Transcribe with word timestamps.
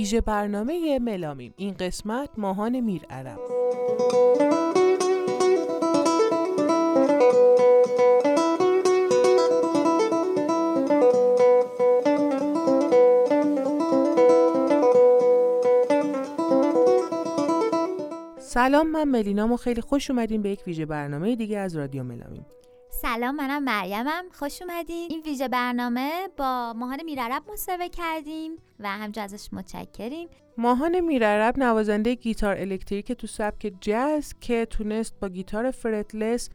ویژه 0.00 0.20
برنامه 0.20 0.98
ملامیم 0.98 1.54
این 1.56 1.74
قسمت 1.74 2.30
ماهان 2.36 2.80
میر 2.80 3.02
عرب 3.10 3.38
سلام 18.38 18.90
من 18.90 19.04
ملینام 19.04 19.52
و 19.52 19.56
خیلی 19.56 19.80
خوش 19.80 20.10
اومدین 20.10 20.42
به 20.42 20.50
یک 20.50 20.62
ویژه 20.66 20.86
برنامه 20.86 21.36
دیگه 21.36 21.58
از 21.58 21.76
رادیو 21.76 22.02
ملامیم 22.02 22.46
سلام 23.02 23.36
منم 23.36 23.62
مریمم 23.64 24.24
خوش 24.32 24.62
اومدین. 24.62 25.10
این 25.10 25.22
ویژه 25.22 25.48
برنامه 25.48 26.28
با 26.36 26.72
ماهان 26.76 27.02
میرعرب 27.04 27.42
مصاحبه 27.52 27.88
کردیم 27.88 28.52
و 28.80 28.88
همجا 28.88 29.22
ازش 29.22 29.48
متشکریم. 29.52 30.28
ماهان 30.58 31.00
میرعرب 31.00 31.58
نوازنده 31.58 32.14
گیتار 32.14 32.56
الکتریک 32.58 33.12
تو 33.12 33.26
سبک 33.26 33.72
جاز 33.80 34.34
که 34.40 34.66
تونست 34.70 35.14
با 35.20 35.28
گیتار 35.28 35.70
فرتلس 35.70 36.50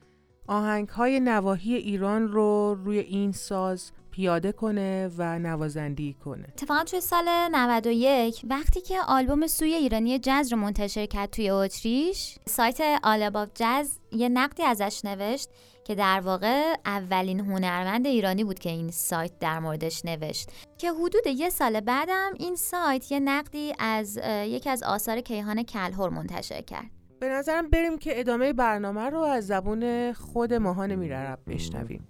آهنگ 0.47 0.89
های 0.89 1.19
نواحی 1.19 1.75
ایران 1.75 2.27
رو 2.27 2.77
روی 2.85 2.99
این 2.99 3.31
ساز 3.31 3.91
پیاده 4.11 4.51
کنه 4.51 5.11
و 5.17 5.39
نوازندی 5.39 6.15
کنه. 6.25 6.47
اتفاقا 6.47 6.83
توی 6.83 7.01
سال 7.01 7.27
91 7.51 8.41
وقتی 8.49 8.81
که 8.81 8.97
آلبوم 9.07 9.47
سوی 9.47 9.73
ایرانی 9.73 10.19
جز 10.19 10.51
رو 10.51 10.57
منتشر 10.57 11.05
کرد 11.05 11.29
توی 11.29 11.49
اتریش 11.49 12.35
سایت 12.45 12.81
آل 13.03 13.47
جز 13.55 13.89
یه 14.11 14.29
نقدی 14.29 14.63
ازش 14.63 15.01
نوشت 15.05 15.49
که 15.85 15.95
در 15.95 16.19
واقع 16.19 16.73
اولین 16.85 17.39
هنرمند 17.39 18.07
ایرانی 18.07 18.43
بود 18.43 18.59
که 18.59 18.69
این 18.69 18.91
سایت 18.91 19.39
در 19.39 19.59
موردش 19.59 20.05
نوشت. 20.05 20.49
که 20.77 20.91
حدود 20.91 21.27
یه 21.27 21.49
سال 21.49 21.79
بعدم 21.79 22.31
این 22.39 22.55
سایت 22.55 23.11
یه 23.11 23.19
نقدی 23.19 23.73
از 23.79 24.19
یکی 24.45 24.69
از 24.69 24.83
آثار 24.83 25.21
کیهان 25.21 25.63
کلهور 25.63 26.09
منتشر 26.09 26.61
کرد. 26.61 26.89
به 27.19 27.29
نظرم 27.29 27.69
بریم 27.69 27.97
که 27.97 28.19
ادامه 28.19 28.53
برنامه 28.53 29.09
رو 29.09 29.19
از 29.19 29.47
زبون 29.47 30.13
خود 30.13 30.53
ماهان 30.53 30.95
میرعرب 30.95 31.39
بشنویم. 31.47 32.07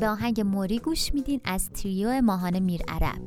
به 0.00 0.08
آهنگ 0.08 0.40
موری 0.40 0.78
گوش 0.78 1.14
میدین 1.14 1.40
از 1.44 1.70
تریو 1.70 2.20
ماهان 2.20 2.58
میر 2.58 2.80
عرب. 2.88 3.20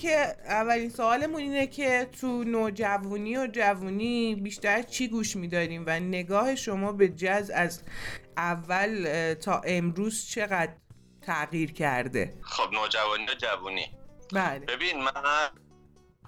که 0.00 0.36
اولین 0.44 0.90
سوالمون 0.90 1.40
اینه 1.40 1.66
که 1.66 2.08
تو 2.20 2.44
نوجوانی 2.44 3.36
و 3.36 3.46
جوونی 3.46 4.34
بیشتر 4.34 4.82
چی 4.82 5.08
گوش 5.08 5.36
میداریم 5.36 5.84
و 5.86 6.00
نگاه 6.00 6.54
شما 6.54 6.92
به 6.92 7.08
جز 7.08 7.50
از 7.54 7.82
اول 8.36 9.34
تا 9.34 9.60
امروز 9.64 10.26
چقدر 10.28 10.72
تغییر 11.22 11.72
کرده؟ 11.72 12.34
خب 12.42 12.72
نوجوانی 12.72 13.24
و 13.24 13.34
جوونی. 13.34 13.90
بله. 14.32 14.58
ببین 14.58 15.02
من 15.02 15.48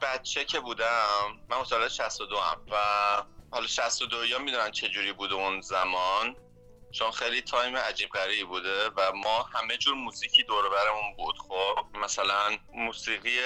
بچه 0.03 0.45
که 0.45 0.61
بودم 0.61 1.39
من 1.51 1.65
سال 1.65 1.89
62 1.89 2.37
هم 2.37 2.61
و 2.73 2.77
حالا 3.51 3.67
62 3.67 4.27
یا 4.27 4.39
می‌دونن 4.39 4.71
چه 4.71 4.89
جوری 4.89 5.13
بوده 5.13 5.35
اون 5.35 5.61
زمان. 5.61 6.37
چون 6.93 7.11
خیلی 7.11 7.43
تایم 7.43 7.77
عجیب 7.77 8.11
غریبی 8.11 8.45
بوده 8.45 8.89
و 8.97 9.13
ما 9.15 9.43
همه 9.43 9.77
جور 9.77 9.95
موزیکی 9.95 10.43
دور 10.43 10.69
برمون 10.69 11.17
بود. 11.17 11.39
خب 11.39 11.97
مثلا 11.99 12.57
موسیقی 12.75 13.39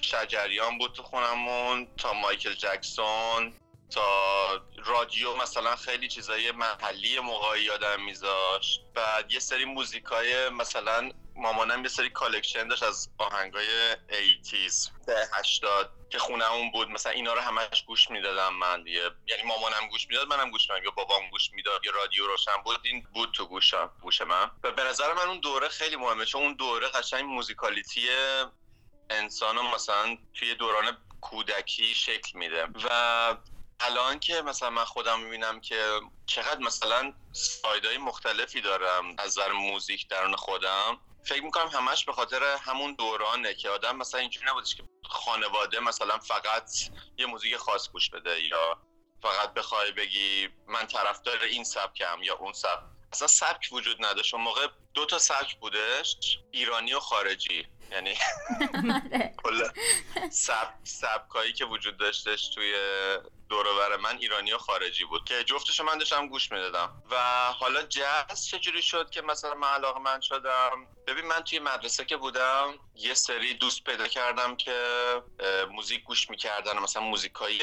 شجریان 0.00 0.78
بود 0.78 0.92
تو 0.92 1.02
خونمون 1.02 1.88
تا 1.96 2.12
مایکل 2.12 2.54
جکسون. 2.54 3.54
تا 3.90 4.66
رادیو 4.84 5.36
مثلا 5.36 5.76
خیلی 5.76 6.08
چیزای 6.08 6.52
محلی 6.52 7.20
موقعی 7.20 7.62
یادم 7.62 8.02
میذاشت. 8.02 8.80
بعد 8.94 9.32
یه 9.32 9.38
سری 9.38 9.64
موزیکای 9.64 10.48
مثلا 10.48 11.10
مامانم 11.36 11.82
یه 11.82 11.88
سری 11.88 12.10
collection 12.10 12.68
داشت 12.68 12.82
از 12.82 13.08
آهنگای 13.18 13.96
eighties 14.08 14.90
ده 15.06 15.28
هشتاد 15.32 15.92
که 16.10 16.18
خونمون 16.18 16.70
بود. 16.70 16.88
مثلا 16.88 17.12
اینا 17.12 17.34
رو 17.34 17.40
همش 17.40 17.84
گوش 17.86 18.10
می‌دادم 18.10 18.54
من. 18.54 18.82
دیگه 18.82 19.10
یعنی 19.26 19.42
مامانم 19.42 19.88
گوش 19.90 20.08
می‌داد 20.08 20.28
منم 20.28 20.50
گوش 20.50 20.62
می‌دادم. 20.62 20.84
یا 20.84 20.90
بابام 20.90 21.30
گوش 21.30 21.50
می‌داد 21.52 21.84
یا 21.84 21.92
رادیو 21.92 22.26
روشن 22.26 22.62
بود. 22.64 22.80
این 22.84 23.06
بود 23.14 23.32
تو 23.32 23.46
گوشم 23.46 23.92
گوش 24.02 24.20
من. 24.20 24.50
و 24.62 24.72
به 24.72 24.84
نظر 24.84 25.12
من 25.12 25.26
اون 25.28 25.40
دوره 25.40 25.68
خیلی 25.68 25.96
مهمه 25.96 26.24
چون 26.24 26.42
اون 26.42 26.54
دوره 26.54 26.88
قشنگ 26.88 27.24
musicality 27.24 28.08
انسان 29.10 29.58
مثلا 29.58 30.18
توی 30.34 30.54
دوران 30.54 31.06
کودکی 31.20 31.94
شکل 31.94 32.38
میده. 32.38 32.68
و 32.84 33.36
الان 33.80 34.18
که 34.18 34.42
مثلا 34.42 34.70
من 34.70 34.84
خودم 34.84 35.20
می‌بینم 35.20 35.60
که 35.60 36.00
چقدر 36.26 36.58
مثلا 36.58 37.14
سایدهای 37.32 37.98
مختلفی 37.98 38.60
دارم 38.60 39.14
از 39.18 39.26
نظر 39.26 39.52
موزیک 39.52 40.08
درون 40.08 40.36
خودم 40.36 41.00
فکر 41.24 41.42
می‌کنم 41.42 41.68
همش 41.68 42.04
به 42.04 42.12
خاطر 42.12 42.42
همون 42.44 42.94
دورانه 42.94 43.54
که 43.54 43.70
آدم 43.70 43.96
مثلا 43.96 44.20
اینجوری 44.20 44.46
نبودش 44.50 44.74
که 44.74 44.82
خانواده 45.04 45.80
مثلا 45.80 46.18
فقط 46.18 46.70
یه 47.18 47.26
موزیک 47.26 47.56
خاص 47.56 47.88
گوش 47.88 48.10
بده 48.10 48.42
یا 48.42 48.78
فقط 49.22 49.54
بخوای 49.54 49.92
بگی 49.92 50.48
من 50.66 50.86
طرفدار 50.86 51.42
این 51.42 51.64
سبکم 51.64 52.22
یا 52.22 52.36
اون 52.36 52.52
سبک. 52.52 52.82
اصلا 53.12 53.28
سبک 53.28 53.68
وجود 53.72 54.04
نداشت. 54.04 54.34
اون 54.34 54.42
موقع 54.42 54.66
دو 54.94 55.06
تا 55.06 55.18
سبک 55.18 55.56
بودش 55.56 56.16
ایرانی 56.50 56.94
و 56.94 57.00
خارجی. 57.00 57.66
یعنی 57.90 58.14
کل 59.42 59.68
سب 60.30 60.74
سبکایی 60.84 61.52
که 61.52 61.64
وجود 61.64 61.96
داشتش 61.96 62.48
توی 62.48 62.74
دورور 63.48 63.96
من 63.96 64.18
ایرانی 64.18 64.52
و 64.52 64.58
خارجی 64.58 65.04
بود 65.04 65.24
که 65.24 65.44
جفتشو 65.44 65.84
من 65.84 65.98
داشتم 65.98 66.28
گوش 66.28 66.52
می‌دادم. 66.52 67.02
و 67.10 67.16
حالا 67.52 67.82
جاز 67.82 68.46
چجوری 68.46 68.82
شد 68.82 69.10
که 69.10 69.22
مثلا 69.22 69.54
من 69.54 69.68
علاقه 69.68 70.00
من 70.00 70.20
شدم؟ 70.20 70.86
ببین 71.06 71.24
من 71.24 71.40
توی 71.40 71.58
مدرسه 71.58 72.04
که 72.04 72.16
بودم 72.16 72.74
یه 72.94 73.14
سری 73.14 73.54
دوست 73.54 73.84
پیدا 73.84 74.08
کردم 74.08 74.56
که 74.56 74.76
موزیک 75.70 76.04
گوش 76.04 76.30
می‌کردن 76.30 76.78
مثلا 76.78 77.02
موزیکای 77.02 77.60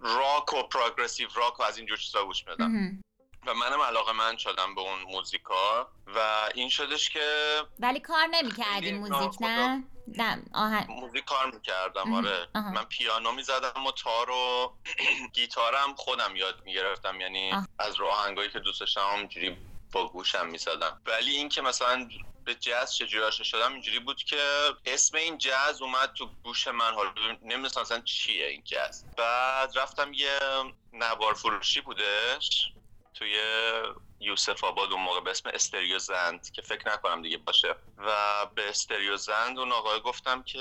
راک 0.00 0.52
و 0.52 0.62
پروگرسیو 0.62 1.28
راک 1.34 1.60
و 1.60 1.62
از 1.62 1.76
اینجور 1.76 1.96
چیزا 1.96 2.24
گوش 2.24 2.46
می‌دادم. 2.46 3.02
و 3.46 3.54
منم 3.54 3.80
علاقه 3.80 4.12
من 4.12 4.36
شدم 4.36 4.74
به 4.74 4.80
اون 4.80 5.02
موزیکا 5.02 5.92
و 6.06 6.48
این 6.54 6.68
شدش 6.68 7.10
که 7.10 7.58
ولی 7.78 8.00
کار 8.00 8.26
نمی‌کردی 8.26 8.92
موزیک 8.92 9.42
نه؟ 9.42 9.84
نه 10.18 10.42
موزیک 10.88 11.24
کار 11.24 11.50
می‌کردم 11.50 12.14
آره. 12.14 12.48
من 12.54 12.84
پیانو 12.84 13.32
می‌زدم 13.32 13.86
و 13.86 13.92
تار 13.92 14.30
و 14.30 14.76
گیتارم 15.34 15.94
خودم 15.94 16.36
یاد 16.36 16.62
می‌گرفتم 16.64 17.20
یعنی 17.20 17.52
از 17.78 17.94
رو 17.96 18.06
آهنگایی 18.06 18.50
که 18.50 18.58
دوست 18.58 18.80
داشتم 18.80 19.06
اینجوری 19.06 19.58
با 19.92 20.08
گوشم 20.08 20.46
می‌زدم. 20.46 21.02
ولی 21.06 21.36
این 21.36 21.48
که 21.48 21.62
مثلا 21.62 22.08
به 22.44 22.54
جاز 22.54 22.96
چجوری 22.96 23.24
آشنا 23.24 23.44
شدم 23.44 23.72
اینجوری 23.72 23.98
بود 23.98 24.22
که 24.22 24.40
اسم 24.84 25.16
این 25.16 25.38
جاز 25.38 25.82
اومد 25.82 26.12
تو 26.12 26.30
گوش 26.42 26.68
من. 26.68 26.94
حالا 26.94 27.12
نمی‌دونستم 27.42 27.80
مثلا 27.80 28.00
چیه 28.00 28.46
این 28.46 28.62
جاز. 28.64 29.06
بعد 29.16 29.78
رفتم 29.78 30.12
یه 30.12 30.38
نوار 30.92 31.34
فروشی 31.34 31.80
بودش. 31.80 32.72
توی 33.18 33.36
یوسف 34.20 34.64
آباد 34.64 34.92
اون 34.92 35.02
موقع 35.02 35.20
به 35.20 35.30
اسم 35.30 35.50
استریو 35.54 35.98
زند 35.98 36.50
که 36.50 36.62
فکر 36.62 36.92
نکنم 36.92 37.22
دیگه 37.22 37.38
باشه. 37.38 37.74
و 37.98 38.46
به 38.54 38.68
استریو 38.68 39.16
زند 39.16 39.58
اون 39.58 39.72
آقای 39.72 40.00
گفتم 40.00 40.42
که 40.42 40.58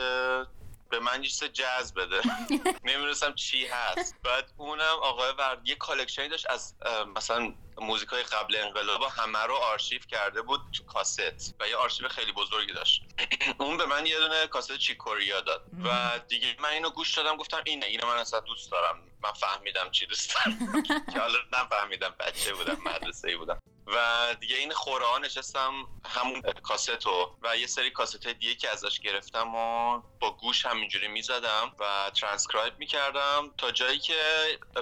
به 0.89 0.99
من 0.99 1.23
یه 1.23 1.49
جاز 1.49 1.93
بده. 1.93 2.21
نمی‌دونستم 2.89 3.33
چی 3.33 3.65
هست. 3.65 4.15
بعد 4.23 4.51
اونم 4.57 4.97
آقای 5.01 5.33
ورد 5.39 5.67
یه 5.67 5.75
collection 5.75 6.22
ی 6.22 6.27
داشت 6.27 6.49
از 6.49 6.75
مثلا 7.15 7.53
موزیک 7.81 8.09
های 8.09 8.23
قبل 8.23 8.55
انقلاب 8.55 9.03
همه 9.03 9.39
رو 9.39 9.55
آرشیو 9.55 10.01
کرده 10.01 10.41
بود 10.41 10.61
تو 10.77 10.83
کاست 10.83 11.55
و 11.59 11.67
یه 11.67 11.75
آرشیو 11.75 12.07
خیلی 12.07 12.31
بزرگی 12.31 12.73
داشت. 12.73 13.03
اون 13.59 13.77
به 13.77 13.85
من 13.85 14.05
یه 14.05 14.19
دونه 14.19 14.47
کاست 14.47 14.77
چیک 14.77 15.09
کوریا 15.09 15.41
داد 15.41 15.65
و 15.85 16.19
دیگه 16.27 16.55
من 16.59 16.69
اینو 16.69 16.89
گوش 16.89 17.17
دادم 17.17 17.37
گفتم 17.37 17.61
اینه 17.65 17.85
اینو 17.85 18.07
من 18.07 18.17
اصلا 18.17 18.39
دوست 18.39 18.71
دارم. 18.71 19.03
من 19.23 19.31
فهمیدم 19.31 19.91
چی 19.91 20.05
دوست 20.05 20.35
دارم. 20.35 20.83
که 21.13 21.19
حالا 21.19 21.39
نفهمیدم 21.53 22.15
بچه 22.19 22.53
بودم 22.53 22.77
مدرسه 22.85 23.37
بودم. 23.37 23.59
و 23.87 24.35
دیگه 24.39 24.55
عین 24.55 24.71
خوره 24.71 25.05
ها 25.05 25.17
نشستم 25.17 25.71
همون 26.05 26.41
کاستو 26.41 27.37
و 27.41 27.57
یه 27.57 27.67
سری 27.67 27.91
کاست 27.91 28.25
های 28.25 28.33
دیگه 28.33 28.55
که 28.55 28.69
ازش 28.69 28.99
گرفتم 28.99 29.55
و 29.55 29.99
با 30.19 30.31
گوش 30.31 30.65
همینجوری 30.65 31.07
می‌زدم 31.07 31.71
و 31.79 32.11
ترانسکرایب 32.21 32.79
می‌کردم 32.79 33.53
تا 33.57 33.71
جایی 33.71 33.99
که 33.99 34.15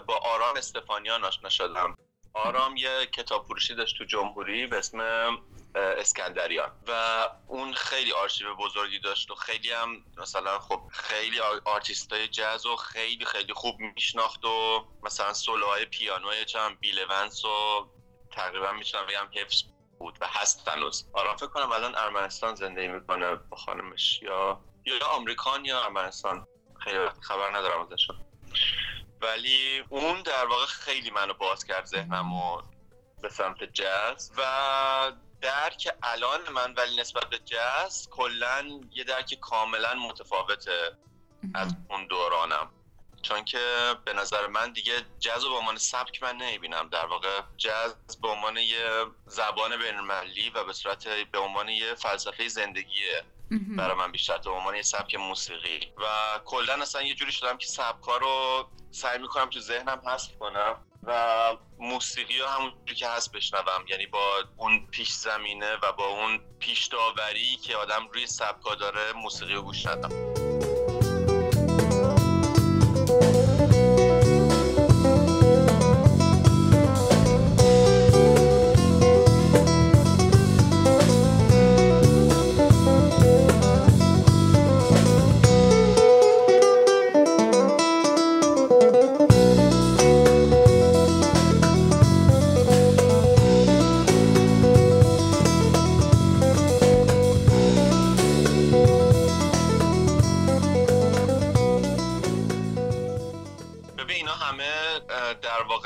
با 0.08 0.18
آرام 0.18 0.58
استفانیان 0.58 1.24
آشنا 1.24 1.50
شدم. 1.50 1.98
آرام 2.36 2.78
یه 2.78 3.06
کتاب 3.06 3.46
فروشی 3.46 3.76
داشت 3.76 3.98
تو 3.98 4.04
جمهوری 4.04 4.68
به 4.68 4.78
اسم 4.78 5.00
اسکندریان. 5.76 6.72
و 6.88 6.92
اون 7.48 7.74
خیلی 7.74 8.12
آرشیو 8.12 8.56
بزرگی 8.56 9.00
داشت 9.00 9.32
و 9.32 9.36
خیلی 9.36 9.72
هم 9.72 10.06
مثلا 10.18 10.60
خب 10.60 10.82
خیلی 10.92 11.40
آرتیست 11.66 12.14
های 12.14 12.28
جاز 12.28 12.66
و 12.66 12.76
خیلی 12.76 13.26
خیلی 13.26 13.54
خوب 13.54 13.80
میشناخت 13.80 14.46
و 14.46 14.86
مثلا 15.04 15.34
سولوهای 15.34 15.86
پیانوی 15.86 16.46
چم 16.46 16.78
بیل 16.80 17.13
اونس 17.13 17.46
و 17.46 17.88
تقریبا 18.32 18.72
می‌تونم 18.72 19.06
بگم 19.06 19.30
حفظ 19.34 19.64
بود 20.00 20.18
و 20.22 20.28
هست 20.28 20.68
هنوز. 20.68 21.10
آرام 21.14 21.36
فکر 21.36 21.48
کنم 21.48 21.72
الان 21.72 21.96
ارمنستان 21.96 22.56
زندگی 22.56 22.88
می‌کنه 22.88 23.36
با 23.36 23.58
خانمش 23.58 24.22
یا 24.22 24.62
یا 24.86 25.08
آمریکان 25.08 25.66
یا 25.66 25.84
ارمنستان. 25.84 26.48
خیلی 26.84 26.98
خبر 27.22 27.58
ندارم 27.58 27.82
ازشون. 27.82 28.16
ولی 29.26 29.84
اون 29.90 30.22
در 30.22 30.46
واقع 30.46 30.66
خیلی 30.66 31.10
منو 31.10 31.34
باز 31.34 31.66
کرد 31.66 31.86
ذهنم 31.86 32.34
و 32.34 32.62
به 33.22 33.30
سمت 33.30 33.64
جاز 33.64 34.32
و 34.38 35.12
درک 35.42 35.90
الان 36.04 36.50
من 36.54 36.74
ولی 36.74 36.96
نسبت 36.96 37.30
به 37.30 37.40
جاز 37.40 38.10
کلا 38.10 38.80
یه 38.92 39.04
درک 39.04 39.34
کاملا 39.42 39.94
متفاوته 39.94 40.98
از 41.56 41.76
اون 41.90 42.08
دورانم. 42.08 42.72
چون 43.22 43.46
که 43.46 43.96
به 44.06 44.14
نظر 44.14 44.48
من 44.48 44.74
دیگه 44.74 44.94
جاز 45.20 45.44
رو 45.44 45.50
به 45.50 45.56
عنوان 45.56 45.78
سبک 45.78 46.24
من 46.24 46.36
نمی‌بینم. 46.36 46.90
در 46.90 47.06
واقع 47.06 47.42
جاز 47.58 47.96
به 48.22 48.28
عنوان 48.28 48.58
یه 48.58 49.06
زبان 49.28 49.78
بینالمللی 49.78 50.50
و 50.50 50.64
به 50.64 50.74
صورت 50.74 51.08
به 51.08 51.40
عنوان 51.40 51.70
یه 51.70 51.96
فلسفه 51.96 52.48
زندگیه. 52.48 53.24
برای 53.78 53.98
من 53.98 54.12
بیشتر 54.12 54.38
به 54.38 54.50
عنوان 54.50 54.76
یه 54.76 54.82
سبک 54.82 55.16
موسیقی. 55.16 55.80
و 55.98 56.04
کلا 56.46 56.74
اصلا 56.74 57.02
یه 57.02 57.14
جوری 57.14 57.32
شدم 57.32 57.58
که 57.58 57.68
سبکا 57.68 58.18
رو 58.18 58.68
سعی 58.92 59.20
می‌کنم 59.20 59.50
تو 59.50 59.60
ذهنم 59.60 60.02
حذف 60.06 60.38
کنم 60.40 60.76
و 61.04 61.58
موسیقی 61.80 62.40
رو 62.40 62.48
همونجوری 62.48 62.96
که 62.96 63.08
هست 63.08 63.32
بشنوم. 63.32 63.86
یعنی 63.88 64.06
با 64.06 64.44
اون 64.58 64.88
پیش 64.88 65.12
زمینه 65.12 65.76
و 65.76 65.92
با 65.92 66.08
اون 66.08 66.40
پیش 66.60 66.86
داوری 66.86 67.56
که 67.56 67.76
آدم 67.76 68.08
روی 68.14 68.28
سبکا 68.28 68.76
داره 68.76 69.14
موسیقی 69.14 69.54
رو 69.54 69.62
گوش 69.62 69.86
ندم. 69.86 70.45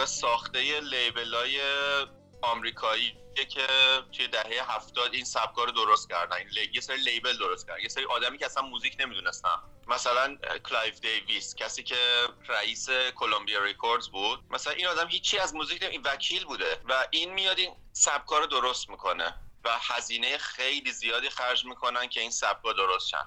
ساخته 0.05 0.79
label 0.79 1.33
های 1.33 1.61
آمریکایی 2.41 3.17
که 3.49 3.67
توی 4.11 4.27
دهه 4.27 4.75
هفتاد 4.75 5.13
این 5.13 5.25
سبکا 5.25 5.63
رو 5.63 5.71
درست 5.71 6.09
کردن. 6.09 6.37
یه 6.73 6.81
سری 6.81 6.97
label 6.97 7.37
درست 7.37 7.67
کردن. 7.67 7.81
یه 7.81 7.87
سری 7.89 8.05
آدمی 8.05 8.37
که 8.37 8.45
اصلا 8.45 8.63
موزیک 8.63 8.95
نمی‌دونستن. 8.99 9.55
مثلا 9.87 10.37
کلایف 10.69 10.99
دیویس 10.99 11.55
کسی 11.55 11.83
که 11.83 12.27
رئیس 12.47 12.89
کلمبیا 13.15 13.63
ریکوردز 13.63 14.09
بود. 14.09 14.39
مثلا 14.49 14.73
این 14.73 14.87
آدم 14.87 15.07
هیچی 15.07 15.37
از 15.37 15.55
موزیک 15.55 15.83
این 15.83 16.01
وکیل 16.01 16.45
بوده 16.45 16.81
و 16.85 17.07
این 17.11 17.33
میاد 17.33 17.59
این 17.59 17.75
سبکا 17.93 18.37
رو 18.37 18.45
درست 18.45 18.89
می‌کنه. 18.89 19.48
و 19.63 19.69
هزینه 19.81 20.37
خیلی 20.37 20.91
زیادی 20.91 21.29
خرج 21.29 21.65
می‌کنن 21.65 22.07
که 22.07 22.21
این 22.21 22.31
سبکا 22.31 22.73
درست 22.73 23.07
شن 23.09 23.25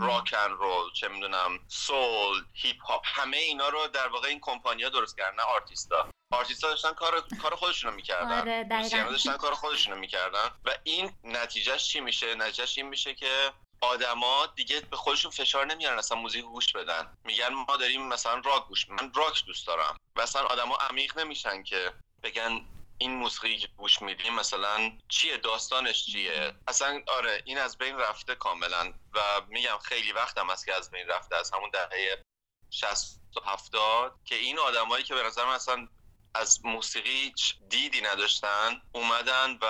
راک 0.00 0.34
رول 0.34 0.92
چه 0.92 1.08
می‌دونم 1.08 1.58
سول 1.68 2.44
هیپ 2.52 2.82
هاپ 2.82 3.02
همه 3.04 3.36
اینا 3.36 3.68
رو 3.68 3.86
در 3.86 4.08
واقع 4.08 4.28
این 4.28 4.40
کمپانیا 4.40 4.88
درست 4.88 5.16
کردن 5.16 5.36
نه 5.36 5.42
آرتیستا. 5.42 6.08
آرتیستا 6.32 6.68
داشتن 6.70 6.92
کار 6.92 7.24
کار 7.42 7.54
خودشونو 7.54 7.94
می‌کردن. 7.94 8.40
آره 8.40 8.64
داشتن 8.64 9.36
کار 9.36 9.54
خودشونو 9.54 9.96
می‌کردن. 9.96 10.50
و 10.64 10.70
این 10.84 11.12
نتیجهش 11.24 11.88
چی 11.88 12.00
میشه؟ 12.00 12.34
نتیجهش 12.34 12.78
این 12.78 12.88
میشه 12.88 13.14
که 13.14 13.52
آدما 13.80 14.46
دیگه 14.46 14.80
به 14.80 14.96
خودشون 14.96 15.30
فشار 15.30 15.66
نمیارن 15.66 15.98
اصلا 15.98 16.18
موزیک 16.18 16.44
گوش 16.44 16.72
بدن. 16.72 17.14
میگن 17.24 17.48
ما 17.48 17.76
داریم 17.76 18.08
مثلا 18.08 18.42
راک 18.44 18.66
گوش 18.66 18.88
من 18.88 19.12
راک 19.14 19.44
دوست 19.46 19.66
دارم. 19.66 19.96
و 20.16 20.20
اصلا 20.20 20.42
آدما 20.42 20.76
عمیق 20.76 21.18
نمیشن 21.18 21.62
که 21.62 21.92
بگن 22.22 22.66
این 22.98 23.12
موسیقی 23.16 23.58
که 23.58 23.68
گوش 23.76 24.02
میدیم 24.02 24.34
مثلا 24.34 24.98
چیه؟ 25.08 25.36
داستانش 25.36 26.06
چیه؟ 26.06 26.54
اصلا 26.68 27.02
آره 27.06 27.42
این 27.44 27.58
از 27.58 27.78
بین 27.78 27.98
رفته 27.98 28.34
کاملا 28.34 28.92
و 29.14 29.20
میگم 29.48 29.78
خیلی 29.78 30.12
وقتم 30.12 30.50
است 30.50 30.66
که 30.66 30.74
از 30.74 30.90
بین 30.90 31.08
رفته 31.08 31.36
از 31.36 31.50
همون 31.50 31.70
دهه 31.70 32.22
60 32.70 33.20
و 33.36 33.50
70 33.50 34.20
که 34.24 34.34
این 34.34 34.58
آدمایی 34.58 35.04
که 35.04 35.14
به 35.14 35.22
نظر 35.22 35.44
من 35.44 35.54
اصلا 35.54 35.88
از 36.34 36.64
موسیقی 36.64 37.34
دیدی 37.68 38.00
نداشتن 38.00 38.82
اومدن 38.92 39.58
و 39.62 39.66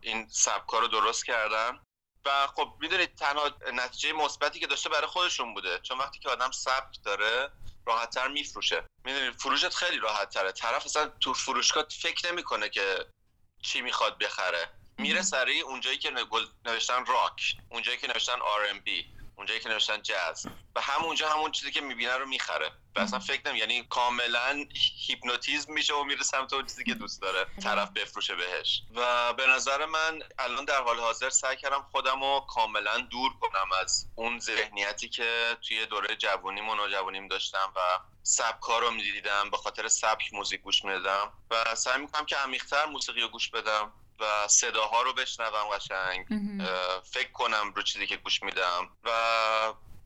این 0.00 0.28
سبکا 0.28 0.78
رو 0.78 0.88
درست 0.88 1.24
کردن. 1.24 1.80
و 2.24 2.46
خب 2.46 2.74
می‌دونید 2.80 3.14
تنها 3.14 3.50
نتیجه 3.72 4.12
مثبتی 4.12 4.60
که 4.60 4.66
داشته 4.66 4.88
برای 4.88 5.06
خودشون 5.06 5.54
بوده. 5.54 5.78
چون 5.78 5.98
وقتی 5.98 6.18
که 6.18 6.28
آدم 6.28 6.50
سبک 6.50 6.98
داره 7.04 7.50
راحتتر 7.86 8.28
میفروشه. 8.28 8.84
می‌دونید 9.04 9.32
فروشت 9.32 9.74
خیلی 9.74 9.98
راحت 9.98 10.30
تره 10.30 10.52
طرف 10.52 10.86
اصلا 10.86 11.08
تو 11.20 11.34
فروشگاه 11.34 11.86
فکر 11.90 12.32
نمی‌کنه 12.32 12.68
که 12.68 13.06
چی 13.62 13.80
می‌خواد 13.80 14.18
بخره. 14.18 14.70
میره 14.98 15.22
سریع 15.22 15.64
اونجایی 15.64 15.98
که 15.98 16.10
نوشتن 16.64 17.06
راک 17.06 17.56
اونجایی 17.68 17.98
که 17.98 18.06
نوشتن 18.06 18.38
R&B 18.38 18.90
اونجایی 19.42 19.60
که 19.60 19.68
نوشتن 19.68 20.02
جاز. 20.02 20.46
و 20.76 20.80
همونجا 20.80 21.28
همون 21.28 21.52
چیزی 21.52 21.70
که 21.70 21.80
می‌بینه 21.80 22.16
رو 22.16 22.26
می‌خره. 22.26 22.70
و 22.96 23.00
اصلا 23.00 23.18
فکر 23.18 23.48
نمی 23.48 23.58
یعنی 23.58 23.82
کاملا 23.82 24.66
هیپنوتیزم 25.06 25.72
میشه 25.72 25.94
و 25.94 26.04
میره 26.04 26.22
سمت 26.22 26.52
اون 26.52 26.66
چیزی 26.66 26.84
که 26.84 26.94
دوست 26.94 27.22
داره. 27.22 27.46
طرف 27.62 27.90
بفروشه 27.90 28.34
بهش. 28.34 28.82
و 28.94 29.32
به 29.32 29.46
نظر 29.46 29.86
من 29.86 30.22
الان 30.38 30.64
در 30.64 30.82
حال 30.82 31.00
حاضر 31.00 31.30
سعی 31.30 31.56
کردم 31.56 31.86
خودم 31.90 32.20
رو 32.20 32.46
کاملا 32.48 32.98
دور 32.98 33.32
کنم 33.40 33.68
از 33.80 34.06
اون 34.14 34.38
ذهنیتی 34.38 35.08
که 35.08 35.56
توی 35.68 35.86
دوره 35.86 36.16
جوونیمون 36.16 36.80
و 36.80 36.88
جوونیم 36.88 37.28
داشتم 37.28 37.72
و 37.76 37.80
سبک 38.22 38.62
ها 38.62 38.78
رو 38.78 38.90
می‌دیدم. 38.90 39.50
به 39.50 39.56
خاطر 39.56 39.88
سبک 39.88 40.32
موزیک 40.32 40.60
گوش 40.60 40.84
می‌دادم. 40.84 41.32
و 41.50 41.74
سعی 41.74 42.00
می‌کنم 42.00 42.26
که 42.26 42.36
عمیقتر 42.36 42.86
موسیقی 42.86 43.20
رو 43.20 43.28
گوش 43.28 43.48
بدم. 43.48 43.92
و 44.22 44.48
صداها 44.48 45.02
رو 45.02 45.12
بشنوم 45.12 45.68
قشنگ. 45.68 46.26
فکر 47.04 47.32
کنم 47.32 47.72
رو 47.76 47.82
چیزی 47.82 48.06
که 48.06 48.16
گوش 48.16 48.42
میدم 48.42 48.88
و 49.04 49.10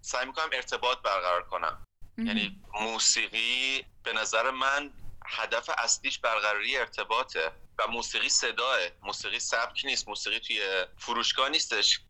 سعی 0.00 0.26
می‌کنم 0.26 0.49
ارتباط 0.52 0.99
برقرار 0.99 1.42
کنم. 1.42 1.87
یعنی 2.18 2.61
موسیقی 2.80 3.87
به 4.02 4.12
نظر 4.12 4.50
من 4.50 4.92
هدف 5.26 5.70
اصلیش 5.78 6.18
برقراری 6.18 6.76
ارتباطه 6.76 7.52
و 7.78 7.87
موسیقی 7.87 8.28
صداه. 8.28 8.78
موسیقی 9.02 9.40
سبک 9.40 9.82
نیست. 9.85 10.08
موسیقی 10.08 10.40
توی 10.40 10.87
فروشگاه 10.99 11.49
نیستش. 11.49 12.00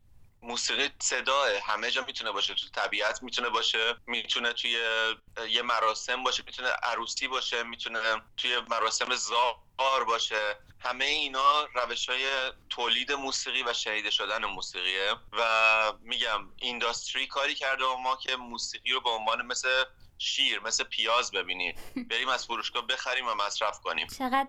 موسیقی 0.47 0.89
صداه. 0.99 1.49
همه 1.63 1.91
جا 1.91 2.03
می‌تونه 2.07 2.31
باشه. 2.31 2.53
تو 2.53 2.67
طبیعت 2.73 3.23
می‌تونه 3.23 3.49
باشه. 3.49 3.95
می‌تونه 4.07 4.53
توی 4.53 4.77
یه 5.49 5.61
مراسم 5.61 6.23
باشه. 6.23 6.43
می‌تونه 6.45 6.69
عروسی 6.69 7.27
باشه. 7.27 7.63
می‌تونه 7.63 7.99
توی 8.37 8.59
مراسم 8.69 9.15
زار 9.15 10.03
باشه. 10.07 10.55
همه 10.79 11.05
اینا 11.05 11.63
روش 11.63 12.09
های 12.09 12.51
تولید 12.69 13.11
موسیقی 13.11 13.63
و 13.63 13.73
شهیده 13.73 14.09
شدن 14.09 14.45
موسیقیه. 14.45 15.15
و 15.33 15.93
میگم 16.01 16.49
اینداستری 16.57 17.27
کاری 17.27 17.55
کرده 17.55 17.85
و 17.85 17.95
ما 17.95 18.15
که 18.15 18.35
موسیقی 18.35 18.91
رو 18.91 19.01
به 19.01 19.09
عنوان 19.09 19.45
مثل 19.45 19.83
شیر 20.17 20.59
مثل 20.59 20.83
پیاز 20.83 21.31
ببینیم. 21.31 21.75
بریم 22.09 22.29
از 22.29 22.45
فروشگاه 22.45 22.87
بخریم 22.87 23.27
و 23.27 23.33
مصرف 23.33 23.79
کنیم. 23.79 24.07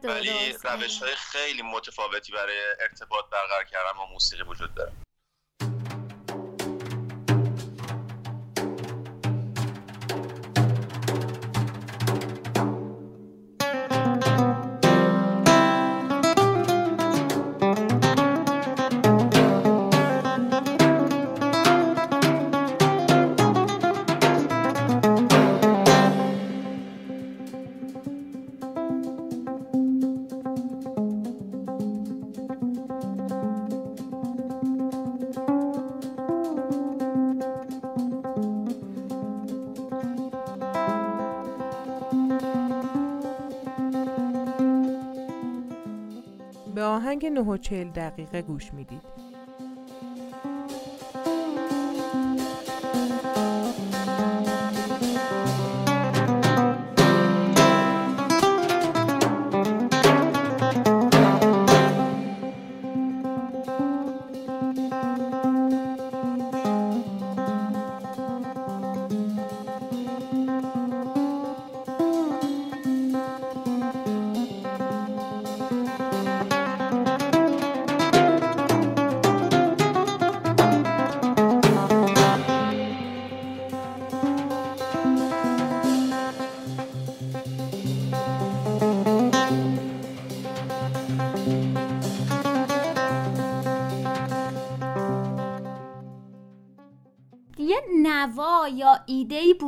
ولی 0.08 0.52
روش 0.52 1.02
های 1.02 1.14
خیلی 1.14 1.62
متفاوتی 1.62 2.32
برای 2.32 2.58
ارتباط 2.80 3.24
برقرار 3.30 3.64
کردن 3.64 3.92
با 3.98 4.06
موسیقی 4.06 4.42
وجود 4.42 4.74
داره. 4.74 4.92
9 47.72 47.84
دقیقه 47.84 48.42
گوش 48.42 48.74
می‌دید. 48.74 49.02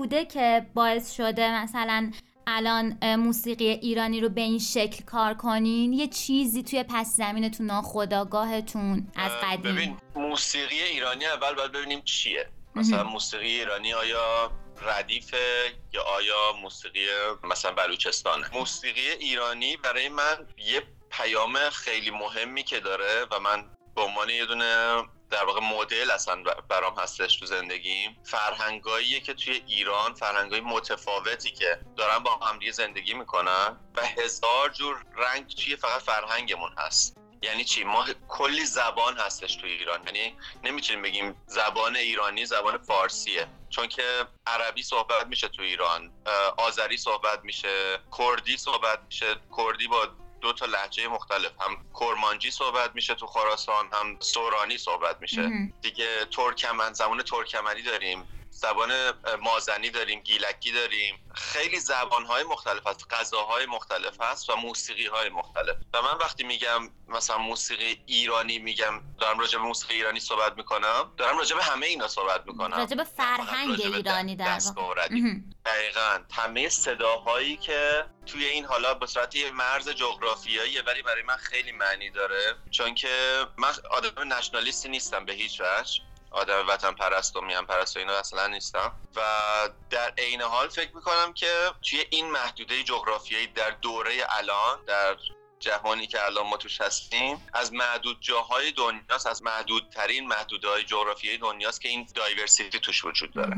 بوده 0.00 0.24
که 0.24 0.66
باعث 0.74 1.12
شده 1.12 1.62
مثلا 1.62 2.10
الان 2.46 3.16
موسیقی 3.16 3.68
ایرانی 3.68 4.20
رو 4.20 4.28
به 4.28 4.40
این 4.40 4.58
شکل 4.58 5.04
کار 5.04 5.34
کنین؟ 5.34 5.92
یه 5.92 6.06
چیزی 6.06 6.62
توی 6.62 6.84
پس 6.88 7.16
زمینتون 7.16 7.66
ناخداگاهتون 7.66 9.12
از 9.16 9.32
قدیم. 9.42 9.74
ببین 9.74 9.96
موسیقی 10.14 10.80
ایرانی 10.80 11.26
اول 11.26 11.54
باید 11.54 11.72
ببینیم 11.72 12.00
چیه. 12.00 12.48
مثلا 12.74 13.04
موسیقی 13.04 13.46
ایرانی 13.46 13.92
آیا 13.92 14.50
ردیفه 14.82 15.72
یا 15.92 16.02
آیا 16.02 16.52
موسیقی 16.62 17.06
مثلا 17.44 17.72
بلوچستانه؟ 17.72 18.46
موسیقی 18.54 19.10
ایرانی 19.20 19.76
برای 19.76 20.08
من 20.08 20.46
یه 20.72 20.82
پیام 21.10 21.56
خیلی 21.72 22.10
مهمی 22.10 22.62
که 22.62 22.80
داره 22.80 23.26
و 23.30 23.40
من 23.40 23.64
به 23.96 24.02
عنوان 24.02 24.30
یه 24.30 24.46
دونه 24.46 25.02
در 25.30 25.44
واقع 25.44 25.60
مدل 25.60 26.10
اصلا 26.10 26.42
برام 26.68 26.98
هستش 26.98 27.36
تو 27.36 27.46
زندگیم. 27.46 28.18
فرهنگاییه 28.24 29.20
که 29.20 29.34
توی 29.34 29.62
ایران 29.66 30.14
فرهنگای 30.14 30.60
متفاوتی 30.60 31.50
که 31.50 31.80
دارن 31.96 32.18
با 32.18 32.36
هم 32.36 32.58
زندگی 32.72 33.14
می‌کنن 33.14 33.76
و 33.96 34.06
هزار 34.06 34.68
جور 34.68 35.04
رنگ 35.16 35.54
توی 35.54 35.76
فقط 35.76 36.02
فرهنگمون 36.02 36.72
هست. 36.78 37.16
یعنی 37.42 37.64
چی؟ 37.64 37.84
ما 37.84 38.06
کلی 38.28 38.64
زبان 38.64 39.18
هستش 39.18 39.56
توی 39.56 39.70
ایران. 39.70 40.06
یعنی 40.06 40.36
نمی‌تونیم 40.64 41.02
بگیم 41.02 41.42
زبان 41.46 41.96
ایرانی 41.96 42.46
زبان 42.46 42.78
فارسیه. 42.78 43.46
چون 43.70 43.88
که 43.88 44.26
عربی 44.46 44.82
صحبت 44.82 45.26
میشه 45.26 45.48
تو 45.48 45.62
ایران 45.62 46.12
آذری 46.56 46.96
صحبت 46.96 47.44
میشه 47.44 47.98
کردی 48.18 48.56
صحبت 48.56 49.00
میشه. 49.06 49.36
کردی 49.56 49.88
با 49.88 50.08
دو 50.40 50.52
تا 50.52 50.66
لحجه 50.66 51.08
مختلف. 51.08 51.52
هم 51.60 51.76
کرمانجی 52.00 52.50
صحبت 52.50 52.94
میشه 52.94 53.14
تو 53.14 53.26
خراسان 53.26 53.90
هم 53.92 54.18
سورانی 54.20 54.78
صحبت 54.78 55.16
میشه. 55.20 55.50
دیگه 55.82 56.24
ترکمن 56.24 56.92
زبان 56.92 57.22
ترکمنی 57.22 57.82
داریم. 57.82 58.28
زبان 58.60 58.92
مازنی 59.42 59.90
داریم 59.90 60.20
گیلکی 60.20 60.72
داریم. 60.72 61.32
خیلی 61.34 61.80
زبانهای 61.80 62.44
مختلف 62.44 62.86
هست 62.86 63.06
غذاهای 63.10 63.66
مختلف 63.66 64.20
هست 64.20 64.50
و 64.50 64.56
موسیقی 64.56 65.06
های 65.06 65.28
مختلف. 65.28 65.76
و 65.94 66.02
من 66.02 66.18
وقتی 66.20 66.44
میگم 66.44 66.90
مثلا 67.08 67.38
موسیقی 67.38 68.02
ایرانی 68.06 68.58
میگم 68.58 69.00
دارم 69.18 69.38
راجع 69.38 69.58
به 69.58 69.64
موسیقی 69.64 69.94
ایرانی 69.94 70.20
صحبت 70.20 70.56
می‌کنم 70.56 71.12
دارم 71.16 71.38
راجع 71.38 71.56
به 71.56 71.62
همه 71.62 71.86
اینا 71.86 72.08
صحبت 72.08 72.42
می‌کنم. 72.46 72.76
راجع 72.76 72.96
به 72.96 73.04
فرهنگ 73.04 73.80
ایرانی 73.80 74.36
در 74.36 74.58
دقیقا. 75.64 76.18
همه 76.32 76.68
صداهایی 76.68 77.56
که 77.56 78.04
توی 78.26 78.44
این 78.44 78.64
حالا 78.64 78.94
به 78.94 79.06
صورت 79.06 79.34
یه 79.34 79.50
مرز 79.50 79.88
جغرافیایی 79.88 80.80
ولی 80.80 81.02
برای 81.02 81.22
من 81.22 81.36
خیلی 81.36 81.72
معنی 81.72 82.10
داره. 82.10 82.56
چون 82.70 82.94
که 82.94 83.46
من 83.56 83.72
آدم 83.90 84.32
نشنالیستی 84.32 84.88
نیستم 84.88 85.24
به 85.24 85.32
هیچ 85.32 85.60
وجه. 85.60 86.09
آدم 86.30 86.68
وطن 86.68 86.92
پرست 86.92 87.36
و 87.36 87.40
میان 87.40 87.66
پرست 87.66 87.96
و 87.96 87.98
اینا 87.98 88.12
اصلا 88.12 88.46
نیستم. 88.46 88.92
و 89.16 89.20
در 89.90 90.12
عین 90.18 90.42
حال 90.42 90.68
فکر 90.68 90.96
می‌کنم 90.96 91.32
که 91.32 91.70
توی 91.82 92.04
این 92.10 92.30
محدوده 92.30 92.82
جغرافیایی 92.82 93.46
در 93.46 93.70
دوره 93.70 94.12
الان 94.38 94.84
در 94.86 95.16
جهانی 95.58 96.06
که 96.06 96.24
الان 96.24 96.46
ما 96.46 96.56
توش 96.56 96.80
هستیم 96.80 97.48
از 97.52 97.72
معدود 97.72 98.20
جاهای 98.20 98.72
دنیاست 98.72 99.26
از 99.26 99.42
محدودترین 99.42 100.26
محدوده 100.26 100.68
های 100.68 100.84
جغرافیایی 100.84 101.38
دنیاست 101.38 101.80
که 101.80 101.88
این 101.88 102.06
دایورسیتی 102.14 102.78
توش 102.78 103.04
وجود 103.04 103.32
داره. 103.32 103.56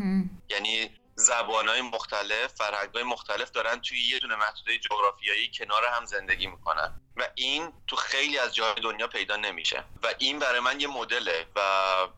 یعنی 0.48 0.90
زبان 1.14 1.68
های 1.68 1.82
مختلف 1.82 2.54
فرهنگ 2.54 2.94
های 2.94 3.02
مختلف 3.02 3.50
دارن 3.50 3.80
توی 3.80 4.00
یه 4.00 4.18
دونه 4.18 4.36
محدوده 4.36 4.78
جغرافیایی 4.78 5.50
کنار 5.54 5.84
هم 5.84 6.04
زندگی 6.04 6.46
می‌کنن. 6.46 7.00
و 7.16 7.28
این 7.34 7.72
تو 7.86 7.96
خیلی 7.96 8.38
از 8.38 8.54
جاهای 8.54 8.82
دنیا 8.82 9.08
پیدا 9.08 9.36
نمیشه. 9.36 9.84
و 10.02 10.14
این 10.18 10.38
برای 10.38 10.60
من 10.60 10.80
یه 10.80 10.86
مدله 10.86 11.46
و 11.56 11.60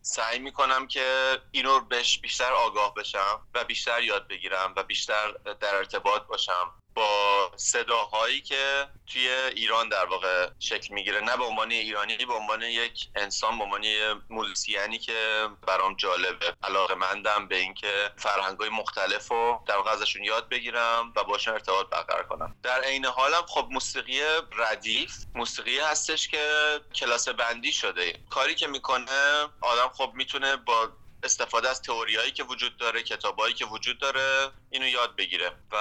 سعی 0.03 0.39
می‌کنم 0.39 0.87
که 0.87 1.39
اینو 1.51 1.81
بهش 1.81 2.19
بیشتر 2.19 2.53
آگاه 2.53 2.95
بشم 2.95 3.49
و 3.55 3.65
بیشتر 3.65 4.03
یاد 4.03 4.29
بگیرم 4.29 4.73
و 4.77 4.83
بیشتر 4.83 5.33
در 5.61 5.75
ارتباط 5.75 6.23
باشم. 6.23 6.84
با 6.95 7.51
صداهایی 7.57 8.41
که 8.41 8.89
توی 9.07 9.29
ایران 9.29 9.89
در 9.89 10.05
واقع 10.05 10.49
شکل 10.59 10.95
می‌گیره. 10.95 11.21
نه 11.21 11.37
به 11.37 11.45
عنوان 11.45 11.71
ایرانی 11.71 12.17
به 12.17 12.35
عنوان 12.35 12.63
یک 12.63 13.09
انسان 13.17 13.59
به 13.59 13.65
عنوان 13.65 13.83
موزیسیانی 14.31 14.99
که 14.99 15.49
برام 15.67 15.97
جالبه. 15.97 16.55
علاقه 16.63 16.95
مندم 16.95 17.49
به 17.49 17.57
اینکه 17.57 18.11
فرهنگای 18.17 18.69
مختلف 18.69 19.29
رو 19.29 19.63
در 19.67 19.77
واقع 19.77 19.91
ازشون 19.91 20.25
یاد 20.25 20.49
بگیرم 20.49 21.13
و 21.17 21.25
باشون 21.25 21.55
ارتباط 21.55 21.87
برقرار 21.87 22.27
کنم. 22.27 22.57
در 22.63 22.81
عین 22.81 23.05
حالم 23.05 23.47
خب 23.47 23.69
موسیقی 23.71 24.21
ردیف 24.59 25.15
موسیقی 25.35 25.79
هستش 25.79 26.29
که 26.29 26.81
کلاس 26.95 27.29
بندی 27.29 27.73
شده. 27.73 28.13
کاری 28.31 28.55
که 28.55 28.67
می‌کنه 28.67 29.49
آدم 29.61 29.89
خب 29.95 30.13
می‌تونه 30.15 30.57
با 30.57 30.89
استفاده 31.25 31.69
از 31.69 31.83
تئوریایی 31.83 32.31
که 32.31 32.45
وجود 32.45 32.77
داره 32.77 33.03
کتابایی 33.03 33.55
که 33.55 33.65
وجود 33.65 33.99
داره 33.99 34.51
اینو 34.71 34.89
یاد 34.89 35.17
بگیره. 35.17 35.53
و 35.73 35.77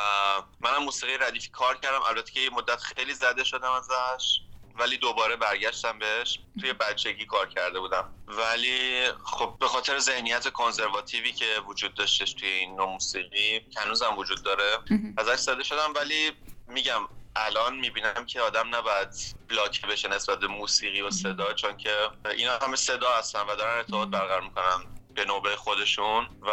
منم 0.59 0.83
موسیقی 0.83 1.17
ردیفی 1.17 1.49
کار 1.49 1.77
کردم. 1.77 2.01
البته 2.01 2.31
که 2.31 2.39
یه 2.39 2.49
مدت 2.49 2.81
خیلی 2.81 3.13
زده 3.13 3.43
شدم 3.43 3.71
ازش 3.71 4.39
ولی 4.75 4.97
دوباره 4.97 5.35
برگشتم 5.35 5.99
بهش. 5.99 6.39
توی 6.59 6.73
بچگی 6.73 7.25
کار 7.25 7.49
کرده 7.49 7.79
بودم. 7.79 8.13
ولی 8.27 9.07
خب 9.25 9.57
به 9.59 9.67
خاطر 9.67 9.99
ذهنیت 9.99 10.49
کنزرواتیوی 10.49 11.31
که 11.31 11.59
وجود 11.67 11.93
داشتش 11.93 12.33
توی 12.33 12.49
این 12.49 12.75
نوع 12.75 12.89
موسیقی 12.89 13.61
هنوزم 13.77 14.17
وجود 14.17 14.43
داره 14.43 14.79
ازش 15.17 15.39
زده 15.39 15.63
شدم. 15.63 15.93
ولی 15.95 16.31
میگم 16.67 17.07
الان 17.35 17.75
می‌بینم 17.75 18.25
که 18.25 18.41
آدم 18.41 18.75
نباید 18.75 19.09
بلاک 19.49 19.81
بشه 19.81 20.07
نسبت 20.07 20.39
به 20.39 20.47
موسیقی 20.47 21.01
و 21.01 21.11
صدا 21.11 21.53
چون 21.53 21.77
که 21.77 22.09
اینا 22.29 22.57
همه 22.57 22.75
صدا 22.75 23.11
هستن 23.11 23.41
و 23.41 23.55
دارن 23.55 23.77
ارتباط 23.77 24.09
برقرار 24.09 24.41
می‌کنن. 24.41 24.92
به 25.15 25.25
نوبه 25.25 25.55
خودشون 25.55 26.27
و 26.41 26.51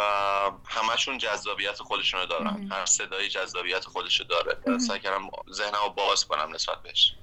همشون 0.67 1.17
جذابیت 1.17 1.81
خودشونو 1.81 2.25
دارن. 2.25 2.69
هر 2.71 2.85
صدایی 2.85 3.29
جذابیت 3.29 3.85
خودشو 3.85 4.23
داره. 4.23 4.77
سعی 4.77 4.99
کردم 4.99 5.29
ذهنمو 5.53 5.89
باز 5.89 6.25
کنم 6.25 6.53
نسبت 6.53 6.83
بهش. 6.83 7.15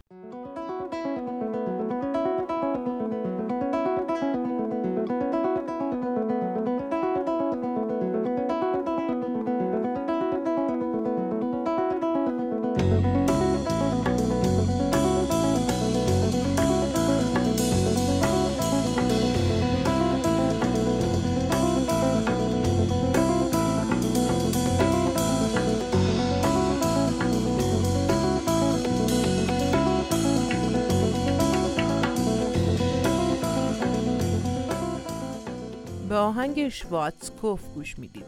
آهنگ 36.28 36.68
شواتسکوف 36.68 37.61
گوش 37.75 37.99
می‌دید. 37.99 38.27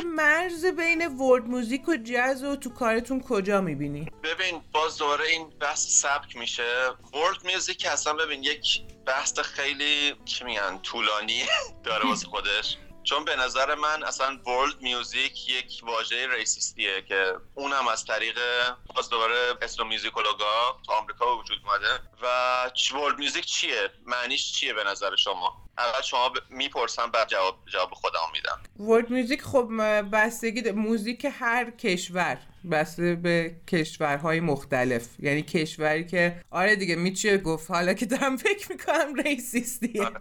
که 0.00 0.06
مرز 0.06 0.64
بین 0.66 1.06
world 1.16 1.46
music 1.46 1.88
و 1.88 1.96
جاز 1.96 2.44
و 2.44 2.56
تو 2.56 2.70
کارتون 2.70 3.20
کجا 3.20 3.60
می‌بینی؟ 3.60 4.06
ببین 4.22 4.62
باز 4.72 4.98
دوباره 4.98 5.24
این 5.24 5.50
بحث 5.60 5.88
سبک 5.88 6.36
میشه. 6.36 6.88
world 7.14 7.44
music 7.44 7.86
اصلا 7.90 8.12
ببین 8.12 8.42
یک 8.42 8.82
بحث 9.06 9.38
خیلی 9.38 10.14
چی 10.24 10.44
میگن 10.44 10.78
طولانی 10.82 11.42
داره 11.84 12.06
واسه 12.06 12.26
خودش. 12.26 12.76
چون 13.04 13.24
به 13.24 13.36
نظر 13.36 13.74
من 13.74 14.02
اصلا 14.02 14.38
world 14.46 14.80
music 14.80 15.48
یک 15.48 15.80
واژه 15.82 16.28
racist 16.28 16.83
یه 16.83 17.02
که 17.02 17.34
اون 17.54 17.72
هم 17.72 17.88
از 17.88 18.04
طریق 18.04 18.38
باز 18.96 19.10
دوباره 19.10 19.54
اسم 19.62 19.86
میوزیکولوگا 19.86 20.80
تو 20.86 20.92
آمریکا 20.92 21.36
وجود 21.36 21.58
اومده. 21.64 22.00
و 22.22 22.70
world 22.94 23.18
music 23.18 23.44
چیه؟ 23.44 23.90
معنیش 24.06 24.52
چیه 24.52 24.72
به 24.74 24.84
نظر 24.84 25.16
شما؟ 25.16 25.56
اول 25.78 26.02
شما 26.02 26.28
ب... 26.28 26.36
می‌پرسم 26.50 27.10
بعد 27.10 27.28
جواب 27.28 27.58
جواب 27.72 27.90
خودم 27.90 28.18
میدم. 28.32 28.60
ورد 28.90 29.10
میوزیک 29.10 29.42
خب 29.42 29.70
بستگی 30.12 30.70
موزیک 30.70 31.26
هر 31.32 31.70
کشور. 31.70 32.38
بسته 32.70 33.14
به 33.14 33.56
کشورهای 33.68 34.40
مختلف. 34.40 35.06
یعنی 35.18 35.42
کشوری 35.42 36.06
که 36.06 36.40
آره 36.50 36.76
دیگه 36.76 36.94
میشه 36.94 37.38
گفت 37.38 37.70
حالا 37.70 37.94
که 37.94 38.06
دارم 38.06 38.36
فکر 38.36 38.72
می‌کنم 38.72 39.14
ریسیستیه 39.14 40.04
آره. 40.04 40.20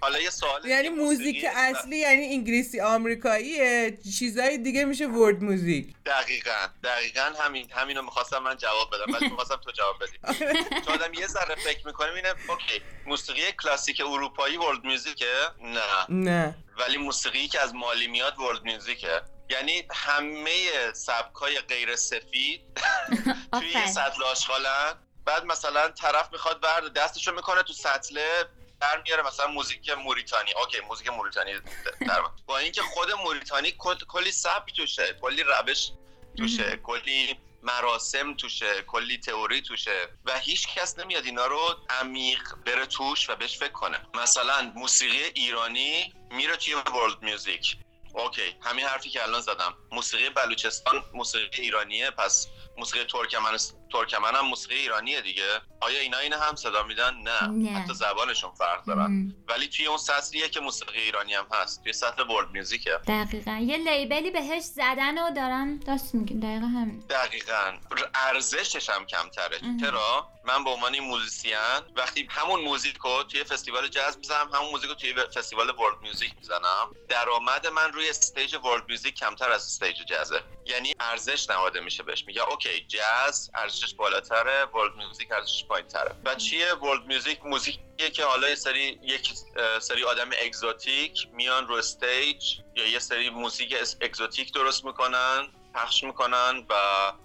حالا 0.00 0.20
یه 0.20 0.30
سوال 0.30 0.66
یعنی 0.66 0.88
موزیک 0.88 1.46
اصلی 1.56 1.96
یعنی 1.96 2.24
انگلیسی 2.24 2.80
آمریکاییه 2.80 3.98
چیزای 4.18 4.58
دیگه 4.58 4.84
میشه 4.84 5.06
ورد 5.06 5.42
موزیک. 5.44 5.94
دقیقا 6.06 6.66
دقیقا 6.84 7.32
همین 7.40 7.66
همینو 7.70 8.02
می‌خواستم 8.02 8.38
من 8.38 8.56
جواب 8.56 8.90
بدم 8.92 9.14
ولی 9.14 9.28
می‌خواستم 9.28 9.56
تو 9.64 9.70
جواب 9.70 9.96
بدی. 10.02 10.44
چون 10.84 10.94
آدم 10.94 11.14
یه 11.14 11.26
ذره 11.26 11.54
فکر 11.54 11.86
می‌کنه 11.86 12.12
اینه 12.14 12.28
اوکی 12.48 12.80
موسیقی 13.06 13.40
کلاسیک 13.62 14.00
اروپایی 14.00 14.56
world 14.56 14.84
music 14.84 15.18
ه؟ 15.18 15.32
نه. 15.62 15.80
نه. 16.08 16.56
ولی 16.78 16.96
موسیقی 16.96 17.48
که 17.48 17.60
از 17.60 17.74
مالی 17.74 18.06
میاد 18.06 18.38
world 18.38 18.64
music 18.64 19.11
ه 19.11 19.20
یعنی 19.50 19.88
همه 19.94 20.92
سبکای 20.92 21.60
غیر 21.60 21.96
سفید 21.96 22.60
توی 23.52 23.68
یه 23.68 23.86
سطل 23.86 24.22
آشغالن. 24.22 24.94
بعد 25.24 25.44
مثلا 25.44 25.88
طرف 25.88 26.32
می‌خواد 26.32 26.60
برد 26.60 26.92
دستشو 26.92 27.32
می‌کنه 27.32 27.62
تو 27.62 27.72
سطله 27.72 28.44
برمیاره 28.80 29.22
مثلا 29.22 29.46
موزیک 29.46 29.90
موریتانی. 29.90 30.52
okay 30.52 30.80
موزیک 30.80 31.08
موریتانی. 31.08 31.52
در 32.00 32.22
با 32.46 32.58
اینکه 32.58 32.82
خود 32.82 33.12
موریتانی 33.12 33.74
کلی 34.08 34.32
سبک 34.32 34.76
توشه 34.76 35.18
کلی 35.22 35.42
روش 35.42 35.90
توشه 36.36 36.76
کلی 36.76 37.38
مراسم 37.62 38.34
توشه 38.34 38.82
کلی 38.82 39.18
تئوری 39.18 39.62
توشه 39.62 40.08
و 40.24 40.38
هیچ 40.38 40.68
کس 40.74 40.98
نمیاد 40.98 41.24
اینا 41.24 41.46
رو 41.46 41.76
عمیق 41.90 42.54
بره 42.66 42.86
توش 42.86 43.30
و 43.30 43.36
بهش 43.36 43.58
فکر 43.58 43.72
کنه. 43.72 44.00
مثلا 44.14 44.72
موسیقی 44.74 45.22
ایرانی 45.34 46.14
میره 46.30 46.56
توی 46.56 46.74
world 46.74 47.22
music 47.22 47.76
okay 48.14 48.56
همین 48.60 48.86
حرفی 48.86 49.10
که 49.10 49.22
الان 49.22 49.40
زدم. 49.40 49.74
موسیقی 49.92 50.30
بلوچستان 50.30 51.04
موسیقی 51.14 51.62
ایرانیه 51.62 52.10
پس 52.10 52.48
موسیقی 52.78 53.04
ترکمن 53.04 53.58
ترکمن 53.92 54.34
هم 54.34 54.46
موسیقی 54.46 54.74
ایرانیه 54.74 55.20
دیگه. 55.20 55.60
آیا 55.80 56.00
اینا 56.00 56.18
عین 56.18 56.32
هم 56.32 56.56
صدا 56.56 56.82
میدن؟ 56.82 57.14
نه, 57.14 57.46
نه. 57.46 57.78
حتی 57.78 57.94
زبانشون 57.94 58.50
فرق 58.50 58.84
دارن. 58.84 59.34
ولی 59.48 59.68
توی 59.68 59.86
اون 59.86 59.98
سطلیه 59.98 60.48
که 60.48 60.60
موسیقی 60.60 61.00
ایرانی 61.00 61.34
هم 61.34 61.46
هست. 61.52 61.82
توی 61.82 61.92
سطل 61.92 62.22
world 62.22 62.50
music 62.50 62.83
ه 62.83 62.90
دقیقا. 63.06 63.58
یه 63.62 63.76
label 63.76 64.21
ی 64.21 64.30
بهش 64.30 64.62
زدن 64.62 65.18
و 65.18 65.30
دارن 65.30 65.76
درست 65.76 66.14
میگن 66.14 66.38
دقیقا 66.38 66.66
همین. 66.66 66.98
دقیقا. 66.98 67.78
ارزشش 68.14 68.90
هم 68.90 69.06
کمتره. 69.06 69.60
چرا؟ 69.80 70.30
من 70.44 70.64
به 70.64 70.70
عنوان 70.70 70.98
موزیسین 71.00 71.58
وقتی 71.96 72.28
همون 72.30 72.60
موزیک 72.60 72.96
رو 72.96 73.22
توی 73.22 73.44
فستیوال 73.44 73.88
جاز 73.88 74.18
می‌زنم 74.18 74.50
همون 74.54 74.70
موزیک 74.70 74.88
رو 74.88 74.94
توی 74.94 75.14
فستیوال 75.34 75.70
world 75.70 76.00
music 76.02 76.34
می‌زنم. 76.36 76.94
درآمد 77.08 77.66
من 77.66 77.92
روی 77.92 78.08
stage 78.08 78.54
world 78.54 78.88
music 78.88 79.14
کمتر 79.14 79.50
از 79.50 79.64
stage 79.64 79.96
جازه 80.06 80.42
یعنی 80.66 80.94
ارزش 81.00 81.50
نهاده 81.50 81.80
میشه 81.80 82.02
بهش. 82.02 82.24
میگه 82.26 82.48
okay 82.48 82.67
جاز 82.88 83.50
ارزشش 83.54 83.94
بالاتره 83.94 84.64
world 84.64 84.96
music 84.96 85.32
ارزشش 85.32 85.64
پایینتره. 85.64 86.14
و 86.24 86.34
چیه 86.34 86.74
world 86.74 87.06
music 87.06 87.44
موزیکیه 87.44 88.10
که 88.10 88.24
حالا 88.24 88.48
یه 88.48 88.54
سری 88.54 88.98
یک 89.02 89.32
سری 89.80 90.04
آدم 90.04 90.30
exotic 90.44 91.28
میان 91.32 91.68
رو 91.68 91.74
stage 91.74 92.44
یا 92.76 92.86
یه 92.86 92.98
سری 92.98 93.30
موزیک 93.30 93.74
exotic 94.00 94.52
درست 94.52 94.84
می‌کنن 94.84 95.48
پخش 95.74 96.04
می‌کنن 96.04 96.66
و 96.68 96.74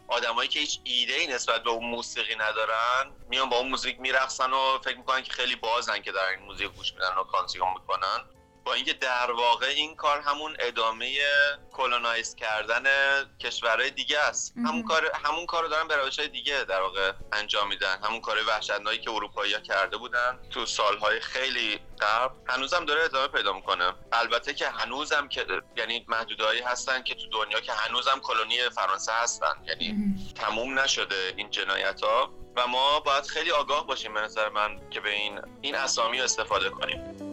آدمایی 0.08 0.50
که 0.50 0.60
هیچ 0.60 0.80
ایده 0.84 1.14
ای 1.14 1.28
نسبت 1.28 1.64
به 1.64 1.70
اون 1.70 1.86
موسیقی 1.86 2.36
ندارن 2.36 3.12
میان 3.30 3.50
با 3.50 3.58
اون 3.58 3.70
موزیک 3.70 4.00
میرقصن 4.00 4.54
و 4.54 4.80
فکر 4.84 4.98
می‌کنن 4.98 5.24
که 5.24 5.32
خیلی 5.32 5.56
بازن 5.56 6.02
که 6.02 6.12
دارن 6.12 6.26
این 6.26 6.40
موزیک 6.40 6.68
گوش 6.68 6.94
میدن 6.94 7.16
و 7.20 7.24
consume 7.24 7.74
می‌کنن. 7.74 8.33
با 8.66 8.74
اینکه 8.74 8.94
در 8.94 9.32
واقع 9.32 9.66
این 9.66 9.96
کار 9.96 10.22
همون 10.22 10.56
ادامه 10.60 11.18
colonize 11.72 12.36
کردن 12.36 12.84
کشورهای 13.40 13.90
دیگه 13.90 14.20
است. 14.20 14.54
همون 14.58 14.84
کار 14.84 15.12
همون 15.24 15.46
کارو 15.46 15.68
دارن 15.68 15.88
به 15.88 15.96
روش 15.96 16.20
دیگه 16.20 16.64
در 16.64 16.82
واقع 16.82 17.12
انجام 17.32 17.68
میدن. 17.68 17.98
همون 18.04 18.22
کار 18.22 18.38
وحشتناکی 18.48 18.98
که 18.98 19.12
اروپایی 19.12 19.54
ها 19.54 19.60
کرده 19.60 19.98
بودن 19.98 20.40
تو 20.50 20.66
سالهای 20.66 21.20
خیلی 21.20 21.80
قبل 22.02 22.36
هنوزم 22.48 22.86
داره 22.86 23.04
ادامه 23.04 23.28
پیدا 23.28 23.54
می‌کنه. 23.54 23.94
البته 24.12 24.54
که 24.54 24.70
هنوزم 24.70 25.28
که 25.28 25.46
یعنی 25.78 26.06
محدودهایی 26.08 26.62
هستن 26.62 27.04
که 27.04 27.16
تو 27.16 27.30
دنیا 27.30 27.60
که 27.60 27.72
هنوزم 27.72 28.20
کلونی 28.20 28.70
فرانسه 28.70 29.12
هستن. 29.12 29.64
یعنی 29.68 30.16
تموم 30.36 30.80
نشده 30.80 31.34
این 31.38 31.50
جنایت 31.50 32.02
ها 32.04 32.34
و 32.56 32.68
ما 32.68 33.00
باید 33.00 33.26
خیلی 33.26 33.52
آگاه 33.52 33.88
باشیم 33.88 34.14
به 34.14 34.22
نظر 34.22 34.50
من 34.50 34.90
که 34.90 35.00
به 35.00 35.10
این 35.10 35.42
این 35.62 35.76
اسامی 35.76 36.22
استفاده 36.22 36.70
کنیم. 36.70 37.33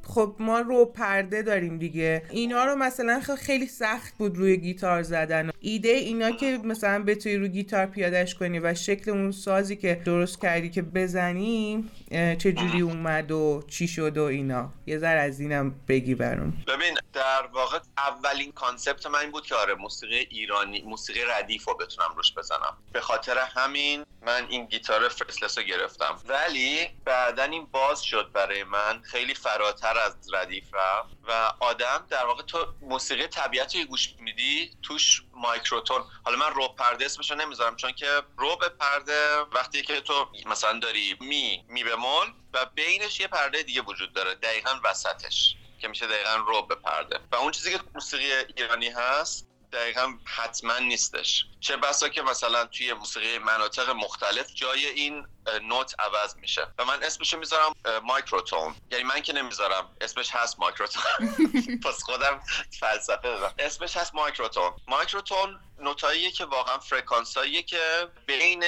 خب 0.13 0.35
ما 0.39 0.59
ربع 0.59 0.85
پرده 0.85 1.41
داریم 1.41 1.77
دیگه. 1.77 2.23
اینا 2.29 2.65
رو 2.65 2.75
مثلا 2.75 3.21
خیلی 3.39 3.67
سخت 3.67 4.17
بود 4.17 4.37
روی 4.37 4.57
گیتار 4.57 5.03
زدن. 5.03 5.51
ایده 5.59 5.89
اینا 5.89 6.31
که 6.31 6.59
مثلا 6.63 7.03
بتونی 7.03 7.35
رو 7.35 7.47
گیتار 7.47 7.85
پیادش 7.85 8.35
کنی 8.35 8.59
و 8.59 8.73
شکل 8.73 9.11
اون 9.11 9.31
سازی 9.31 9.75
که 9.75 10.01
درست 10.05 10.41
کردی 10.41 10.69
که 10.69 10.81
بزنی 10.81 11.89
چجوری 12.37 12.81
اومد 12.81 13.31
و 13.31 13.63
چی 13.67 13.87
شد 13.87 14.17
و 14.17 14.23
اینا. 14.23 14.69
یه 14.85 14.97
ذره 14.97 15.19
از 15.19 15.39
اینم 15.39 15.75
بگی 15.87 16.15
برام. 16.15 16.53
ببین 16.67 16.97
در 17.13 17.45
واقع 17.53 17.79
اولین 17.97 18.51
concept 18.51 19.05
من 19.07 19.19
این 19.19 19.31
بود 19.31 19.45
که 19.45 19.55
آره 19.55 19.73
موسیقی 19.73 20.27
ایرانی 20.29 20.81
موسیقی 20.81 21.19
ردیف 21.37 21.67
رو 21.67 21.73
بتونم 21.73 22.09
روش 22.15 22.33
بزنم. 22.33 22.77
به 22.93 23.01
خاطر 23.01 23.37
همین 23.37 24.03
من 24.25 24.45
این 24.49 24.65
گیتار 24.65 25.09
fretless 25.09 25.57
رو 25.57 25.63
گرفتم. 25.63 26.15
ولی 26.27 26.77
بعدا 27.05 27.43
این 27.43 27.67
باز 27.71 28.01
شد 28.01 28.29
برای 28.33 28.63
من. 28.63 29.01
خیلی 29.03 29.33
فراتر 29.33 29.97
از 30.01 30.33
ردیف 30.33 30.73
رفت 30.73 31.09
و 31.27 31.53
آدم 31.59 32.05
در 32.09 32.25
واقع 32.25 32.43
تو 32.43 32.73
موسیقی 32.81 33.27
طبیعتی 33.27 33.85
گوش 33.85 34.13
میدی 34.19 34.71
توش 34.81 35.23
مایکروتون. 35.33 36.01
حالا 36.23 36.37
من 36.37 36.53
رو 36.53 36.67
پرده 36.67 37.05
اسمشو 37.05 37.35
نمی‌ذارم 37.35 37.75
چون 37.75 37.91
که 37.91 38.21
رو 38.37 38.55
به 38.55 38.69
پرده 38.69 39.37
وقتی 39.39 39.81
که 39.81 40.01
تو 40.01 40.29
مثلا 40.45 40.79
داری 40.79 41.17
می 41.19 41.65
می 41.69 41.83
بمول 41.83 42.27
و 42.53 42.65
بینش 42.65 43.19
یه 43.19 43.27
پرده 43.27 43.63
دیگه 43.63 43.81
وجود 43.81 44.13
داره 44.13 44.35
دقیقا 44.35 44.79
وسطش 44.83 45.55
که 45.79 45.87
میشه 45.87 46.07
دقیقا 46.07 46.35
رو 46.35 46.61
به 46.61 46.75
پرده. 46.75 47.19
و 47.31 47.35
اون 47.35 47.51
چیزی 47.51 47.71
که 47.71 47.79
موسیقی 47.95 48.31
ایرانی 48.55 48.89
هست 48.89 49.50
دقیقا 49.73 50.13
حتما 50.25 50.77
نیستش. 50.77 51.45
چه 51.59 51.77
بسا 51.77 52.09
که 52.09 52.21
مثلا 52.21 52.65
توی 52.65 52.93
موسیقی 52.93 53.37
مناطق 53.37 53.89
مختلف 53.89 54.53
جای 54.55 54.85
این 54.85 55.27
نوت 55.61 55.93
عوض 55.99 56.35
میشه. 56.35 56.67
و 56.77 56.85
من 56.85 57.03
اسمشو 57.03 57.37
می‌ذارم 57.37 57.73
microtone. 58.03 58.75
یعنی 58.91 59.03
من 59.03 59.21
که 59.21 59.33
نمی‌ذارم. 59.33 59.95
اسمش 60.01 60.29
هست 60.31 60.59
microtone. 60.59 61.03
واسه 61.85 62.03
خودم 62.03 62.43
فلسفه 62.79 63.21
دارم. 63.21 63.53
اسمش 63.59 63.97
هست 63.97 64.15
microtone. 64.15 64.71
microtone 64.87 65.59
نوتاییه 65.79 66.31
که 66.31 66.45
واقعا 66.45 66.77
فرکانساییه 66.77 67.63
که 67.63 68.09
بین 68.25 68.65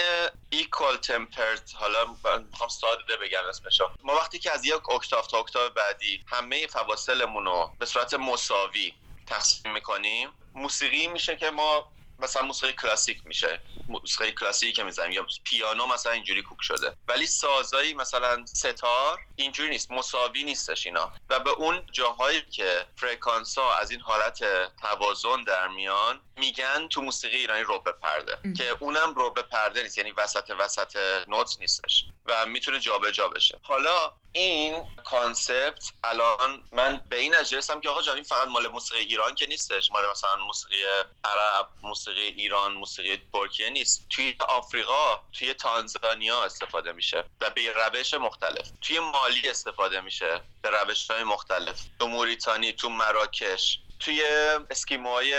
equal 0.49 0.97
tempered 0.97 1.71
حالا 1.75 2.05
می‌خوام 2.51 2.69
ساده 2.69 3.17
بگم 3.17 3.45
اسمشو. 3.49 3.89
ما 4.03 4.15
وقتی 4.15 4.39
که 4.39 4.51
از 4.51 4.65
یک 4.65 4.89
اکتاو 4.89 5.27
تا 5.27 5.39
اکتاو 5.39 5.71
بعدی 5.71 6.23
همه 6.27 6.67
فواصلمون 6.67 7.45
رو 7.45 7.75
به 7.79 7.85
صورت 7.85 8.13
مساوی 8.13 8.93
تقسیم 9.27 9.73
می‌کنیم 9.73 10.33
موسیقی 10.55 11.07
میشه 11.07 11.35
که 11.35 11.49
ما 11.51 11.93
مثلا 12.19 12.41
موسیقی 12.41 12.73
کلاسیک 12.73 13.21
میشه. 13.25 13.61
موسیقی 13.87 14.31
کلاسیک 14.31 14.75
که 14.75 14.83
می‌زنیم. 14.83 15.11
یا 15.11 15.25
پیانو 15.43 15.85
مثلا 15.85 16.11
اینجوری 16.11 16.41
کوک 16.41 16.57
شده. 16.61 16.97
ولی 17.07 17.27
سازایی 17.27 17.93
مثلا 17.93 18.45
سه‌تار 18.45 19.19
اینجوری 19.35 19.69
نیست. 19.69 19.91
مساوی 19.91 20.43
نیستش 20.43 20.85
اینا. 20.85 21.11
و 21.29 21.39
به 21.39 21.49
اون 21.49 21.87
جاهایی 21.91 22.41
که 22.41 22.85
فرکانس 22.95 23.57
ها 23.57 23.75
از 23.77 23.91
این 23.91 23.99
حالت 23.99 24.39
توازن 24.81 25.43
در 25.43 25.67
میان 25.67 26.21
میگن 26.37 26.87
تو 26.87 27.01
موسیقی 27.01 27.37
ایرانی 27.37 27.63
ربع 27.63 27.91
پرده. 27.91 28.37
که 28.57 28.77
اونم 28.79 29.13
ربع 29.13 29.41
پرده 29.41 29.83
نیست. 29.83 29.97
یعنی 29.97 30.11
وسط 30.11 30.51
وسط 30.59 30.97
نوت 31.27 31.57
نیستش. 31.59 32.05
و 32.25 32.45
می‌تونه 32.45 32.79
جابجا 32.79 33.27
بشه. 33.27 33.59
حالا 33.63 34.13
این 34.31 34.83
concept 35.03 35.91
الان 36.03 36.63
من 36.71 37.01
به 37.09 37.19
این 37.19 37.35
نتیجه 37.35 37.61
که 37.81 37.89
آقا 37.89 38.01
جان 38.01 38.15
این 38.15 38.23
فقط 38.23 38.47
مال 38.47 38.67
موسیقی 38.67 39.01
ایران 39.01 39.35
که 39.35 39.45
نیستش. 39.45 39.91
مال 39.91 40.11
مثلا 40.11 40.35
موسیقی 40.35 40.83
عرب 41.23 41.69
موسیقی 41.83 42.02
ایران 42.11 42.73
موسیقی 42.73 43.21
ترکیه 43.33 43.69
نیست. 43.69 44.05
توی 44.09 44.35
آفریقا 44.49 45.19
توی 45.33 45.53
تانزانیا 45.53 46.43
استفاده 46.43 46.91
میشه 46.91 47.23
و 47.41 47.49
به 47.49 47.73
روش 47.73 48.13
مختلف. 48.13 48.71
توی 48.81 48.99
مالی 48.99 49.49
استفاده 49.49 50.01
میشه 50.01 50.41
به 50.61 50.69
روش 50.69 51.11
های 51.11 51.23
مختلف. 51.23 51.81
تو 51.99 52.07
موریتانی 52.07 52.73
تو 52.73 52.89
مراکش. 52.89 53.79
توی 54.05 54.23
اسکیموهای 54.69 55.31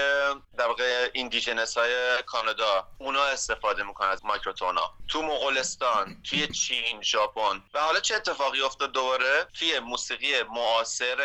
در 0.58 0.66
واقع 0.66 1.10
ایندیژنس 1.12 1.78
های 1.78 2.22
کانادا 2.26 2.88
اونا 2.98 3.24
استفاده 3.24 3.82
می‌کنن 3.82 4.08
از 4.08 4.24
مایکروتونا. 4.24 4.94
تو 5.08 5.22
مغولستان 5.22 6.22
توی 6.30 6.46
چین 6.46 7.02
ژاپن. 7.02 7.62
و 7.74 7.80
حالا 7.80 8.00
چه 8.00 8.14
اتفاقی 8.14 8.60
افتاد 8.60 8.92
دوباره؟ 8.92 9.46
توی 9.58 9.78
موسیقی 9.78 10.42
معاصر 10.42 11.16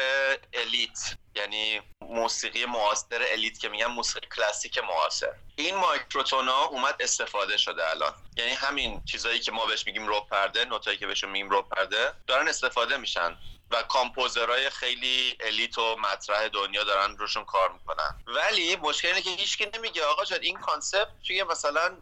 elite 0.53 1.17
یعنی 1.35 1.81
موسیقی 2.01 2.65
معاصر 2.65 3.25
elite 3.31 3.59
که 3.59 3.69
میگن 3.69 3.85
موسیقی 3.85 4.27
کلاسیک 4.35 4.77
معاصر. 4.77 5.33
این 5.55 5.75
microtone 5.75 6.55
ا 6.55 6.63
اومد 6.65 6.95
استفاده 6.99 7.57
شده 7.57 7.89
الان. 7.89 8.13
یعنی 8.37 8.51
همین 8.51 9.01
چیزایی 9.05 9.39
که 9.39 9.51
ما 9.51 9.65
بهش 9.65 9.85
میگیم 9.85 10.07
ربع 10.07 10.21
پرده 10.31 10.65
نوتایی 10.65 10.97
که 10.97 11.07
بهشون 11.07 11.29
میگیم 11.29 11.49
ربع 11.49 11.61
پرده 11.61 12.13
دارن 12.27 12.47
استفاده 12.47 12.97
میشن. 12.97 13.37
و 13.71 13.83
composer 13.83 14.52
های 14.52 14.69
خیلی 14.69 15.37
elite 15.39 15.77
و 15.77 15.95
مطرح 15.95 16.47
دنیا 16.47 16.83
دارن 16.83 17.17
روشون 17.17 17.45
کار 17.45 17.71
می‌کنن. 17.71 18.23
ولی 18.27 18.75
مشکل 18.75 19.07
اینه 19.07 19.21
که 19.21 19.29
هیچکی 19.29 19.65
نمیگه 19.73 20.05
آقا 20.05 20.25
جان 20.25 20.39
این 20.41 20.59
concept 20.59 21.09
توی 21.27 21.43
مثلا 21.43 21.97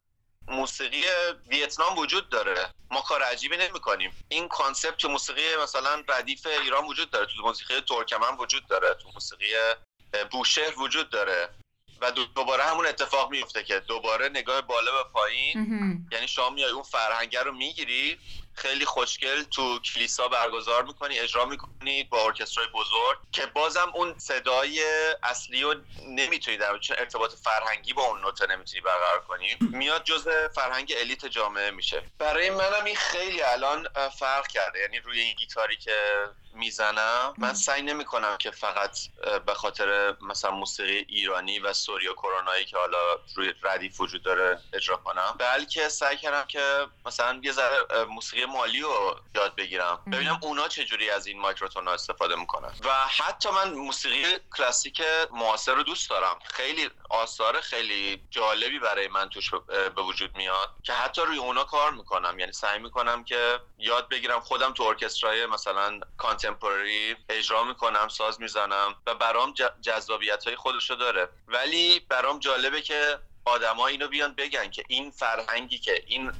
موسیقی 0.47 1.03
ویتنام 1.47 1.97
وجود 1.97 2.29
داره. 2.29 2.69
ما 2.91 3.01
کار 3.01 3.23
عجیبی 3.23 3.57
نمی 3.57 3.79
کنیم 3.79 4.25
این 4.29 4.47
concept 4.47 4.97
تو 4.97 5.09
موسیقی 5.09 5.55
مثلا 5.63 6.03
ردیف 6.09 6.45
ایران 6.45 6.85
وجود 6.85 7.09
داره. 7.09 7.25
تو 7.25 7.41
موسیقی 7.41 7.81
ترکمن 7.81 8.37
وجود 8.37 8.67
داره. 8.67 8.93
تو 8.93 9.09
موسیقی 9.13 9.53
بوشهر 10.31 10.79
وجود 10.79 11.09
داره. 11.09 11.49
و 12.01 12.11
دوباره 12.11 12.63
همون 12.63 12.87
اتفاق 12.87 13.31
میفته 13.31 13.63
که 13.63 13.79
دوباره 13.79 14.29
نگاه 14.29 14.61
بالا 14.61 15.03
به 15.03 15.09
پایین. 15.09 16.07
یعنی 16.11 16.27
شما 16.27 16.49
میای 16.49 16.71
اون 16.71 16.83
فرهنگه 16.83 17.43
رو 17.43 17.51
می‌گیری 17.51 18.19
خیلی 18.57 18.85
خوشگل 18.85 19.43
تو 19.43 19.79
کلیسا 19.79 20.27
برگزار 20.27 20.83
می‌کنی 20.83 21.19
اجرا 21.19 21.45
می‌کنی 21.45 22.03
با 22.03 22.25
ارکسترای 22.25 22.67
بزرگ 22.67 23.17
که 23.31 23.45
بازم 23.45 23.91
اون 23.93 24.15
صدای 24.17 24.85
اصلی 25.23 25.61
رو 25.61 25.75
نمی‌تونی 26.07 26.57
در 26.57 26.77
چون 26.77 26.95
ارتباط 26.99 27.31
فرهنگی 27.35 27.93
با 27.93 28.03
اون 28.03 28.21
نوته 28.21 28.47
نمی‌تونی 28.47 28.81
برقرار 28.81 29.19
کنی. 29.19 29.57
میاد 29.61 30.03
جز 30.03 30.27
فرهنگ 30.55 30.93
الیت 30.97 31.25
جامعه 31.25 31.71
میشه. 31.71 32.03
برای 32.17 32.49
منم 32.49 32.83
این 32.85 32.95
خیلی 32.95 33.41
الان 33.41 33.87
فرق 34.19 34.47
کرده. 34.47 34.79
یعنی 34.79 34.99
روی 34.99 35.19
این 35.19 35.33
گیتاری 35.33 35.77
که 35.77 36.25
می‌زنم 36.57 37.33
من 37.37 37.53
سعی 37.53 37.81
نمی 37.81 38.05
کنم 38.05 38.37
که 38.37 38.51
فقط 38.51 38.97
به 39.45 39.53
خاطر 39.53 40.15
مثلا 40.21 40.51
موسیقی 40.51 41.05
ایرانی 41.09 41.59
و 41.59 41.73
سوریا 41.73 42.13
کرونایی 42.13 42.65
که 42.65 42.77
حالا 42.77 42.97
روی 43.35 43.53
ردیف 43.63 44.01
وجود 44.01 44.23
داره 44.23 44.61
اجرا 44.73 44.97
کنم. 44.97 45.35
بلکه 45.39 45.89
سعی 45.89 46.17
کردم 46.17 46.45
که 46.47 46.87
مثلا 47.05 47.39
یه 47.43 47.51
ذره 47.51 48.03
موسیقی 48.09 48.45
مالی 48.45 48.81
رو 48.81 49.15
یاد 49.35 49.55
بگیرم. 49.55 50.01
ببینم 50.11 50.39
اونا 50.41 50.67
چجوری 50.67 51.09
از 51.09 51.27
این 51.27 51.39
مایکروتون 51.39 51.87
استفاده 51.87 52.35
می‌کنن. 52.35 52.71
و 52.83 52.93
حتی 52.93 53.49
من 53.49 53.73
موسیقی 53.73 54.37
کلاسیک 54.57 55.01
معاصر 55.31 55.73
رو 55.73 55.83
دوست 55.83 56.09
دارم. 56.09 56.39
خیلی 56.45 56.89
آثار 57.09 57.61
خیلی 57.61 58.27
جالبی 58.29 58.79
برای 58.79 59.07
من 59.07 59.29
توش 59.29 59.51
به 59.95 60.01
وجود 60.01 60.35
میاد 60.35 60.69
که 60.83 60.93
حتی 60.93 61.21
روی 61.21 61.37
اونا 61.37 61.63
کار 61.63 61.91
می‌کنم. 61.91 62.39
یعنی 62.39 62.51
سعی 62.51 62.79
می‌کنم 62.79 63.23
که 63.23 63.59
یاد 63.77 64.09
بگیرم 64.09 64.39
خودم 64.39 64.73
تو 64.73 64.83
ارکسترای 64.83 65.45
مثلا 65.45 65.99
کانتمپوری 66.47 67.15
اجرا 67.29 67.63
می‌کنم 67.63 68.07
ساز 68.07 68.41
می‌زنم 68.41 68.95
و 69.07 69.15
برام 69.15 69.53
جذابیت 69.81 70.43
های 70.43 70.55
خودشو 70.55 70.95
داره. 70.95 71.29
ولی 71.47 71.99
برام 71.99 72.39
جالبه 72.39 72.81
که 72.81 73.19
آدما 73.45 73.87
اینو 73.87 74.07
بیان 74.07 74.33
بگن 74.33 74.69
که 74.69 74.83
این 74.87 75.11
فرهنگی 75.11 75.77
که 75.77 76.03
این 76.07 76.31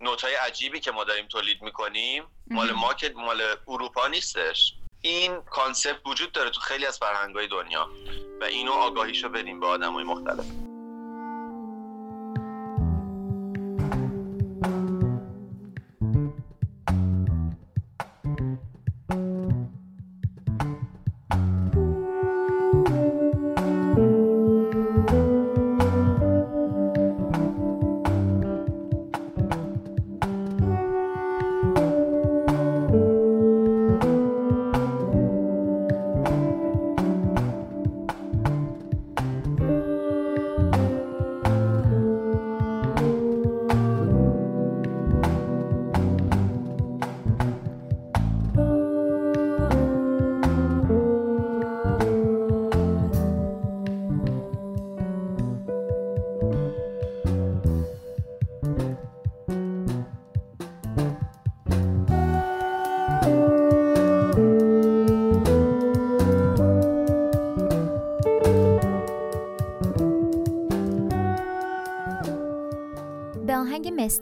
نوتای 0.00 0.34
عجیبی 0.34 0.80
که 0.80 0.90
ما 0.90 1.04
داریم 1.04 1.26
تولید 1.26 1.62
می‌کنیم 1.62 2.24
مال 2.46 2.72
ما 2.72 2.94
که 2.94 3.12
مال 3.16 3.42
اروپا 3.68 4.06
نیستش. 4.06 4.74
این 5.02 5.40
کانسپت 5.40 6.00
وجود 6.06 6.32
داره 6.32 6.50
تو 6.50 6.60
خیلی 6.60 6.86
از 6.86 6.98
فرهنگای 6.98 7.46
دنیا 7.46 7.90
و 8.40 8.44
اینو 8.44 8.72
آگاهیشو 8.72 9.28
بدیم 9.28 9.60
به 9.60 9.66
آدمای 9.66 10.04
مختلف. 10.04 10.69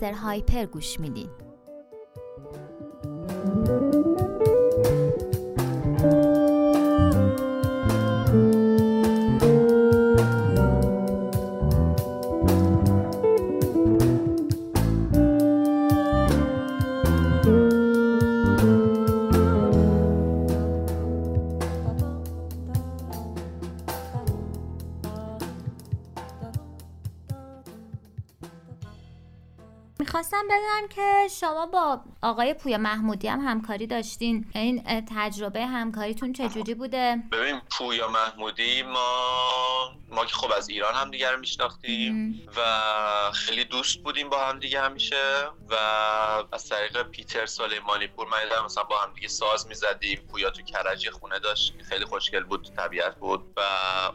مستر 0.08 0.20
هایپر 0.20 0.66
گوش 0.66 1.00
میدین 1.00 1.28
بدونم 30.78 30.88
که 30.88 31.28
شما 31.34 31.66
با 31.66 32.00
آقای 32.22 32.54
پویا 32.54 32.78
محمودی 32.78 33.28
هم 33.28 33.40
همکاری 33.40 33.86
داشتین. 33.86 34.46
این 34.54 34.82
تجربه 35.16 35.66
همکاریتون 35.66 36.32
چجوری 36.32 36.74
بوده؟ 36.74 37.16
ببین 37.32 37.60
پویا 37.70 38.08
محمودی 38.08 38.82
ما 38.82 39.77
ما 40.18 40.24
که 40.24 40.34
خب 40.34 40.52
از 40.52 40.68
ایران 40.68 40.94
هم 40.94 41.10
دیگر 41.10 41.36
میشناختیم 41.36 42.44
و 42.56 42.60
خیلی 43.32 43.64
دوست 43.64 43.98
بودیم 43.98 44.28
با 44.28 44.44
هم 44.44 44.58
دیگه 44.58 44.80
همیشه 44.80 45.46
و 45.70 45.74
از 46.52 46.68
طریق 46.68 47.02
پیتر 47.02 47.46
سلیمانی 47.46 48.06
پور 48.06 48.28
من 48.28 48.64
مثلا 48.64 48.84
با 48.84 48.98
هم 48.98 49.14
دیگه 49.14 49.28
ساز 49.28 49.66
می‌زدیم 49.66 50.18
پویا 50.30 50.50
تو 50.50 50.62
کرج 50.62 51.10
خونه 51.10 51.38
داشت 51.38 51.74
خیلی 51.88 52.04
خوشگل 52.04 52.44
بود 52.44 52.64
تو 52.64 52.70
طبیعت 52.70 53.16
بود 53.16 53.52
و 53.56 53.60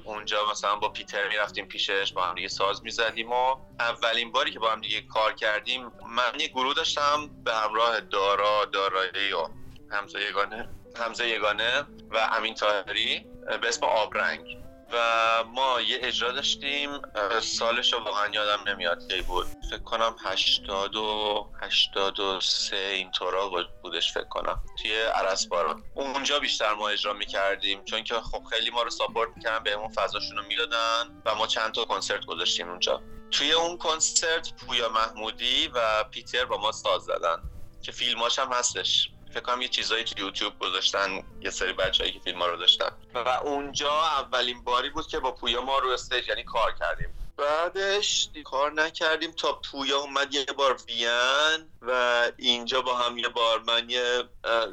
اونجا 0.04 0.38
مثلا 0.52 0.76
با 0.76 0.90
پیتر 0.90 1.28
می‌رفتیم 1.28 1.66
پیشش 1.66 2.14
با 2.14 2.24
هم 2.24 2.36
دیگه 2.36 2.48
ساز 2.48 2.84
می‌زدیم 2.84 3.32
و 3.32 3.56
اولین 3.80 4.32
باری 4.32 4.52
که 4.52 4.60
با 4.60 4.72
هم 4.72 4.82
دیگه 4.82 5.02
کار 5.02 5.34
کردیم 5.34 5.92
من 6.08 6.40
یه 6.40 6.48
گروه 6.48 6.74
داشتم 6.74 7.30
به 7.44 7.54
همراه 7.54 8.00
دارا 8.00 8.66
دارایی 8.66 9.34
و 9.34 9.48
همزه 9.92 10.22
یگانه 10.22 10.70
همزه 10.96 11.28
یگانه 11.28 11.80
و 12.12 12.18
امین 12.18 12.54
تاهری 12.54 13.26
به 13.62 13.68
اسم 13.68 13.86
آبرنگ. 13.86 14.63
و 14.92 15.44
ما 15.44 15.82
یه 15.82 16.00
اجرا 16.02 16.32
داشتیم. 16.32 17.02
سالش 17.42 17.94
رو 17.94 18.00
واقعا 18.00 18.30
یادم 18.34 18.70
نمیاد 18.70 19.12
کی 19.12 19.22
بود. 19.22 19.48
فکر 19.70 19.84
کنم 19.84 20.16
هشتاد 20.26 20.96
و 20.96 21.50
هشتاد 21.62 22.20
و 22.20 22.40
سه 22.42 22.76
اینطورا 22.76 23.66
بودش 23.82 24.14
فکر 24.14 24.28
کنم. 24.28 24.60
توی 24.82 25.02
عرسبارو 25.02 25.82
اونجا 25.94 26.40
بیشتر 26.40 26.74
ما 26.74 26.90
اجرا 26.90 27.14
می‌کردیم. 27.14 27.86
چون 27.86 28.04
که 28.04 28.16
خب 28.16 28.44
خیلی 28.50 28.70
ما 28.70 28.82
رو 28.82 28.90
ساپورت 28.90 29.30
می‌کردن 29.36 29.64
بهمون 29.64 29.90
فضاشون 29.90 30.38
رو 30.38 30.44
می‌دادن 30.44 31.22
و 31.26 31.36
ما 31.36 31.48
چند 31.48 31.74
تا 31.74 31.86
کنسرت 31.86 32.26
گذاشتیم 32.26 32.70
اونجا. 32.70 33.02
توی 33.32 33.52
اون 33.52 33.78
کنسرت 33.78 34.54
پویا 34.54 34.90
محمودی 34.90 35.68
و 35.68 36.04
پیتر 36.04 36.46
با 36.46 36.58
ما 36.58 36.72
ساز 36.72 37.02
زدن 37.02 37.38
که 37.82 37.92
فیلماش 37.92 38.40
هم 38.40 38.54
هستش. 38.54 39.10
فکر 39.34 39.42
کنم 39.42 39.62
یه 39.62 39.68
چیزایی 39.68 40.04
تو 40.04 40.20
یوتیوب 40.20 40.60
گذاشتن 40.60 41.24
یه 41.42 41.50
سری 41.50 41.74
بچه‌ای 41.74 42.12
که 42.12 42.20
فیلم 42.20 42.40
ها 42.40 42.48
رو 42.48 42.58
داشتن. 42.58 42.90
و 43.14 43.30
اونجا 43.30 43.92
اولین 43.92 44.64
باری 44.64 44.90
بود 44.90 45.08
که 45.08 45.20
با 45.20 45.32
پویا 45.32 45.62
ما 45.62 45.80
رو 45.80 45.90
stage 45.90 46.28
یعنی 46.28 46.44
کار 46.44 46.72
کردیم. 46.80 47.10
بعدش 47.38 48.30
کار 48.44 48.74
نکردیم 48.74 49.32
تا 49.32 49.62
پویا 49.72 50.00
اومد 50.00 50.34
یه 50.34 50.46
بار 50.58 50.78
وین 50.88 51.70
و 51.82 52.32
اینجا 52.38 52.82
با 52.82 52.96
هم 52.96 53.18
یه 53.18 53.30
بار 53.30 53.64
من 53.68 53.90
یه, 53.90 54.24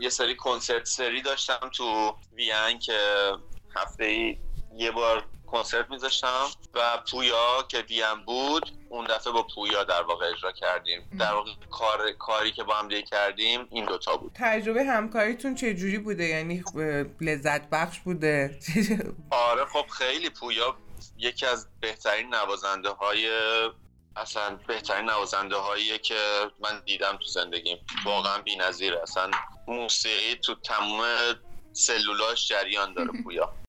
یه 0.01 0.09
سری 0.09 0.37
کنسرت 0.37 0.85
سری 0.85 1.23
داشتم 1.23 1.71
تو 1.73 2.17
وین 2.33 2.79
که 2.79 3.33
هفته 3.77 4.05
ای 4.05 4.39
یه 4.77 4.91
بار 4.91 5.25
کنسرت 5.51 5.91
میذاشتم 5.91 6.47
و 6.75 7.03
پویا 7.11 7.65
که 7.69 7.79
وین 7.79 8.25
بود 8.27 8.71
اون 8.89 9.07
دفعه 9.07 9.33
با 9.33 9.47
پویا 9.55 9.85
در 9.85 10.03
واقع 10.03 10.27
اجرا 10.27 10.53
کردیم. 10.53 11.11
در 11.19 11.35
واقع 11.35 11.51
کار 11.71 12.13
کاری 12.13 12.53
که 12.53 12.63
با 12.63 12.75
هم 12.75 12.89
دیگه 12.89 13.03
کردیم 13.03 13.67
این 13.71 13.85
دوتا 13.85 14.17
بود. 14.17 14.33
تجربه 14.35 14.85
همکاریتون 14.85 15.55
چه 15.55 15.75
جوری 15.75 15.99
بوده؟ 15.99 16.25
یعنی 16.25 16.65
لذت 17.21 17.71
بخش 17.71 17.99
بوده؟ 18.01 18.59
آره 19.31 19.65
خب 19.65 19.87
خیلی 19.89 20.31
پویا 20.31 20.77
یکی 21.19 21.47
از 21.47 21.67
بهترین 21.81 22.35
نوازنده 22.35 22.89
های 22.89 23.31
اصلا 24.17 24.59
بهترین 24.67 25.11
نوازنده 25.11 25.57
هایی 25.57 25.99
که 25.99 26.15
من 26.61 26.83
دیدم 26.87 27.17
تو 27.17 27.27
زندگیم. 27.27 27.79
واقعا 28.05 28.39
بی 28.43 28.57
نظیره 28.57 29.03
اصلا 29.03 29.31
موسیقی 29.69 30.35
تو 30.35 30.55
تمام 30.55 31.05
سلولاش 31.73 32.49
جریان 32.49 32.95
داره 32.95 33.11
پویا. 33.25 33.60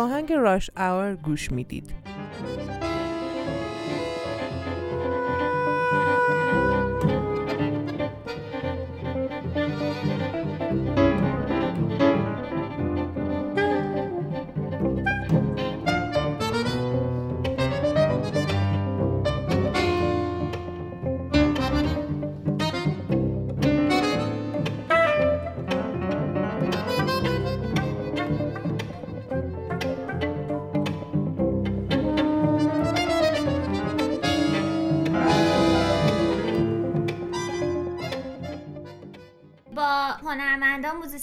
آهنگ 0.00 0.32
راش 0.32 0.70
اور 0.76 1.16
گوش 1.16 1.52
می‌دید. 1.52 1.94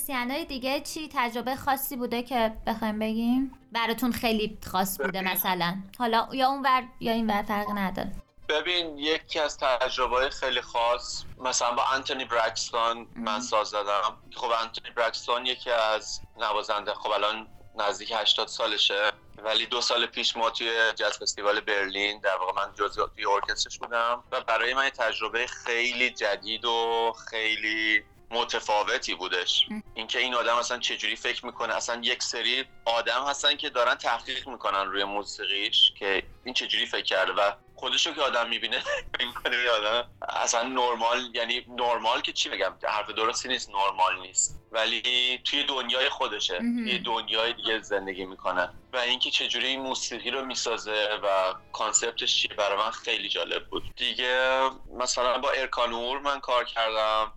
موزیسین 0.10 0.44
دیگه 0.44 0.82
چی 0.82 1.10
تجربه 1.14 1.56
خاصی 1.56 1.96
بوده 1.96 2.24
که 2.24 2.54
بخوایم 2.68 3.00
بگیم؟ 3.00 3.52
براتون 3.72 4.12
خیلی 4.12 4.58
خاص 4.72 5.02
بوده 5.02 5.22
مثلا. 5.22 5.78
حالا 6.00 6.28
یا 6.34 6.48
اون 6.48 6.62
ور 6.62 6.84
یا 7.00 7.14
این 7.14 7.28
ور 7.28 7.44
فرق 7.44 7.68
نداره. 7.70 8.12
ببین 8.50 8.98
یکی 8.98 9.40
از 9.40 9.58
تجربه 9.58 10.30
خیلی 10.30 10.62
خاص 10.62 11.24
مثلا 11.38 11.72
با 11.72 11.84
انتونی 11.86 12.26
برکستون 12.26 13.08
من 13.16 13.40
ساز 13.40 13.68
زدم 13.68 14.18
خب 14.36 14.52
انتونی 14.64 14.94
برکستون 14.96 15.46
یکی 15.46 15.72
از 15.72 16.22
نوازنده 16.38 16.94
خب 16.94 17.12
الان 17.12 17.48
نزدیک 17.76 18.14
80 18.16 18.48
سالشه. 18.48 19.12
ولی 19.44 19.66
دو 19.66 19.82
سال 19.82 20.06
پیش 20.06 20.38
ما 20.38 20.50
توی 20.50 20.94
جاز 20.96 21.18
فستیوال 21.18 21.60
برلین 21.60 22.20
در 22.20 22.38
واقع 22.40 22.66
من 22.66 22.74
جزء 22.74 23.08
توی 23.08 23.26
ارکسترش 23.26 23.80
بودم. 23.80 24.24
و 24.32 24.42
برای 24.42 24.74
من 24.74 24.90
تجربه 24.90 25.48
خیلی 25.48 26.10
جدید 26.10 26.66
و 26.66 27.14
خیلی 27.30 28.04
متفاوتی 28.32 29.16
بودش. 29.16 29.68
اینکه 29.94 30.20
این 30.20 30.34
آدم 30.34 30.56
اصلا 30.56 30.80
چجوری 30.80 31.16
فکر 31.16 31.46
می‌کنه 31.46 31.76
اصلا 31.76 32.02
یک 32.04 32.24
سری 32.24 32.66
آدم 32.86 33.26
هستن 33.28 33.56
که 33.56 33.70
دارن 33.70 33.96
تحقیق 33.96 34.48
می‌کنن 34.48 34.86
روی 34.86 35.04
موسیقیش 35.04 35.94
که 36.00 36.24
این 36.44 36.54
چجوری 36.54 36.86
فکر 36.86 37.04
کرده 37.04 37.34
و 37.34 37.52
خودشو 37.78 38.14
که 38.14 38.22
آدم 38.22 38.50
می‌بینه 38.50 38.84
می‌کنه 39.20 39.70
آدم. 39.70 40.10
اصلا 40.30 40.64
نرمال 40.64 41.36
یعنی 41.36 41.66
نرمال 41.68 42.22
که 42.22 42.34
چی 42.34 42.50
بگم؟ 42.50 42.78
حرف 42.84 43.10
درستی 43.10 43.48
نیست 43.48 43.70
نرمال 43.70 44.20
نیست. 44.22 44.60
ولی 44.72 45.02
توی 45.46 45.64
دنیای 45.64 46.10
خودشه. 46.10 46.58
توی 46.58 47.00
دنیای 47.00 47.54
دیگه 47.54 47.80
زندگی 47.82 48.26
می‌کنه. 48.26 48.70
و 48.94 48.98
اینکه 48.98 49.32
چجوری 49.32 49.68
این 49.68 49.82
موسیقی 49.82 50.32
رو 50.32 50.46
می‌سازه 50.46 51.20
و 51.24 51.54
کانسپتش 51.72 52.36
چیه 52.36 52.56
برای 52.58 52.78
من 52.78 52.92
خیلی 52.92 53.30
جالب 53.30 53.70
بود. 53.70 53.84
دیگه 53.96 54.60
مثلا 55.00 55.38
با 55.38 55.52
ارکان 55.52 55.86
اوغور 55.86 56.20
من 56.20 56.40
کار 56.40 56.64
کردم. 56.64 57.32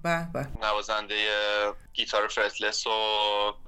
نوازنده 0.62 1.28
گیتار 1.94 2.28
fretless 2.28 2.86
و 2.86 2.90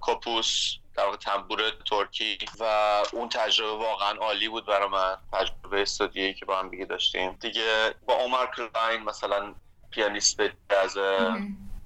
کوپوز 0.01 0.77
در 0.95 1.05
واقع 1.05 1.17
تنبور 1.17 1.71
ترکی. 1.71 2.39
و 2.61 2.65
اون 3.13 3.29
تجربه 3.29 3.73
واقعا 3.73 4.19
عالی 4.19 4.49
بود 4.49 4.67
برای 4.67 4.89
من. 4.89 5.17
تجربه 5.33 5.83
استودیویی 5.83 6.35
که 6.35 6.45
با 6.45 6.59
هم 6.59 6.69
دیگه 6.69 6.85
داشتیم. 6.85 7.33
دیگه 7.33 7.95
با 8.07 8.15
عمر 8.15 8.47
کلاین 8.47 9.03
مثلا 9.03 9.55
پیانیست 9.91 10.41
جاز 10.71 10.99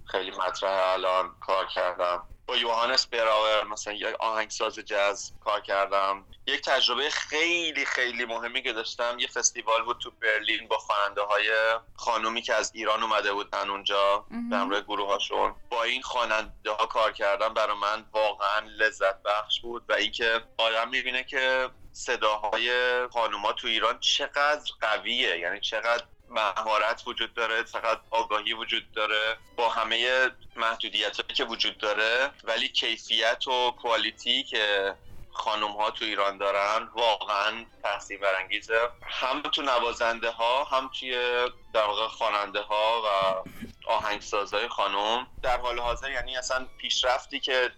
خیلی 0.05 0.31
مطرح 0.31 0.93
الان 0.93 1.35
کار 1.41 1.67
کردم. 1.67 2.23
با 2.47 2.57
یوهانس 2.57 3.07
براور 3.07 3.65
مثلا 3.65 3.93
یک 3.93 4.15
آهنگساز 4.21 4.79
جاز 4.79 5.33
کار 5.45 5.61
کردم. 5.61 6.25
یک 6.47 6.61
تجربه 6.61 7.11
خیلی 7.11 7.85
خیلی 7.85 8.25
مهمی 8.25 8.63
که 8.63 8.73
داشتم 8.73 9.19
یه 9.19 9.27
فستیوال 9.27 9.83
بود 9.83 9.99
تو 9.99 10.11
برلین 10.11 10.69
با 10.69 10.79
خواننده 10.79 11.23
های 11.23 11.51
خانومی 11.95 12.43
که 12.43 12.55
از 12.55 12.73
ایران 12.75 13.03
اومده 13.03 13.33
بودن 13.33 13.71
اونجا 13.71 14.27
به 14.51 14.57
همراه 14.57 14.81
گروه 14.81 15.09
هاشون 15.09 15.55
با 15.71 15.83
این 15.83 16.03
خواننده 16.03 16.71
ها 16.71 16.87
کار 16.87 17.13
کردم 17.13 17.55
برای 17.55 17.77
من 17.77 18.05
واقعا 18.13 18.67
لذت 18.67 19.23
بخش 19.23 19.61
بود 19.61 19.83
و 19.89 19.93
اینکه 19.93 20.41
آدم 20.59 20.89
می‌بینه 20.89 21.25
که 21.25 21.71
صداهای 21.93 22.71
خانوما 23.09 23.53
تو 23.53 23.69
ایران 23.69 23.99
چقدر 24.01 24.73
قویه. 24.81 25.39
یعنی 25.39 25.61
چقدر 25.61 26.05
مهارت 26.31 27.03
وجود 27.07 27.35
داره 27.35 27.63
فقط 27.63 28.01
آگاهی 28.11 28.53
وجود 28.53 28.93
داره 28.93 29.37
با 29.57 29.69
همه 29.69 30.31
محدودیت 30.57 31.35
که 31.35 31.45
وجود 31.45 31.79
داره. 31.79 32.31
ولی 32.45 32.69
کیفیت 32.69 33.49
و 33.49 33.71
کوالیتی 33.71 34.43
که 34.43 34.95
خانم 35.33 35.73
ها 35.73 35.91
تو 35.91 36.05
ایران 36.05 36.39
دارن 36.39 36.89
واقعا 36.95 37.65
تحصیل 37.83 38.19
برانگیزه. 38.19 38.81
هم 39.03 39.43
تو 39.43 39.63
نوازنده 39.63 40.31
ها 40.31 40.65
هم 40.65 40.91
توی 41.01 41.13
در 41.75 41.85
واقع 41.85 42.09
خواننده 42.09 42.61
ها 42.61 43.03
و 43.03 43.09
آهنگسازهای 43.91 44.69
خانم. 44.69 45.27
در 45.43 45.59
حال 45.59 45.79
حاضر 45.79 46.11
یعنی 46.11 46.37
اصلا 46.37 46.67
پیشرفتی 46.79 47.41
که 47.41 47.71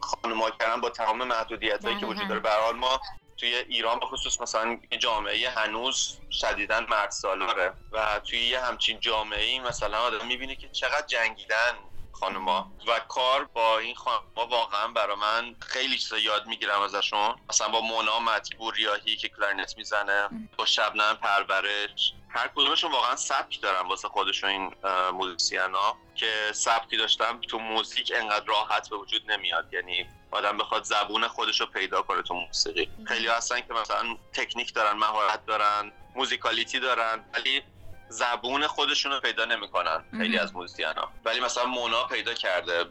خانم 0.00 0.42
ها 0.42 0.50
کردن 0.50 0.80
با 0.80 0.90
تمام 0.90 1.24
محدودیت 1.24 1.84
هایی 1.84 2.00
که 2.00 2.06
وجود 2.06 2.28
داره. 2.28 2.40
به 2.40 2.50
حال 2.50 2.76
ما 2.76 3.00
توی 3.36 3.54
ایران 3.54 4.00
به 4.00 4.06
خصوص 4.06 4.40
مثلا 4.40 4.80
جامعه 4.98 5.50
هنوز 5.50 6.18
شدیدا 6.30 6.80
مرد 6.80 7.10
سالاره 7.10 7.72
و 7.92 8.20
توی 8.30 8.38
یه 8.38 8.60
همچین 8.60 9.00
جامعه 9.00 9.44
ای 9.44 9.58
مثلا 9.58 9.98
آدم 9.98 10.26
می‌بینه 10.26 10.56
که 10.56 10.68
چقدر 10.68 11.06
جنگیدن 11.06 11.74
خانوما. 12.12 12.72
و 12.86 12.98
کار 12.98 13.44
با 13.44 13.78
این 13.78 13.94
خانوما 13.94 14.46
واقعا 14.46 14.88
برا 14.88 15.16
من 15.16 15.56
خیلی 15.60 15.98
چیزا 15.98 16.18
یاد 16.18 16.46
می‌گیرم 16.46 16.80
ازشون. 16.80 17.34
مثلا 17.48 17.68
با 17.68 17.80
مونا 17.80 18.20
مطبور 18.20 18.74
ریاهی 18.74 19.16
که 19.16 19.28
کلارنت 19.28 19.76
می‌زنه 19.76 20.28
با 20.58 20.66
شبنم 20.66 21.18
پرورش. 21.22 22.12
هر 22.28 22.48
کدومشون 22.48 22.92
واقعا 22.92 23.16
سبکی 23.16 23.60
دارن 23.60 23.88
واسه 23.88 24.08
خودشون 24.08 24.50
این 24.50 24.74
موزیسین 25.12 25.74
ها 25.74 25.96
که 26.14 26.52
سبک 26.54 26.96
داشتن 26.96 27.40
تو 27.40 27.58
موزیک 27.58 28.12
انقدر 28.16 28.44
راحت 28.46 28.88
به 28.90 28.96
وجود 28.96 29.30
نمیاد. 29.30 29.74
یعنی 29.74 30.06
آدم 30.36 30.58
بخواد 30.58 30.84
زبون 30.84 31.28
خودش 31.28 31.60
رو 31.60 31.66
پیدا 31.66 32.02
کنه 32.02 32.22
تو 32.22 32.34
موسیقی. 32.34 32.88
خیلی 33.06 33.26
هستن 33.26 33.60
که 33.60 33.74
مثلا 33.74 34.16
تکنیک 34.32 34.74
دارن 34.74 34.96
مهارت 34.96 35.46
دارن 35.46 35.92
musicality 36.16 36.80
دارن 36.80 37.24
ولی 37.34 37.62
زبون 38.08 38.66
خودشون 38.66 39.12
رو 39.12 39.20
پیدا 39.20 39.44
نمی‌کنن 39.44 40.04
خیلی 40.10 40.38
از 40.38 40.54
موزیسین 40.54 40.86
ها 40.86 41.12
ولی 41.24 41.40
مثلا 41.40 41.64
مونا 41.64 42.04
پیدا 42.04 42.34
کرده 42.34 42.84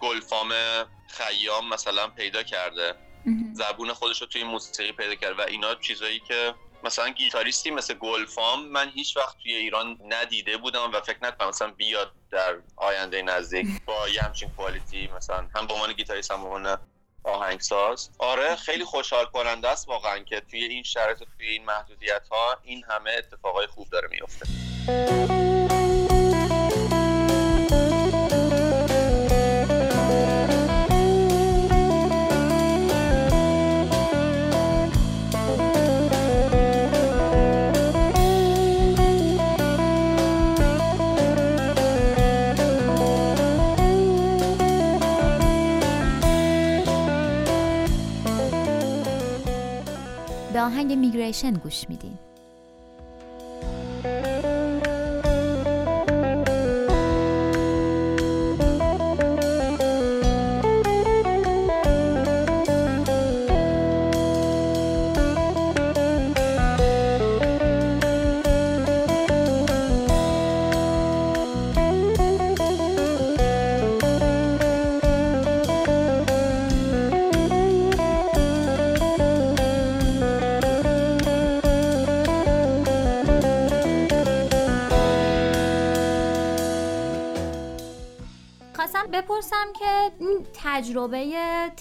گلفام 0.00 0.52
خیام 1.08 1.68
مثلا 1.68 2.08
پیدا 2.08 2.42
کرده. 2.42 2.94
زبون 3.52 3.92
خودش 3.92 4.20
رو 4.20 4.26
توی 4.26 4.44
موسیقی 4.44 4.92
پیدا 4.92 5.14
کرده 5.14 5.42
و 5.42 5.46
اینا 5.48 5.74
چیزایی 5.74 6.20
که 6.20 6.54
مثلا 6.84 7.08
گیتاریستی 7.08 7.70
مثل 7.70 7.94
گلفام 7.94 8.68
من 8.68 8.88
هیچ 8.88 9.16
وقت 9.16 9.38
توی 9.42 9.54
ایران 9.54 9.98
ندیده 10.08 10.56
بودم 10.56 10.90
و 10.92 11.00
فکر 11.00 11.18
نکنم 11.22 11.48
مثلا 11.48 11.70
بیاد 11.70 12.12
در 12.30 12.56
آینده 12.76 13.22
نزدیک 13.22 13.66
با 13.86 14.08
یه 14.08 14.22
همچین 14.22 14.50
کوالیتی 14.56 15.08
مثلا 15.16 15.48
هم 15.54 15.66
به 15.66 15.74
عنوان 15.74 15.92
گیتاریست 15.92 16.30
هم 16.30 16.62
به 16.62 16.78
آهنگساز. 17.24 18.10
آره 18.18 18.56
خیلی 18.56 18.84
خوشحال 18.84 19.24
کننده 19.24 19.68
است 19.68 19.88
واقعا 19.88 20.18
که 20.18 20.40
توی 20.40 20.64
این 20.64 20.82
شرایط 20.82 21.18
توی 21.18 21.48
این 21.48 21.64
محدودیت 21.64 22.28
ها 22.30 22.56
این 22.62 22.84
همه 22.88 23.10
اتفاقای 23.18 23.66
خوب 23.66 23.90
داره 23.90 24.08
میفته 24.10 24.46
آهنگ 50.68 50.92
میگریشن 50.92 51.52
گوش 51.52 51.88
میدین. 51.88 52.18
تجربه 90.78 91.32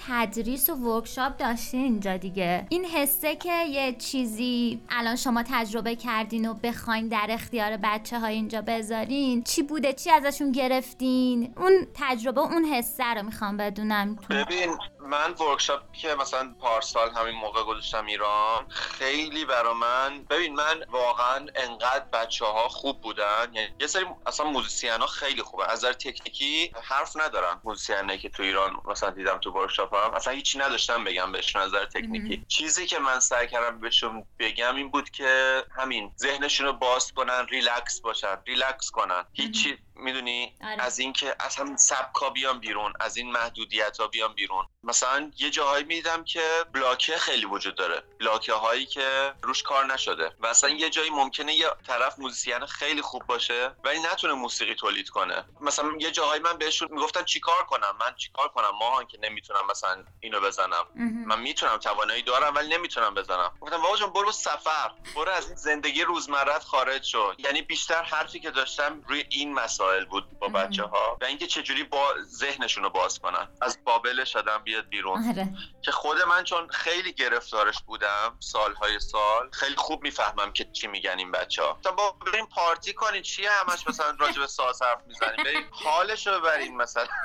تدریس 0.07 0.69
و 0.69 0.73
workshop 0.73 1.37
داشتین 1.37 1.83
اینجا 1.83 2.17
دیگه؟ 2.17 2.65
این 2.69 2.85
حسه 2.85 3.35
که 3.35 3.63
یه 3.63 3.93
چیزی 3.93 4.81
الان 4.89 5.15
شما 5.15 5.43
تجربه 5.51 5.95
کردین 5.95 6.49
و 6.49 6.53
بخواین 6.53 7.07
در 7.07 7.27
اختیار 7.29 7.77
بچه 7.83 8.19
های 8.19 8.33
اینجا 8.33 8.61
بذارین 8.61 9.43
چی 9.43 9.63
بوده؟ 9.63 9.93
چی 9.93 10.11
ازشون 10.11 10.51
گرفتین؟ 10.51 11.53
اون 11.57 11.87
تجربه 11.93 12.41
اون 12.41 12.65
حسه 12.65 13.13
رو 13.13 13.23
می‌خوام 13.23 13.57
بدونم 13.57 14.15
ببین 14.29 14.77
من 15.07 15.31
workshop 15.31 15.91
که 15.93 16.15
مثلا 16.15 16.55
پارسال 16.59 17.09
همین 17.11 17.35
موقع 17.35 17.63
گذاشتم 17.63 18.05
ایران 18.05 18.65
خیلی 18.69 19.45
برا 19.45 19.73
من 19.73 20.23
ببین 20.29 20.55
من 20.55 20.83
واقعا 20.91 21.45
انقدر 21.55 22.05
بچه 22.13 22.45
ها 22.45 22.67
خوب 22.67 23.01
بودن. 23.01 23.47
یعنی 23.53 23.67
یه 23.79 23.87
سری 23.87 24.05
اصلا 24.25 24.45
موزیسین 24.45 24.91
ها 24.91 25.07
خیلی 25.07 25.41
خوبه 25.41 25.71
از 25.71 25.79
نظر 25.79 25.93
تکنیکی 25.93 26.71
حرف 26.81 27.17
ندارم 27.17 27.61
موزیسین 27.63 28.17
که 28.17 28.29
تو 28.29 28.43
ایران 28.43 28.73
مثلا 28.87 29.09
دیدم 29.09 29.37
تو 29.37 29.51
workshop 29.51 29.95
هم. 29.95 30.13
اصلا 30.13 30.33
هیچی 30.33 30.59
نداشتم 30.59 31.03
بگم 31.03 31.31
بهش 31.31 31.55
نظر 31.55 31.85
تکنیکی. 31.85 32.45
چیزی 32.47 32.85
که 32.85 32.99
من 32.99 33.19
سعی 33.19 33.47
کردم 33.47 33.79
بهشون 33.79 34.25
بگم 34.39 34.75
این 34.75 34.91
بود 34.91 35.09
که 35.09 35.63
همین 35.75 36.11
ذهنشون 36.19 36.67
رو 36.67 36.73
باز 36.73 37.11
کنن 37.11 37.45
ریلکس 37.49 38.01
باشن 38.01 38.37
ریلکس 38.47 38.91
کنن. 38.91 39.25
هیچی 39.33 39.77
می‌دونی؟ 39.99 40.55
آره. 40.63 40.83
از 40.83 40.99
اینکه 40.99 41.35
از 41.39 41.55
همین 41.55 41.77
سبکا 41.77 42.29
بیان 42.29 42.59
بیرون 42.59 42.93
از 42.99 43.17
این 43.17 43.31
محدودیت 43.31 43.97
ها 43.97 44.07
بیان 44.07 44.33
بیرون. 44.33 44.65
مثلا 44.83 45.31
یه 45.37 45.49
جاهایی 45.49 45.83
می‌دیدم 45.83 46.23
که 46.23 46.41
بلاکه 46.73 47.17
خیلی 47.17 47.45
وجود 47.45 47.75
داره. 47.75 48.03
بلاکه 48.19 48.53
هایی 48.53 48.85
که 48.85 49.33
روش 49.41 49.63
کار 49.63 49.85
نشده. 49.85 50.31
و 50.39 50.47
اصلا 50.47 50.69
یه 50.69 50.89
جایی 50.89 51.09
ممکنه 51.09 51.53
یه 51.53 51.67
طرف 51.87 52.19
موزیسین 52.19 52.65
خیلی 52.65 53.01
خوب 53.01 53.23
باشه 53.25 53.71
ولی 53.83 53.99
نتونه 53.99 54.33
موسیقی 54.33 54.75
تولید 54.75 55.09
کنه. 55.09 55.45
مثلا 55.61 55.91
یه 55.99 56.11
جاهایی 56.11 56.41
من 56.41 56.57
بهشون 56.57 56.87
می‌گفتم 56.91 57.23
چیکار 57.23 57.63
کنم؟ 57.67 57.97
من 57.99 58.15
چیکار 58.17 58.47
کنم؟ 58.47 58.71
ماهان 58.79 59.07
که 59.07 59.17
نمی‌تونم 59.21 59.67
مثلا 59.71 60.03
اینو 60.19 60.41
بزنم. 60.41 60.85
من 61.25 61.39
می‌تونم 61.39 61.77
توانایی 61.77 62.21
دارم 62.21 62.55
ولی 62.55 62.75
نمی‌تونم 62.75 63.13
بزنم. 63.13 63.51
گفتم 63.61 63.81
بابا 63.81 63.97
جان 63.97 64.13
برو 64.13 64.31
سفر. 64.31 64.91
برو 65.15 65.31
از 65.31 65.43
زندگی 65.43 66.03
روزمرت 66.03 66.63
خارج 66.63 67.03
شو. 67.03 67.33
یعنی 67.37 67.61
بیشتر 67.61 68.03
حرفی 68.03 68.39
که 68.39 68.51
داشتم 68.51 69.01
روی 69.07 69.25
این 69.29 69.53
مسائل. 69.53 69.86
بود 70.09 70.39
با 70.39 70.47
بچه 70.47 70.83
ها 70.83 71.17
و 71.21 71.25
اینکه 71.25 71.47
چجوری 71.47 71.83
با 71.83 72.13
ذهنشون 72.21 72.83
رو 72.83 72.89
باز 72.89 73.19
کنن. 73.19 73.47
از 73.61 73.83
بابل 73.83 74.23
شدم 74.23 74.57
بیاد 74.63 74.89
بیرون. 74.89 75.29
آره. 75.29 75.47
که 75.81 75.91
خود 75.91 76.17
من 76.21 76.43
چون 76.43 76.67
خیلی 76.67 77.13
گرفتارش 77.13 77.81
بودم 77.83 78.37
سالهای 78.39 78.99
سال 78.99 79.49
خیلی 79.51 79.75
خوب 79.75 80.03
می‌فهمم 80.03 80.53
که 80.53 80.65
چی 80.71 80.87
میگن 80.87 81.17
این 81.17 81.31
بچه 81.31 81.63
ها 81.63 81.77
با 81.97 82.11
بریم 82.11 82.45
پارتی 82.45 82.93
کنین 82.93 83.21
چیه 83.21 83.49
همش 83.51 83.87
مثلا 83.87 84.15
راجع 84.19 84.39
به 84.39 84.47
ساز 84.47 84.81
حرف 84.81 85.01
می‌زنیم؟ 85.07 85.43
بریم 85.43 85.69
حالش 85.71 86.27
رو 86.27 86.39
ببرین 86.39 86.77
مثلا. 86.77 87.07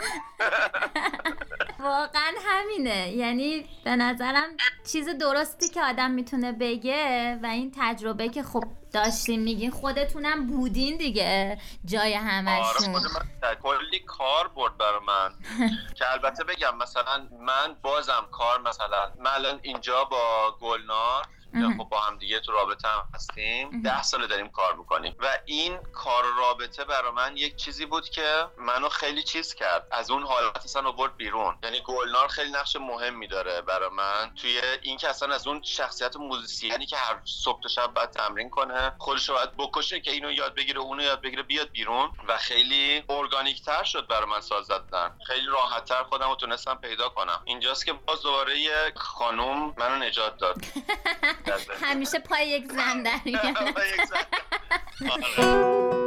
واقعا 1.83 2.33
همینه. 2.45 3.13
یعنی 3.13 3.69
به 3.85 3.97
نظرم 3.97 4.49
چیز 4.93 5.09
درستی 5.09 5.69
که 5.69 5.83
آدم 5.83 6.11
می‌تونه 6.11 6.53
بگه 6.53 7.39
و 7.43 7.47
این 7.47 7.73
تجربه 7.77 8.29
که 8.29 8.43
خب 8.43 8.65
داشتین 8.93 9.43
میگین 9.43 9.71
خودتونم 9.71 10.47
بودین 10.47 10.97
دیگه 10.97 11.59
جای 11.85 12.15
همشون 12.15 12.95
آره 12.95 13.55
کلی 13.63 13.99
کار 13.99 14.49
برد 14.49 14.79
برای 14.79 15.01
من. 15.07 15.35
که 15.97 16.13
البته 16.13 16.45
بگم 16.45 16.77
مثلا 16.77 17.29
من 17.41 17.77
بازم 17.83 18.27
کار 18.31 18.61
مثلا 18.61 19.13
من 19.19 19.31
الان 19.31 19.61
اینجا 19.63 20.05
با 20.05 20.57
گلنار 20.61 21.27
خب 21.53 21.85
با 21.89 22.01
هم 22.01 22.19
دیگه 22.19 22.41
تو 22.41 22.53
رابطه 22.53 22.89
هم 22.89 23.09
هستیم. 23.15 23.83
ده 23.83 24.03
ساله 24.03 24.27
داریم 24.27 24.49
کار 24.49 24.77
می‌کنیم. 24.77 25.17
و 25.19 25.39
این 25.45 25.79
کار 25.93 26.25
رابطه 26.39 26.85
برای 26.85 27.11
من 27.11 27.37
یک 27.37 27.57
چیزی 27.57 27.87
بود 27.87 28.09
که 28.09 28.47
منو 28.59 28.89
خیلی 28.89 29.23
چیز 29.23 29.55
کرد. 29.55 29.87
از 29.91 30.11
اون 30.11 30.23
حالت 30.23 30.65
اصلا 30.65 30.89
آورد 30.89 31.17
بیرون. 31.17 31.59
یعنی 31.63 31.81
گلنار 31.81 32.29
خیلی 32.29 32.51
نقش 32.51 32.77
مهمی 32.77 33.27
داره 33.27 33.61
برای 33.61 33.89
من. 33.89 34.35
توی 34.37 34.61
این 34.83 34.97
که 34.97 35.09
اصلا 35.09 35.35
از 35.35 35.47
اون 35.47 35.63
شخصیت 35.63 36.17
موزیسیانی 36.17 36.87
که 36.87 36.97
هر 36.97 37.21
صبح 37.25 37.63
تا 37.63 37.69
شب 37.69 37.95
باید 37.95 38.11
تمرین 38.11 38.51
کنه 38.51 38.93
خودش 38.99 39.29
رو 39.29 39.35
باید 39.35 39.57
بکشه 39.57 40.01
که 40.01 40.11
اینو 40.11 40.33
یاد 40.33 40.55
بگیره 40.55 40.81
اونو 40.81 41.03
یاد 41.03 41.21
بگیره 41.21 41.43
بیاد 41.43 41.71
بیرون. 41.71 42.11
و 42.29 42.39
خیلی 42.39 43.05
ارگانیک 43.09 43.65
تر 43.65 43.85
شد 43.85 44.07
برای 44.07 44.27
من 44.27 44.41
ساز 44.41 44.67
زدن. 44.67 45.19
خیلی 45.27 45.47
راحت 45.47 45.85
تر 45.85 46.03
خودم 46.03 46.29
رو 46.29 46.35
تونستم 46.37 46.75
پیدا 46.75 47.09
کنم. 47.09 47.43
اینجاست 47.45 47.87
که 47.87 47.93
باز 47.93 48.23
دوباره 48.23 48.59
یک 48.59 48.95
خانوم 48.97 49.75
منو 49.77 50.05
نجات 50.05 50.39
داد. 50.39 50.57
همیشه 51.81 52.19
پای 52.19 52.49
یک 52.49 52.73
زن 52.73 53.03
در 53.03 53.21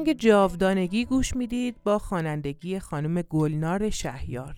آهنگ 0.00 0.12
جاودانگی 0.12 1.04
گوش 1.04 1.36
می‌دید 1.36 1.76
با 1.84 1.98
خوانندگی 1.98 2.78
خانم 2.78 3.22
گلنار 3.22 3.90
شهیار. 3.90 4.54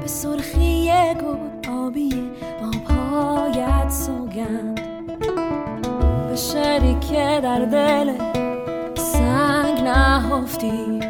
به 0.00 0.06
سرخی 0.06 0.90
گل 1.14 1.70
آبی 1.70 2.23
که 7.14 7.40
در 7.42 7.58
دل 7.58 8.12
سنگ 8.94 9.80
نهفتی. 9.80 11.00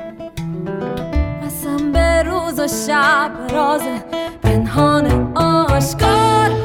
قسم 1.44 1.92
به 1.92 2.22
روز 2.22 2.60
و 2.60 2.68
شب 2.68 3.30
راز 3.52 3.82
پنهان 4.42 5.36
آشکار. 5.36 6.63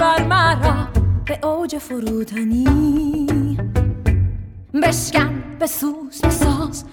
ببر 0.00 0.24
مرا 0.24 0.88
به 1.26 1.46
اوج 1.46 1.78
فروتنی. 1.78 3.26
بشکن 4.82 5.42
بسوز 5.60 6.20
بساز. 6.24 6.84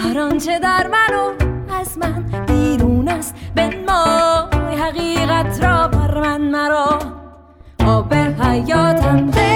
هر 0.00 0.18
آنچه 0.18 0.58
در 0.58 0.86
من 0.86 1.14
و 1.14 1.32
از 1.74 1.98
من 1.98 2.46
بیرون 2.46 3.08
است 3.08 3.34
بنمای 3.54 4.76
حقیقت 4.76 5.64
را 5.64 5.88
بر 5.88 6.20
من 6.20 6.40
مرا. 6.40 6.98
آب 7.86 8.14
حیاتم 8.14 9.30
ده 9.30 9.47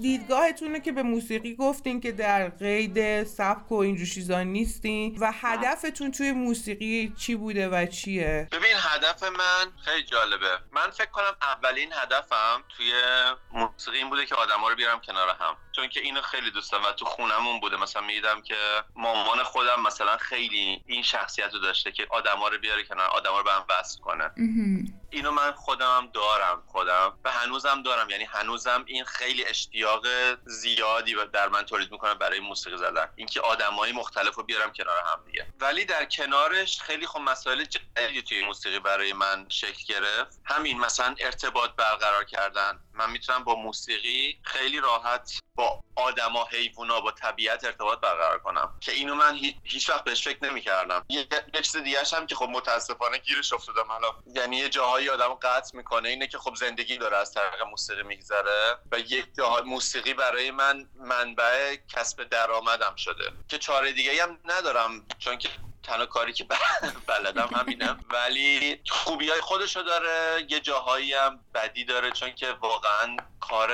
دیدگاهتونه 0.00 0.80
که 0.80 0.92
به 0.92 1.02
موسیقی 1.02 1.54
گفتین 1.54 2.00
که 2.00 2.12
در 2.12 2.48
قید 2.48 3.24
سبک 3.24 3.72
و 3.72 3.74
اینجور 3.74 4.06
چیزا 4.06 4.42
نیستین 4.42 5.16
و 5.20 5.32
هدفتون 5.34 6.10
توی 6.12 6.32
موسیقی 6.32 7.14
چی 7.18 7.34
بوده 7.34 7.68
و 7.68 7.86
چیه؟ 7.86 8.48
ببین 8.52 8.76
هدف 8.76 9.22
من 9.22 9.72
خیلی 9.84 10.02
جالبه. 10.02 10.58
من 10.72 10.90
فکر 10.90 11.10
کنم 11.10 11.36
اولین 11.42 11.92
هدفم 11.92 12.64
توی 12.76 12.92
موسیقی 13.52 13.98
این 13.98 14.10
بوده 14.10 14.26
که 14.26 14.34
آدما 14.34 14.68
رو 14.68 14.76
بیارم 14.76 15.00
کنار 15.00 15.28
هم. 15.40 15.56
چون 15.72 15.88
که 15.88 16.00
اینو 16.00 16.20
خیلی 16.20 16.50
دوست 16.50 16.72
دارم 16.72 16.84
و 16.84 16.92
تو 16.92 17.04
خونمون 17.04 17.60
بوده. 17.60 17.76
مثلا 17.76 18.02
می‌دیدم 18.02 18.42
که 18.42 18.56
مامان 18.96 19.42
خودم 19.42 19.82
مثلا 19.86 20.16
خیلی 20.16 20.82
این 20.86 21.02
شخصیت 21.02 21.54
رو 21.54 21.58
داشته 21.58 21.92
که 21.92 22.06
آدما 22.10 22.48
رو 22.48 22.58
بیاره 22.58 22.84
کنار 22.84 23.06
آدما 23.06 23.38
رو 23.38 23.44
به 23.44 23.52
هم 23.52 23.64
وصل 23.68 24.00
کنه. 24.00 24.30
اینو 25.10 25.30
من 25.30 25.52
خودم 25.52 26.10
دارم 26.12 26.62
خودم. 26.66 27.18
و 27.24 27.30
هنوزم 27.30 27.82
دارم. 27.82 28.10
یعنی 28.10 28.24
هنوزم 28.24 28.84
این 28.86 29.04
خیلی 29.04 29.44
اشتیاق 29.44 30.06
زیادی 30.44 31.14
در 31.32 31.48
من 31.48 31.62
تولید 31.62 31.92
می‌کنه 31.92 32.14
برای 32.14 32.40
موسیقی 32.40 32.76
زدن. 32.76 33.08
اینکه 33.16 33.40
آدمای 33.40 33.92
مختلف 33.92 34.34
رو 34.34 34.42
بیارم 34.42 34.72
کنار 34.72 34.96
هم 35.06 35.24
دیگه. 35.26 35.46
ولی 35.60 35.84
در 35.84 36.04
کنارش 36.04 36.80
خیلی 36.80 37.06
خب 37.06 37.20
مسائل 37.20 37.64
جدیدی 37.64 38.22
توی 38.22 38.44
موسیقی 38.44 38.78
برای 38.78 39.12
من 39.12 39.46
شکل 39.48 39.94
گرفت. 39.94 40.40
همین 40.44 40.78
مثلا 40.78 41.14
ارتباط 41.18 41.70
برقرار 41.70 42.24
کردن. 42.24 42.80
من 42.92 43.10
می‌تونم 43.10 43.44
با 43.44 43.54
موسیقی 43.54 44.38
خیلی 44.44 44.80
راحت 44.80 45.32
با 45.54 45.80
آدما 45.96 46.44
حیوونا 46.44 47.00
با 47.00 47.10
طبیعت 47.10 47.64
ارتباط 47.64 48.00
برقرار 48.00 48.38
کنم. 48.38 48.72
که 48.80 48.92
اینو 48.92 49.14
من 49.14 49.34
هی- 49.34 49.60
هیچ 49.64 49.90
وقت 49.90 50.04
بهش 50.04 50.24
فکر 50.24 50.44
نمی‌کردم. 50.44 51.04
یه 51.08 51.26
چیز 51.62 51.76
دیگه 51.76 51.98
هم 52.12 52.26
که 52.26 52.34
خب 52.34 52.48
متاسفانه 52.48 53.18
گیرش 53.18 53.52
افتادم 53.52 53.86
حالا 53.88 54.14
یعنی 54.34 54.56
یه 54.56 54.68
جاهایی 54.98 55.22
آدم 55.22 55.34
قطع 55.34 55.76
می‌کنه 55.76 56.08
اینه 56.08 56.26
که 56.26 56.38
خب 56.38 56.54
زندگی 56.54 56.96
داره 56.96 57.16
از 57.16 57.34
طریق 57.34 57.62
موسیقی 57.70 58.02
میگذره 58.02 58.76
و 58.92 58.98
یک 58.98 59.26
جاها 59.36 59.62
موسیقی 59.62 60.14
برای 60.14 60.50
من 60.50 60.88
منبع 60.96 61.76
کسب 61.88 62.24
درآمدم 62.24 62.96
شده 62.96 63.32
که 63.48 63.58
چاره 63.58 63.92
دیگه 63.92 64.22
هم 64.22 64.38
ندارم 64.44 65.06
چون 65.18 65.38
که 65.38 65.48
تنها 65.82 66.06
کاری 66.06 66.32
که 66.32 66.46
بلدم 67.06 67.48
همینه. 67.54 67.96
ولی 68.14 68.80
خوبی 68.88 69.30
های 69.30 69.40
خودشو 69.40 69.82
داره 69.82 70.46
یه 70.48 70.60
جاهایی 70.60 71.14
هم 71.14 71.40
بدی 71.54 71.84
داره 71.84 72.10
چون 72.10 72.34
که 72.34 72.52
واقعا 72.52 73.16
کار 73.40 73.70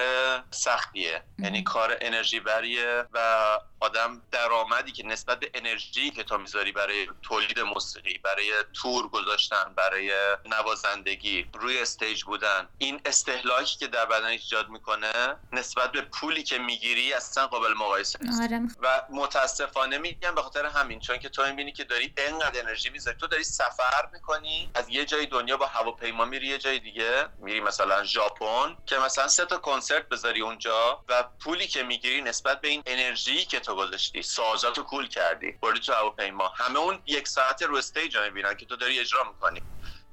سختیه. 0.51 1.23
یعنی 1.39 1.63
کار 1.63 1.99
انرژی 2.01 2.41
بریه 2.41 3.05
و 3.13 3.59
آدم 3.85 4.23
درآمدی 4.31 4.93
که 4.93 5.07
نسبت 5.07 5.41
به 5.41 5.51
انرژی 5.55 6.11
که 6.11 6.23
تو 6.23 6.39
می‌ذاری 6.39 6.73
برای 6.73 7.07
تولید 7.23 7.61
موسیقی 7.61 8.19
برای 8.19 8.53
تور 8.73 9.09
گذاشتن 9.09 9.75
برای 9.77 10.13
نوازندگی 10.45 11.47
روی 11.55 11.79
stage 11.79 12.25
بودن 12.25 12.69
این 12.79 13.01
استهلاکی 13.05 13.79
که 13.79 13.87
در 13.87 14.07
بدن 14.07 14.25
ایجاد 14.25 14.69
می‌کنه 14.69 15.37
نسبت 15.53 15.93
به 15.93 16.01
پولی 16.01 16.43
که 16.43 16.59
می‌گیری 16.59 17.13
اصلا 17.13 17.47
قابل 17.47 17.75
مقایسه 17.75 18.19
نیست. 18.23 18.43
آره. 18.43 18.61
و 18.79 19.03
متاسفانه 19.11 19.99
میگم 19.99 20.35
به 20.35 20.43
خاطر 20.43 20.67
همین 20.67 21.01
چون 21.01 21.19
که 21.19 21.29
تو 21.29 21.47
می‌بینی 21.47 21.73
که 21.73 21.85
داری 21.85 22.13
انقدر 22.17 22.61
انرژی 22.61 22.91
می‌ذاری 22.91 23.17
تو 23.17 23.27
داری 23.27 23.45
سفر 23.45 24.09
می‌کنی 24.13 24.71
از 24.75 24.89
یه 24.89 25.05
جای 25.05 25.27
دنیا 25.27 25.57
با 25.57 25.67
هواپیما 25.67 26.25
میری 26.25 26.47
یه 26.47 26.59
جای 26.59 26.79
دیگه 26.79 27.29
میری 27.39 27.61
مثلا 27.61 28.05
ژاپن 28.05 28.77
که 28.87 28.99
مثلا 28.99 29.29
سه 29.29 29.45
تا 29.45 29.59
کنسرت 29.59 30.09
بذاری 30.09 30.41
اونجا 30.41 31.05
و 31.09 31.23
پولی 31.23 31.67
که 31.67 31.83
می‌گیری 31.83 32.23
نسبت 32.23 32.61
به 32.61 32.69
این 32.69 32.83
انرژی 32.87 33.45
که 33.45 33.61
تو 33.61 33.74
گذاشتی. 33.75 34.23
سازاتو 34.23 34.83
کول 34.83 35.09
کردی. 35.09 35.53
بردی 35.53 35.81
تو 35.81 35.93
هواپیما. 35.93 36.53
همه 36.57 36.79
اون 36.79 37.03
یک 37.07 37.29
ساعت 37.29 37.63
رو 37.63 37.77
stage 37.77 38.17
رو 38.17 38.25
می‌بینن 38.25 38.55
که 38.55 38.67
تو 38.67 38.77
داری 38.77 39.01
اجرا 39.01 39.25
می‌کنی. 39.25 39.61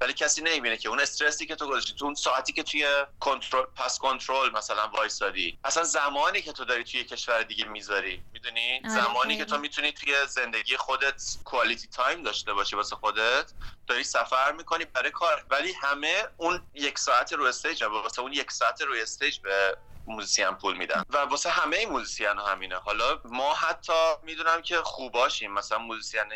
ولی 0.01 0.13
کسی 0.13 0.41
نمی‌بینه 0.41 0.77
که 0.77 0.89
اون 0.89 0.99
استرسی 0.99 1.45
که 1.45 1.55
تو 1.55 1.67
گذاشتی 1.67 1.93
تو 1.93 2.05
اون 2.05 2.13
ساعتی 2.15 2.53
که 2.53 2.63
توی 2.63 2.87
کنترل 3.19 3.63
Passkontrolle 3.75 4.51
مثلا 4.51 4.87
وایسادی 4.87 5.59
اصلا 5.63 5.83
زمانی 5.83 6.41
که 6.41 6.51
تو 6.51 6.65
داری 6.65 6.83
توی 6.83 7.03
کشور 7.03 7.43
دیگه 7.43 7.65
می‌ذاری. 7.65 8.25
می‌دونی؟ 8.33 8.81
آره، 8.85 9.01
زمانی. 9.01 9.37
که 9.37 9.45
تو 9.45 9.57
می‌تونی 9.57 9.91
توی 9.91 10.15
زندگی 10.29 10.77
خودت 10.77 11.21
quality 11.43 11.87
time 11.87 12.23
داشته 12.23 12.53
باشی 12.53 12.75
واسه 12.75 12.95
خودت 12.95 13.53
داری 13.87 14.03
سفر 14.03 14.51
می‌کنی 14.51 14.85
برای 14.85 15.11
کار. 15.11 15.45
ولی 15.49 15.73
همه 15.73 16.27
اون 16.37 16.67
یک 16.73 16.99
ساعت 16.99 17.33
رو 17.33 17.43
stage 17.45 17.83
واسه 17.83 18.21
اون 18.21 18.33
یک 18.33 18.51
ساعت 18.51 18.81
روی 18.81 19.01
stage 19.01 19.39
به 19.39 19.77
موزیسین 20.07 20.51
پول 20.51 20.77
میدن. 20.77 21.03
و 21.09 21.17
واسه 21.17 21.49
همه 21.49 21.85
موزیسین 21.85 22.37
ها 22.37 22.47
همینه. 22.47 22.75
حالا 22.75 23.19
ما 23.25 23.53
حتی 23.53 23.93
می‌دونم 24.23 24.61
که 24.61 24.77
خوباشیم. 24.77 25.53
مثلا 25.53 25.77
موزیسینه 25.77 26.35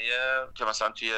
که 0.56 0.66
مثلا 0.66 0.90
توی 0.90 1.14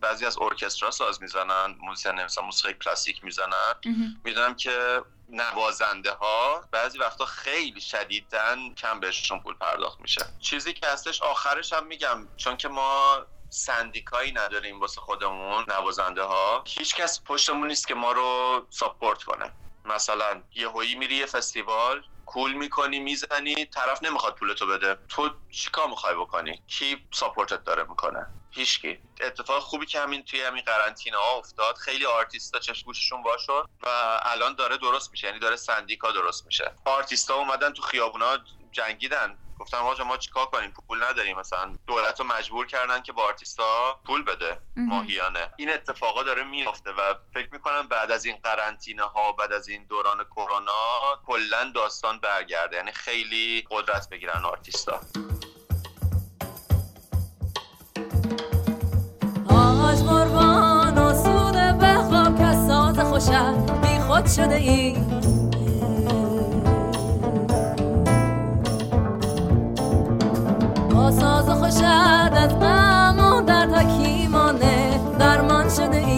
بعضی 0.00 0.26
از 0.26 0.38
ارکسترا 0.40 0.90
ساز 0.90 1.22
می‌زنن 1.22 1.76
موزیسین 1.80 2.12
مثلا 2.12 2.44
موسیقی 2.44 2.74
کلاسیک 2.74 3.24
می‌زنن. 3.24 3.74
می‌دونم 4.24 4.54
که 4.54 5.02
نوازنده 5.28 6.12
ها 6.12 6.64
بعضی 6.70 6.98
وقتا 6.98 7.24
خیلی 7.24 7.80
شدیدن 7.80 8.74
کم 8.74 9.00
بهشون 9.00 9.40
پول 9.40 9.54
پرداخت 9.54 10.00
میشه. 10.00 10.26
چیزی 10.40 10.72
که 10.72 10.86
هستش 10.86 11.22
آخرش 11.22 11.72
هم 11.72 11.86
میگم. 11.86 12.28
چون 12.36 12.56
که 12.56 12.68
ما 12.68 13.18
سندیکایی 13.48 14.32
نداریم 14.32 14.80
واسه 14.80 15.00
خودمون 15.00 15.64
نوازنده 15.68 16.22
ها 16.22 16.64
هیچ 16.66 16.94
کس 16.94 17.24
پشتمون 17.24 17.68
نیست 17.68 17.86
که 17.88 17.94
ما 17.94 18.12
رو 18.12 18.66
support 18.70 19.22
کنه. 19.22 19.52
مثلا 19.86 20.42
یه 20.54 20.68
جاهایی 20.68 20.94
میری 20.94 21.16
یه 21.16 21.26
فستیوال 21.26 22.02
کول 22.24 22.52
می‌کنی 22.52 22.98
می‌زنی 22.98 23.64
طرف 23.64 24.02
نمی‌خواد 24.02 24.34
پولتو 24.34 24.66
بده. 24.66 24.98
تو 25.08 25.30
چیکار 25.50 25.88
می‌خوای 25.88 26.14
بکنی؟ 26.14 26.62
کی 26.66 27.06
support 27.14 27.58
ت 27.58 27.64
داره 27.64 27.82
می‌کنه؟ 27.82 28.26
هیچکی. 28.50 28.98
اتفاق 29.20 29.62
خوبی 29.62 29.86
که 29.86 30.00
همین 30.00 30.22
توی 30.22 30.42
همین 30.42 30.62
قرنطینه 30.66 31.16
ها 31.16 31.38
افتاد 31.38 31.76
خیلی 31.76 32.06
آرتیستا 32.06 32.58
چشم 32.58 32.81
و 32.81 32.85
گوششون 32.85 33.22
باز 33.22 33.39
شد 33.39 33.64
و 33.82 34.18
الان 34.22 34.54
داره 34.54 34.76
درست 34.76 35.10
میشه 35.12 35.26
یعنی 35.26 35.38
داره 35.38 35.56
سندیکا 35.56 36.12
درست 36.12 36.46
میشه. 36.46 36.74
آرتیستا 36.84 37.34
اومدن 37.34 37.72
تو 37.72 37.82
خیابونا 37.82 38.38
جنگیدن. 38.72 39.38
گفتن 39.58 39.76
آقا 39.76 40.04
ما 40.04 40.16
چیکار 40.16 40.46
کنیم؟ 40.46 40.72
پول 40.88 41.04
نداریم. 41.04 41.38
مثلا 41.38 41.72
دولت 41.86 42.20
رو 42.20 42.26
مجبور 42.26 42.66
کردن 42.66 43.02
که 43.02 43.12
با 43.12 43.22
آرتیستا 43.22 44.00
پول 44.06 44.22
بده 44.24 44.60
ماهیانه. 44.76 45.50
این 45.56 45.72
اتفاقا 45.72 46.22
داره 46.22 46.44
میافته 46.44 46.90
و 46.90 47.14
فکر 47.34 47.48
می‌کنم 47.52 47.88
بعد 47.88 48.10
از 48.10 48.24
این 48.24 48.36
قرنطینه 48.44 49.02
ها 49.02 49.32
بعد 49.32 49.52
از 49.52 49.68
این 49.68 49.84
دوران 49.84 50.24
کرونا 50.24 50.72
کلا 51.26 51.72
داستان 51.74 52.18
برگرده. 52.18 52.76
یعنی 52.76 52.92
خیلی 52.92 53.66
قدرت 53.70 54.08
بگیرن 54.08 54.44
آرتیستا. 54.44 55.00
آج 59.50 59.98
قربان 59.98 60.96
ساز 62.68 62.98
خوشم 62.98 63.66
بی 63.82 64.00
خود 64.00 64.26
شده 64.26 64.54
ای. 64.54 64.96
ساز 70.96 71.50
خوشت 71.50 71.82
از 72.32 72.58
غم 72.58 73.18
و 73.18 73.40
درد 73.42 73.72
حکیمانه 73.74 75.00
درمان 75.18 75.68
شده 75.68 75.96
ای 75.96 76.15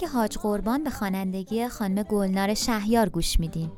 آهنگ 0.00 0.12
حاج 0.12 0.38
قربان 0.38 0.84
به 0.84 0.90
خوانندگی 0.90 1.68
خانم 1.68 2.02
گلنار 2.02 2.54
شهیار 2.54 3.08
گوش 3.08 3.40
میدیم. 3.40 3.70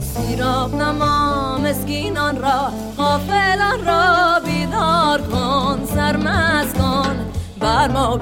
سیراب 0.00 0.74
نما 0.74 1.58
مسکینان 1.58 2.42
را 2.42 2.72
غافلان 2.96 3.86
را 3.86 4.40
بیدار 4.44 5.22
کن 5.22 5.84
سرمست 5.84 6.78
کن 6.78 7.16
بر 7.60 7.88
ما 7.88 8.18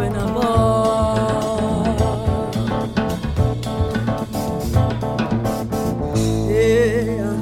Yeah, 6.49 7.35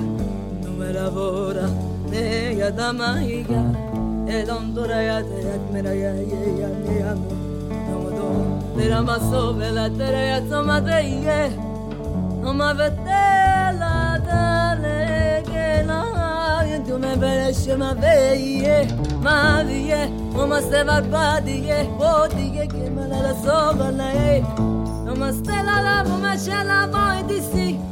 non 0.62 0.74
me 0.78 0.92
lavora 0.92 1.66
non 4.46 4.74
dora 4.74 4.98
te 4.98 5.09
at 5.09 5.39
mera 5.73 5.93
ya 5.95 6.11
ya 6.33 6.41
ya 6.61 6.68
ne 6.85 6.97
amo 7.11 7.31
no 7.89 7.99
do 8.16 8.27
de 8.77 9.01
maso 9.09 9.53
ve 9.55 9.68
tere 9.99 10.23
ya 10.31 10.41
toma 10.51 10.81
de 10.81 10.99
ye 11.27 11.41
no 12.43 12.51
vete 12.79 13.25
la 13.81 14.18
dale 14.27 15.43
que 15.51 15.85
la 15.89 16.01
ya 16.71 16.79
tu 16.87 16.99
me 16.99 17.14
bere 17.23 17.55
shema 17.55 17.95
ve 17.95 18.14
ye 18.64 18.79
ma 19.23 19.62
ye 19.62 20.03
o 20.35 20.61
se 20.68 20.83
va 20.89 20.99
pa 21.12 21.41
di 21.41 21.57
ye 21.68 21.79
o 21.99 22.27
di 22.35 22.45
ye 22.57 22.66
que 22.66 22.91
ma 22.91 23.05
la 23.07 23.35
so 23.43 23.59
va 23.79 23.91
la 23.91 24.11
e 24.33 24.43
no 25.05 25.14
ma 25.14 25.31
stella 25.39 25.77
la 25.87 25.97
ma 26.25 26.33
shella 26.37 26.81
va 26.93 27.23
di 27.29 27.41
si 27.53 27.89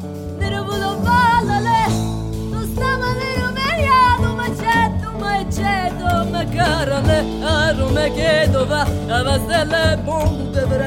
me 7.99 8.13
chiedo 8.13 8.65
va 8.67 8.83
a 9.09 9.23
vasselle 9.23 9.99
ponte 10.05 10.61
per 10.71 10.81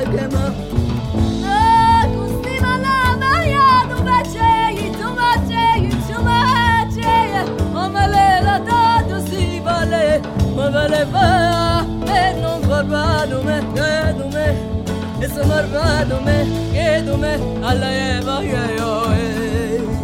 così 2.13 2.55
ma 2.63 2.77
dove 3.89 4.17
c'è, 4.31 4.73
c'è, 5.47 5.97
c'è. 6.95 7.43
Ma 7.73 7.87
si 9.25 9.59
vale, 9.59 10.21
ma 10.55 10.69
vale 10.69 11.05
va 11.11 11.85
E 12.05 12.33
non 12.39 12.61
vorrà 12.61 13.25
me, 13.43 13.57
che 13.73 14.13
dume 14.15 14.45
E 15.19 15.27
se 15.27 15.43
morrà 15.45 16.05
che 16.71 17.01
dume 17.03 17.39
Alla 17.61 17.89
eva 17.91 18.39
che 18.39 18.73
io 18.77 19.11
e 19.13 20.00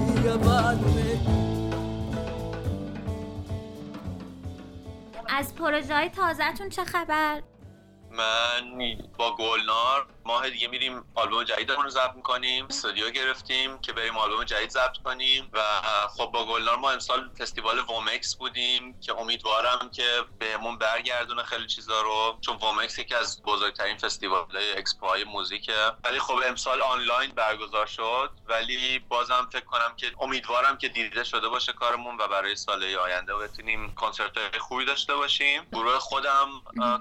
از 5.37 5.55
پروژه 5.55 5.95
های 5.95 6.09
تازهتون 6.09 6.69
چه 6.69 6.83
خبر؟ 6.83 7.43
من 8.11 8.77
با 9.17 9.35
گلنار 9.35 10.05
ماه 10.27 10.49
دیگه 10.49 10.67
میریم 10.67 11.03
آلبوم 11.15 11.43
جدیدمون 11.43 11.83
رو 11.83 11.89
ضبط 11.89 12.15
می‌کنیم 12.15 12.65
استودیو 12.65 13.09
گرفتیم 13.09 13.79
که 13.79 13.93
بریم 13.93 14.17
آلبوم 14.17 14.43
جدید 14.43 14.69
ضبط 14.69 14.97
کنیم 15.05 15.49
و 15.53 15.59
خب 16.17 16.25
با 16.25 16.45
گلنار 16.45 16.77
ما 16.77 16.91
امسال 16.91 17.29
فستیوال 17.39 17.79
WOMEX 17.79 18.35
بودیم 18.35 18.99
که 18.99 19.19
امیدوارم 19.19 19.89
که 19.91 20.03
بهمون 20.39 20.77
برگردونه 20.77 21.43
خیلی 21.43 21.67
چیزا 21.67 22.01
رو 22.01 22.37
چون 22.41 22.55
WOMEX 22.55 22.99
یکی 22.99 23.15
از 23.15 23.43
بزرگترین 23.43 23.97
فستیوال 23.97 24.45
اکسپوهای 24.77 25.23
موزیکه. 25.23 25.73
ولی 26.03 26.19
خب 26.19 26.39
امسال 26.47 26.81
آنلاین 26.81 27.31
برگزار 27.31 27.85
شد 27.85 28.29
ولی 28.47 28.99
بازم 28.99 29.49
فکر 29.51 29.65
کنم 29.65 29.93
که 29.97 30.11
امیدوارم 30.21 30.77
که 30.77 30.87
دیده 30.87 31.23
شده 31.23 31.47
باشه 31.49 31.73
کارمون 31.73 32.17
و 32.17 32.27
برای 32.27 32.55
سال 32.55 32.83
آینده 32.83 33.35
بتونیم 33.35 33.95
کنسرت 33.95 34.57
خوبی 34.59 34.85
داشته 34.85 35.15
باشیم. 35.15 35.63
گروه 35.73 35.99
خودم 35.99 36.49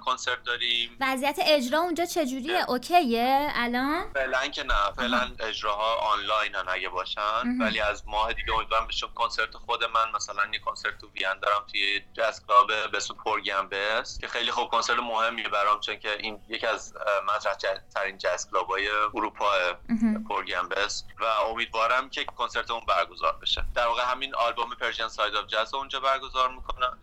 کنسرت 0.04 0.44
داریم. 0.44 0.96
وضعیت 1.00 1.38
اجرا 1.42 1.78
اونجا 1.78 2.04
چجوریه؟ 2.04 2.64
OK 2.68 2.92
ه؟ 2.92 3.15
الان؟ 3.54 4.12
فعلا 4.14 4.46
که 4.48 4.62
نه 4.62 4.92
فعلا 4.96 5.30
اجراها 5.40 5.94
آنلاین 5.94 6.54
هن 6.54 6.68
اگه 6.68 6.88
باشن 6.88 7.42
هم. 7.44 7.61
ولی 7.60 7.80
از 7.80 8.02
ماه 8.06 8.32
دیگه 8.32 8.54
امیدوارم 8.54 8.86
بشه 8.86 9.06
کنسرت 9.14 9.56
خود 9.56 9.84
من 9.84 10.12
مثلا 10.14 10.42
یه 10.52 10.58
کنسرت 10.58 10.98
تو 10.98 11.06
وین 11.06 11.40
دارم 11.42 11.64
توی 11.70 12.00
jazz 12.14 12.46
club 12.46 12.66
به 12.66 12.96
اسم 12.96 13.14
Porgy & 13.14 13.81
Bess 13.81 14.18
که 14.18 14.28
خیلی 14.28 14.50
خوب 14.50 14.70
کنسرت 14.70 14.98
مهمیه 14.98 15.48
برام 15.48 15.80
چون 15.80 15.96
که 15.96 16.12
این 16.20 16.40
یکی 16.48 16.66
از 16.66 16.94
مطرح 17.28 17.54
ترین 17.94 18.18
jazz 18.18 18.50
club 18.50 18.70
های 18.70 18.88
اروپا 19.14 19.52
مهم. 19.88 20.24
Porgy & 20.24 20.75
Bess 20.75 21.04
و 21.20 21.24
امیدوارم 21.24 22.10
که 22.10 22.24
کنسرت 22.24 22.70
اون 22.70 22.80
برگزار 22.88 23.38
بشه 23.42 23.64
در 23.74 23.86
واقع 23.86 24.02
همین 24.02 24.34
آلبوم 24.34 24.70
Persian 24.80 25.09
Side 25.09 25.34
of 25.34 25.46
Jazz 25.46 25.74
اونجا 25.74 26.00
برگزار 26.00 26.50
می‌کنم 26.50 26.98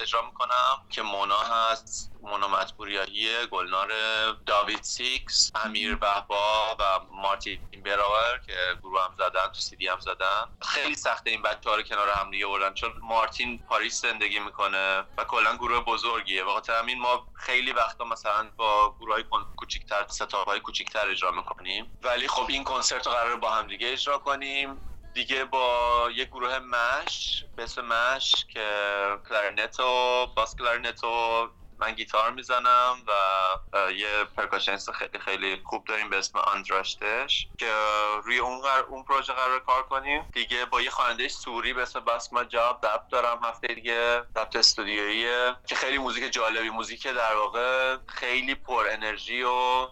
اجرا 0.00 0.22
می‌کنم 0.26 0.78
که 0.90 1.02
مونا 1.02 1.38
هست 1.38 2.12
مونا 2.20 2.48
مطبوع 2.48 3.02
ریاحی 3.02 3.46
گلنار 3.46 3.88
داوید 4.46 4.82
سیکس 4.82 5.50
امیر 5.64 5.96
وهبا 5.96 6.76
و 6.80 7.00
مارتین 7.10 7.58
براور 7.84 8.40
که 8.46 8.56
گروه 8.82 9.04
هم 9.04 9.14
زدن 9.18 9.46
تو 9.46 9.60
سیدی 9.60 9.88
هم 9.88 10.00
زدن. 10.00 10.44
خیلی 10.62 10.94
سخته 10.94 11.30
این 11.30 11.42
بچه 11.42 11.70
ها 11.70 11.76
رو 11.76 11.82
کنار 11.82 12.08
هم 12.08 12.30
دیگه 12.30 12.46
بردن 12.46 12.74
چون 12.74 12.92
مارتین 13.02 13.58
پاریس 13.68 14.02
زندگی 14.02 14.38
می‌کنه 14.38 15.04
و 15.18 15.24
کلا 15.24 15.56
گروه 15.56 15.84
بزرگیه. 15.84 16.44
و 16.44 16.52
خاطر 16.52 16.78
همین 16.78 16.98
ما 16.98 17.28
خیلی 17.34 17.72
وقتا 17.72 18.04
مثلا 18.04 18.50
با 18.56 18.96
گروه 19.00 19.14
های 19.14 19.24
کوچیکتر 19.56 20.06
setup 20.08 20.48
های 20.48 20.60
کوچیکتر 20.60 21.08
اجرا 21.08 21.30
می‌کنیم. 21.30 21.98
ولی 22.02 22.28
خب 22.28 22.46
این 22.48 22.64
کنسرت 22.64 23.06
رو 23.06 23.12
قرار 23.12 23.36
با 23.36 23.50
هم 23.50 23.66
دیگه 23.66 23.92
اجرا 23.92 24.18
کنیم. 24.18 24.80
دیگه 25.18 25.44
با 25.44 26.08
یه 26.16 26.24
گروه 26.24 26.58
مش 26.58 27.44
به 27.56 27.62
اسم 27.62 27.84
مش 27.84 28.46
که 28.48 28.68
clarinet 29.28 29.80
و 29.80 30.26
bass 30.36 30.56
clarinet 30.56 31.04
و 31.04 31.08
من 31.80 31.92
گیتار 31.92 32.30
می‌زنم 32.30 32.96
و 33.06 33.12
یه 33.92 34.24
percussionist 34.36 34.90
خیلی 34.92 35.18
خیلی 35.18 35.62
خوب 35.64 35.84
داریم 35.84 36.10
به 36.10 36.18
اسم 36.18 36.38
آندراشتش 36.38 37.48
که 37.58 37.72
روی 38.24 38.38
اون 38.38 38.60
قرار 38.60 38.84
اون 38.84 39.02
پروژه 39.02 39.32
قرار 39.32 39.60
کار 39.60 39.82
کنیم. 39.82 40.26
دیگه 40.32 40.64
با 40.64 40.80
یه 40.80 40.90
خواننده 40.90 41.28
سوری 41.28 41.72
به 41.72 41.82
اسم 41.82 42.00
بسما 42.00 42.44
جبر 42.44 42.80
ضبط 42.80 43.02
دارم 43.10 43.44
هفته 43.44 43.66
دیگه 43.74 44.22
ضبط 44.36 44.56
استودیویی 44.56 45.26
که 45.66 45.74
خیلی 45.74 45.98
موزیک 45.98 46.32
جالبی 46.32 46.70
موزیک 46.70 47.06
در 47.06 47.34
واقع 47.34 47.96
خیلی 48.06 48.54
پر 48.54 48.86
انرژی 48.90 49.42
و 49.42 49.48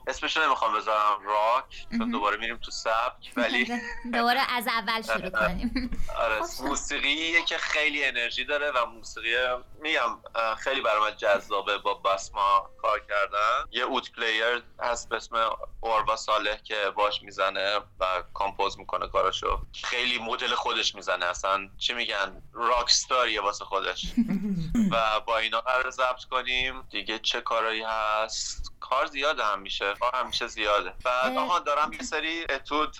اسمش 0.06 0.36
نمی‌خوام 0.36 0.74
بذارم 0.76 1.18
راک 1.26 1.86
چون 1.98 2.10
دوباره 2.10 2.36
میریم 2.36 2.56
تو 2.56 2.70
سبک 2.70 3.32
ولی 3.36 3.80
دوباره 4.12 4.40
از 4.56 4.66
اول 4.66 5.02
شروع 5.02 5.30
کنیم. 5.30 5.90
آره 6.18 6.40
موسیقیه 6.62 7.42
که 7.44 7.58
خیلی 7.58 8.04
انرژی 8.04 8.44
داره 8.44 8.70
و 8.70 8.86
موسیقی 8.86 9.36
میگم 9.82 10.18
خیلی 10.58 10.80
برای 10.80 11.10
من 11.10 11.16
جذابه 11.16 11.75
با 11.78 11.94
بسما 11.94 12.70
کار 12.82 13.00
کردن. 13.00 13.64
یه 13.70 13.82
oud 13.82 14.12
player 14.12 14.62
هست 14.80 15.08
به 15.08 15.16
اسم 15.16 15.56
اوروا 15.80 16.16
صالح 16.16 16.56
که 16.56 16.90
باش 16.96 17.22
می‌زنه 17.22 17.80
و 18.00 18.22
compose 18.34 18.78
می‌کنه 18.78 19.08
کاراشو. 19.08 19.60
خیلی 19.84 20.18
مدل 20.18 20.54
خودش 20.54 20.94
می‌زنه. 20.94 21.26
اصلا 21.26 21.68
چی 21.78 21.94
میگن؟ 21.94 22.42
rockstar 22.52 23.22
یه 23.22 23.40
واسه 23.40 23.64
خودش. 23.64 24.06
و 24.92 25.20
با 25.20 25.38
اینا 25.38 25.60
قرار 25.60 25.90
ضبط 25.90 26.24
کنیم. 26.24 26.82
دیگه 26.90 27.18
چه 27.18 27.40
کارایی 27.40 27.82
هست؟ 27.82 28.72
کار 28.80 29.06
زیاده 29.06 29.44
هم 29.44 29.58
میشه 29.60 29.94
کار 30.00 30.16
همیشه 30.16 30.46
زیاده. 30.46 30.94
بعد 31.04 31.36
آها 31.36 31.58
دارم 31.58 31.92
یه 31.92 32.02
سری 32.02 32.44
اتود 32.50 32.96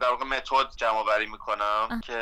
در 0.00 0.08
واقع 0.08 0.24
متد 0.24 0.76
جمع 0.76 0.98
آوری 0.98 1.26
می‌کنم 1.26 2.00
که 2.04 2.20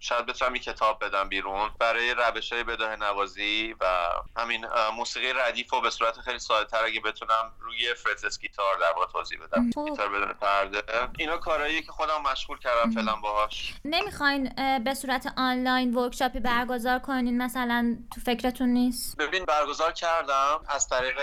شاید 0.00 0.26
بتونم 0.26 0.52
این 0.52 0.62
کتاب 0.62 1.04
بدم 1.04 1.28
بیرون 1.28 1.70
برای 1.78 2.14
روش 2.14 2.52
های 2.52 2.64
بداه 2.64 2.96
نوازی 2.96 3.76
و 3.80 4.08
همین 4.36 4.66
موسیقی 5.10 5.32
ردیف 5.32 5.72
و 5.72 5.80
به 5.80 5.90
صورت 5.90 6.20
خیلی 6.20 6.38
ساده 6.38 6.70
تر 6.70 6.84
اگه 6.84 7.00
بتونم 7.00 7.52
روی 7.60 7.94
فرتس 7.94 8.38
گیتار 8.38 8.76
در 8.80 8.92
واقع 8.96 9.12
توضیح 9.12 9.38
بدم. 9.38 9.70
خب. 9.74 9.86
گیتار 9.90 10.08
بدون 10.08 10.32
پرده. 10.32 10.82
اینا 11.18 11.36
کارهایی 11.36 11.82
که 11.82 11.92
خودم 11.92 12.22
مشغول 12.32 12.58
کردم 12.58 12.90
فعلا 12.90 13.16
باهاش. 13.16 13.74
نمی‌خواین 13.84 14.52
به 14.84 14.94
صورت 14.94 15.32
آنلاین 15.36 15.94
ورکشاپی 15.94 16.40
برگزار 16.40 16.98
کنین؟ 16.98 17.42
مثلا 17.42 17.96
تو 18.14 18.20
فکرتون 18.20 18.68
نیست؟ 18.68 19.16
ببین 19.16 19.44
برگزار 19.44 19.92
کردم 19.92 20.60
از 20.68 20.88
طریق 20.88 21.16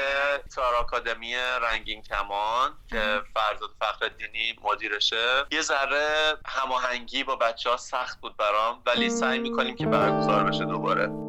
تار 0.56 0.76
آکادمی 0.76 1.36
رنگین 1.62 2.02
کمان 2.02 2.78
که 2.90 3.22
فرزاد 3.34 3.70
فخر 3.82 4.08
دینی 4.08 4.60
مدیرشه. 4.64 5.46
یه 5.52 5.62
ذره 5.62 6.38
هماهنگی 6.46 7.24
با 7.24 7.36
بچه 7.36 7.70
ها 7.70 7.78
سخت 7.78 8.22
بود 8.22 8.38
برام 8.38 8.82
ولی 8.86 9.10
سعی 9.10 9.40
می‌کنیم 9.40 9.76
که 9.76 9.86
برگزار 9.86 10.44
بشه 10.44 10.66
دوباره. 10.66 11.27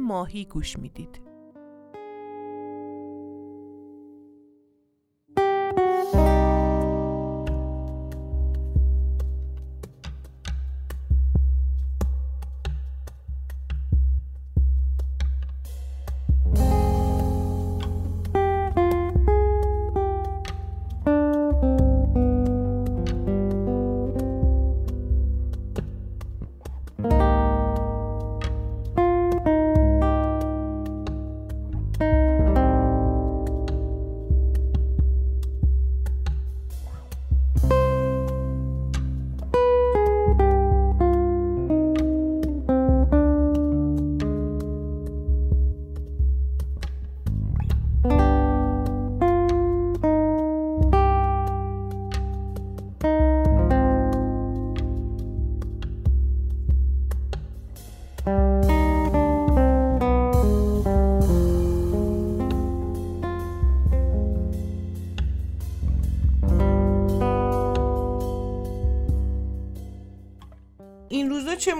ماهی 0.00 0.44
گوش 0.44 0.78
می‌دید. 0.78 1.27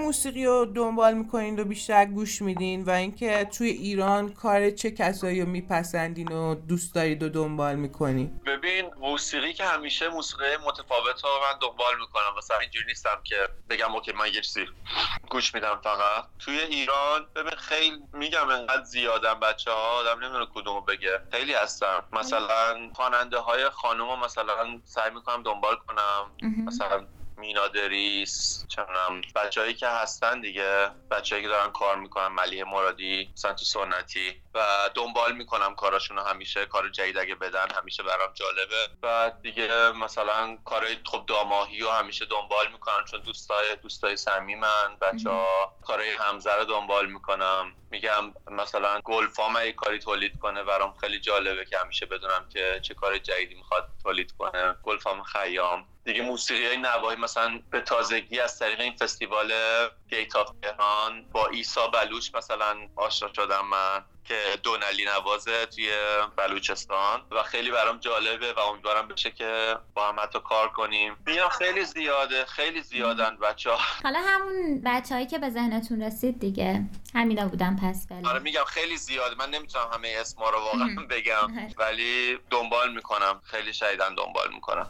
موسیقی 0.09 0.45
رو 0.45 0.65
دنبال 0.65 1.13
می‌کنین 1.13 1.59
و 1.59 1.63
بیشتر 1.63 2.05
گوش 2.05 2.41
میدین 2.41 2.83
و 2.83 2.89
اینکه 2.89 3.45
توی 3.57 3.69
ایران 3.69 4.33
کار 4.33 4.69
چه 4.69 4.91
کسایی 4.91 5.41
رو 5.41 5.47
میپسندین 5.47 6.31
و 6.31 6.55
دوست 6.55 6.95
دارید 6.95 7.23
و 7.23 7.29
دنبال 7.29 7.75
می‌کنین 7.75 8.41
ببین 8.45 8.91
موسیقی 8.99 9.53
که 9.53 9.63
همیشه 9.63 10.09
موسیقی 10.09 10.43
متفاوت 10.67 11.23
رو 11.23 11.29
من 11.29 11.59
دنبال 11.61 11.99
می‌کنم. 11.99 12.37
مثلا 12.37 12.57
اینجوری 12.57 12.85
نیستم 12.87 13.21
که 13.23 13.35
بگم 13.69 13.95
اوکی 13.95 14.11
من 14.11 14.27
یه 14.27 14.41
چیزی 14.41 14.65
گوش 15.29 15.55
میدم 15.55 15.79
فقط. 15.83 16.25
توی 16.39 16.59
ایران 16.59 17.25
ببین 17.35 17.55
خیلی 17.57 17.97
میگم 18.13 18.49
انقدر 18.49 18.83
زیادم 18.83 19.39
بچه 19.39 19.71
ها 19.71 19.99
آدم 19.99 20.23
نمی‌دونه 20.23 20.45
کدومو 20.55 20.81
بگه. 20.81 21.19
خیلی 21.31 21.53
هستم. 21.53 22.03
مثلا 22.13 22.89
خواننده 22.93 23.37
های 23.37 23.69
خانوم 23.69 24.19
مثلا 24.19 24.79
سعی 24.85 25.11
می‌کنم 25.11 25.43
دنبال 25.43 25.75
کنم. 25.87 26.31
مثلا 26.65 27.07
مینادریس 27.39 28.65
چنم 28.67 29.21
بچههایی 29.35 29.73
که 29.73 29.87
هستن 29.87 30.41
دیگه 30.41 30.89
بچههایی 31.11 31.43
که 31.43 31.49
دارن 31.49 31.71
کار 31.71 31.95
می‌کنن 31.95 32.27
ملیه 32.27 32.63
مرادی 32.63 33.31
سنتو 33.35 33.65
سنتی 33.65 34.41
و 34.53 34.89
دنبال 34.95 35.31
می‌کنم 35.35 35.75
کاراشون 35.75 36.19
همیشه 36.19 36.65
کار 36.65 36.89
جدید 36.89 37.17
اگه 37.17 37.35
بدن 37.35 37.67
همیشه 37.75 38.03
برام 38.03 38.33
جالبه. 38.33 38.87
و 39.03 39.31
دیگه 39.41 39.91
مثلا 39.91 40.57
کارهای 40.65 40.97
خب 41.05 41.23
داماهی 41.27 41.79
رو 41.79 41.89
همیشه 41.89 42.25
دنبال 42.25 42.71
می‌کنم 42.71 43.05
چون 43.11 43.21
دوستای 43.21 43.75
دوستای 43.75 44.17
صمیمن. 44.17 44.97
بچه 45.01 45.29
ها 45.29 45.77
کارهای 45.85 46.09
همزه 46.09 46.53
رو 46.53 46.65
دنبال 46.65 47.05
می‌کنم. 47.05 47.75
میگم 47.91 48.33
مثلا 48.51 48.99
گلفام 49.03 49.55
ای 49.55 49.73
کاری 49.73 49.99
تولید 49.99 50.39
کنه 50.39 50.63
برام 50.63 50.93
خیلی 50.93 51.19
جالبه 51.19 51.65
که 51.65 51.77
همیشه 51.77 52.05
بدونم 52.05 52.49
که 52.53 52.79
چه 52.83 52.93
کار 52.93 53.17
جدیدی 53.17 53.55
می‌خواد 53.55 53.89
تولید 54.03 54.33
کنه. 54.37 54.75
گلفام 54.83 55.23
خیام. 55.23 55.85
دیگه 56.05 56.21
موسیقی 56.21 56.65
های 56.67 56.77
نواهی 56.77 57.15
مثلا 57.15 57.59
به 57.71 57.81
تازگی 57.81 58.39
از 58.39 58.59
طریق 58.59 58.79
این 58.79 58.95
فستیوال 58.95 59.53
گیت 60.09 60.35
آف 60.35 60.49
تهران 60.61 61.25
با 61.31 61.47
ایسا 61.47 61.87
بلوچ 61.87 62.35
مثلا 62.35 62.77
آشنا 62.95 63.33
شدم 63.33 63.65
من 63.71 64.03
که 64.25 64.35
دونلی 64.63 65.05
نوازه 65.05 65.65
توی 65.65 65.89
بلوچستان 66.35 67.21
و 67.31 67.43
خیلی 67.43 67.71
برام 67.71 67.97
جالبه 67.97 68.53
و 68.53 68.59
امیدوارم 68.59 69.07
بشه 69.07 69.31
که 69.31 69.75
با 69.93 70.07
هم 70.07 70.19
حتی 70.19 70.39
کار 70.39 70.69
کنیم. 70.69 71.17
میگم 71.25 71.47
خیلی 71.49 71.85
زیاده 71.85 72.45
خیلی 72.45 72.81
زیادن 72.81 73.37
بچه 73.37 73.69
ها 73.69 73.77
حالا 74.03 74.19
همون 74.25 74.81
بچه 74.85 75.15
هایی 75.15 75.27
که 75.27 75.37
به 75.39 75.49
ذهنتون 75.49 76.01
رسید 76.03 76.39
دیگه 76.39 76.81
همینا 77.15 77.47
بودن 77.47 77.75
پس 77.83 78.07
ولی. 78.11 78.25
آره 78.27 78.39
میگم 78.39 78.63
خیلی 78.63 78.97
زیاده. 78.97 79.35
من 79.35 79.49
نمی‌تونم 79.49 79.89
همه 79.93 80.15
اسما 80.19 80.49
رو 80.49 80.57
واقعا 80.59 81.05
بگم 81.09 81.71
ولی 81.77 82.39
دنبال 82.49 82.93
می‌کنم. 82.93 83.41
خیلی 83.43 83.73
شایدن 83.73 84.15
دنبال 84.15 84.53
می‌کنم. 84.53 84.87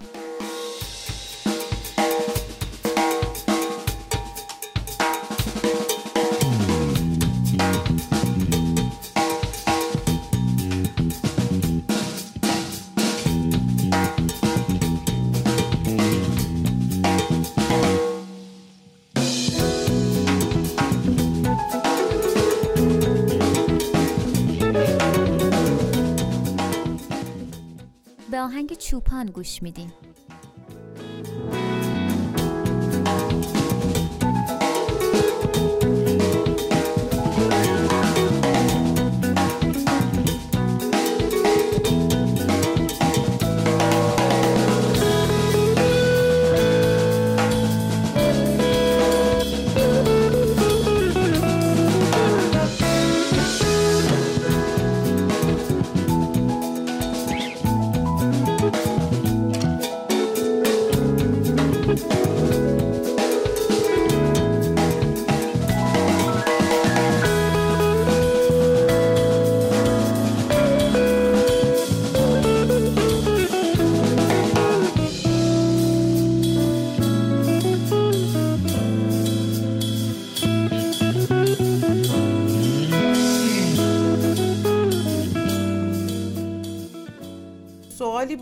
به 28.32 28.40
آهنگ 28.40 28.74
چوپان 28.74 29.26
گوش 29.26 29.64
میدیم 29.64 29.94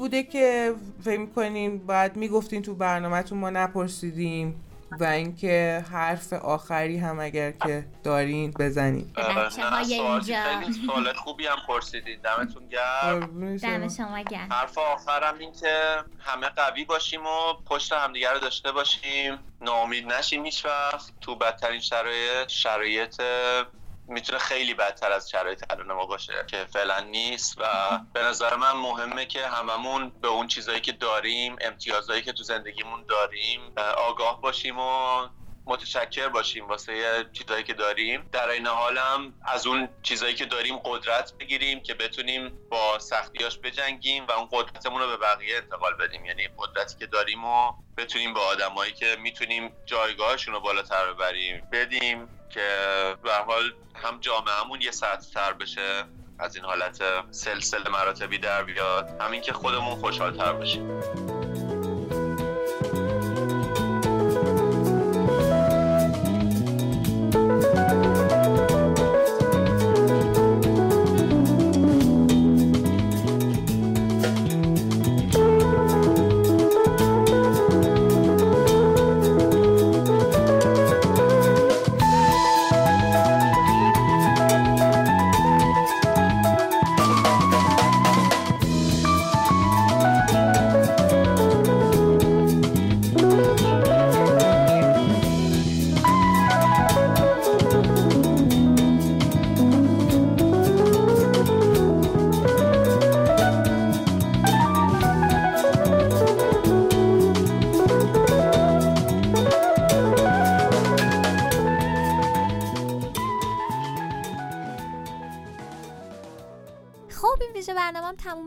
بوده 0.07 0.23
که 0.23 0.73
فکر 1.03 1.19
می‌کنین 1.19 1.85
باید 1.85 2.15
می‌گفتین 2.15 2.61
تو 2.61 2.75
برنامهتون 2.75 3.37
ما 3.37 3.49
نپرسیدیم 3.49 4.63
و 4.99 5.03
اینکه 5.03 5.85
حرف 5.91 6.33
آخری 6.33 6.97
هم 6.97 7.19
اگر 7.19 7.51
که 7.51 7.85
دارین 8.03 8.51
بزنین. 8.59 9.13
بچه 9.13 9.63
های 9.63 9.85
سوال- 9.85 10.11
اینجا. 10.11 10.43
خیلی 10.59 10.73
سوال 10.73 11.13
خوبی 11.13 11.47
هم 11.47 11.57
پرسیدید. 11.67 12.21
دمتون 12.21 12.67
گرم. 12.67 13.57
دم 13.57 13.87
شما 13.89 14.19
گرم. 14.21 14.47
حرف 14.51 14.77
آخرم 14.77 15.37
این 15.39 15.51
که 15.51 15.97
همه 16.19 16.49
قوی 16.49 16.85
باشیم 16.85 17.21
و 17.25 17.53
پشت 17.65 17.93
همدیگه 17.93 18.31
رو 18.31 18.39
داشته 18.39 18.71
باشیم. 18.71 19.39
ناامید 19.61 20.13
نشیم 20.13 20.45
هیچ 20.45 20.65
وقت 20.65 21.11
تو 21.21 21.35
بدترین 21.35 21.79
شرایط 21.79 22.47
شرایط 22.47 23.21
می‌تونه 24.07 24.39
خیلی 24.39 24.73
بدتر 24.73 25.11
از 25.11 25.29
شرایط 25.29 25.63
الان 25.69 25.91
ما 25.91 26.05
باشه 26.05 26.33
که 26.47 26.65
فعلا 26.65 26.99
نیست. 26.99 27.57
و 27.57 27.63
به 28.13 28.23
نظر 28.23 28.55
من 28.55 28.71
مهمه 28.71 29.25
که 29.25 29.47
هممون 29.47 30.09
به 30.21 30.27
اون 30.27 30.47
چیزایی 30.47 30.81
که 30.81 30.91
داریم 30.91 31.55
امتیازهایی 31.61 32.21
که 32.21 32.33
تو 32.33 32.43
زندگیمون 32.43 33.05
داریم 33.09 33.73
آگاه 33.97 34.41
باشیم 34.41 34.79
و 34.79 35.27
متشکر 35.65 36.27
باشیم 36.27 36.67
واسه 36.67 37.25
چیزایی 37.33 37.63
که 37.63 37.73
داریم. 37.73 38.29
در 38.31 38.49
این 38.49 38.67
حال 38.67 38.97
هم 38.97 39.33
از 39.45 39.67
اون 39.67 39.89
چیزایی 40.03 40.35
که 40.35 40.45
داریم 40.45 40.77
قدرت 40.77 41.33
بگیریم 41.39 41.79
که 41.79 41.93
بتونیم 41.93 42.57
با 42.71 42.99
سختیاش 42.99 43.59
بجنگیم 43.59 44.25
و 44.27 44.31
اون 44.31 44.49
قدرتمون 44.51 45.01
رو 45.01 45.07
به 45.07 45.17
بقیه 45.17 45.57
انتقال 45.57 45.93
بدیم. 45.93 46.25
یعنی 46.25 46.49
قدرتی 46.57 46.95
که 46.99 47.05
داریم 47.05 47.45
و 47.45 47.73
بتونیم 47.97 48.33
به 48.33 48.39
آدمایی 48.39 48.93
که 48.93 49.17
می‌تونیم 49.19 49.75
جایگاهشون 49.85 50.53
رو 50.53 50.59
بالاتر 50.59 51.13
ببریم 51.13 51.63
بدیم. 51.71 52.36
که 52.49 52.67
به 53.23 53.31
هر 53.31 53.43
حال 53.43 53.73
هم 53.95 54.19
جامعهمون 54.19 54.81
یه 54.81 54.91
سطح 54.91 55.33
تر 55.33 55.53
بشه 55.53 56.03
از 56.39 56.55
این 56.55 56.65
حالت 56.65 57.03
سلسله 57.31 57.89
مراتبی 57.89 58.37
در 58.37 58.63
بیاد. 58.63 59.09
همین 59.19 59.41
که 59.41 59.53
خودمون 59.53 59.95
خوشحالتر 59.95 60.53
بشیم. 60.53 60.99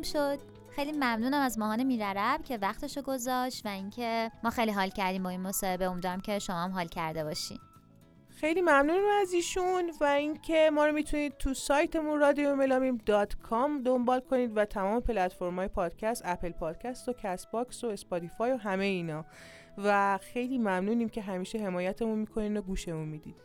تموم 0.00 0.36
شد. 0.36 0.38
خیلی 0.70 0.92
ممنونم 0.92 1.40
از 1.40 1.58
ماهان 1.58 1.82
میرعرب 1.82 2.42
که 2.42 2.58
وقتشو 2.58 3.02
گذاشت 3.02 3.66
و 3.66 3.68
اینکه 3.68 4.30
ما 4.44 4.50
خیلی 4.50 4.72
حال 4.72 4.88
کردیم 4.88 5.22
با 5.22 5.30
این 5.30 5.40
مصاحبه. 5.40 5.84
امیدوارم 5.84 6.20
که 6.20 6.38
شما 6.38 6.56
هم 6.56 6.70
حال 6.70 6.86
کرده 6.86 7.24
باشین. 7.24 7.58
خیلی 8.28 8.60
ممنونم 8.62 9.04
از 9.20 9.32
ایشون 9.32 9.92
و 10.00 10.04
اینکه 10.04 10.70
ما 10.72 10.86
رو 10.86 10.92
می‌تونید 10.92 11.36
تو 11.38 11.54
سایتمون 11.54 12.18
رادیو 12.18 12.54
ملامیم 12.54 12.96
dot 13.06 13.34
com 13.34 13.82
دنبال 13.82 14.20
کنید 14.20 14.56
و 14.56 14.64
تمام 14.64 15.00
پلتفرم 15.00 15.56
های 15.56 15.68
پادکست 15.68 16.22
Apple 16.24 16.50
Podcast 16.50 17.08
و 17.08 17.12
Castbox 17.12 17.84
و 17.84 17.86
Spotify 17.86 18.52
و 18.52 18.56
همه 18.56 18.84
اینا. 18.84 19.24
و 19.78 20.18
خیلی 20.18 20.58
ممنونیم 20.58 21.08
که 21.08 21.22
همیشه 21.22 21.58
حمایتمون 21.58 22.18
می‌کنین 22.18 22.56
و 22.56 22.62
گوشمون 22.62 23.08
می‌دید 23.08 23.36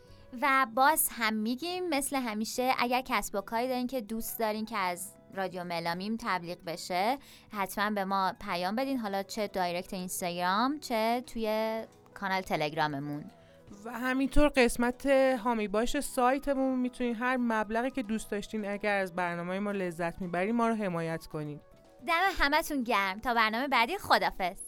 و 0.41 0.67
باز 0.75 1.09
هم 1.11 1.33
میگیم 1.33 1.89
مثل 1.89 2.15
همیشه 2.15 2.73
اگر 2.79 3.01
کسب 3.05 3.35
و 3.35 3.41
کاری 3.41 3.67
دارین 3.67 3.87
که 3.87 4.01
دوست 4.01 4.39
دارین 4.39 4.65
که 4.65 4.77
از 4.77 5.14
رادیو 5.35 5.63
ملامیم 5.63 6.17
تبلیغ 6.19 6.57
بشه. 6.65 7.17
حتما 7.51 7.89
به 7.89 8.05
ما 8.05 8.33
پیام 8.41 8.75
بدین. 8.75 8.97
حالا 8.97 9.23
چه 9.23 9.47
دایرکت 9.47 9.93
اینستاگرام 9.93 10.79
چه 10.79 11.23
توی 11.27 11.81
کانال 12.13 12.41
تلگراممون. 12.41 13.23
و 13.85 13.91
همینطور 13.91 14.49
قسمت 14.49 15.05
حامی 15.05 15.67
باش 15.67 15.99
سایتمون. 15.99 16.79
می‌تونین 16.79 17.15
هر 17.15 17.37
مبلغی 17.37 17.91
که 17.91 18.03
دوست 18.03 18.31
داشتین 18.31 18.67
اگر 18.67 18.97
از 18.97 19.15
برنامه 19.15 19.59
ما 19.59 19.71
لذت 19.71 20.21
می‌برین 20.21 20.55
ما 20.55 20.67
رو 20.67 20.75
حمایت 20.75 21.27
کنین. 21.27 21.59
دم 22.07 22.13
همتون 22.39 22.83
گرم. 22.83 23.19
تا 23.19 23.33
برنامه 23.33 23.67
بعدی 23.67 23.97
خدافظ. 23.97 24.59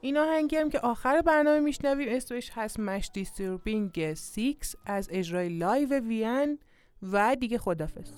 این 0.00 0.16
آهنگی 0.16 0.56
هم 0.56 0.70
که 0.70 0.78
آخر 0.78 1.22
برنامه 1.22 1.60
میشنویم 1.60 2.08
اسمش 2.10 2.50
هست 2.54 2.80
مش 2.80 3.10
disturbing 3.14 4.14
6 4.14 4.54
از 4.86 5.08
اجرای 5.12 5.48
live 5.48 6.00
وین 6.00 6.58
و 7.02 7.36
دیگه 7.36 7.58
خدافظ 7.58 8.10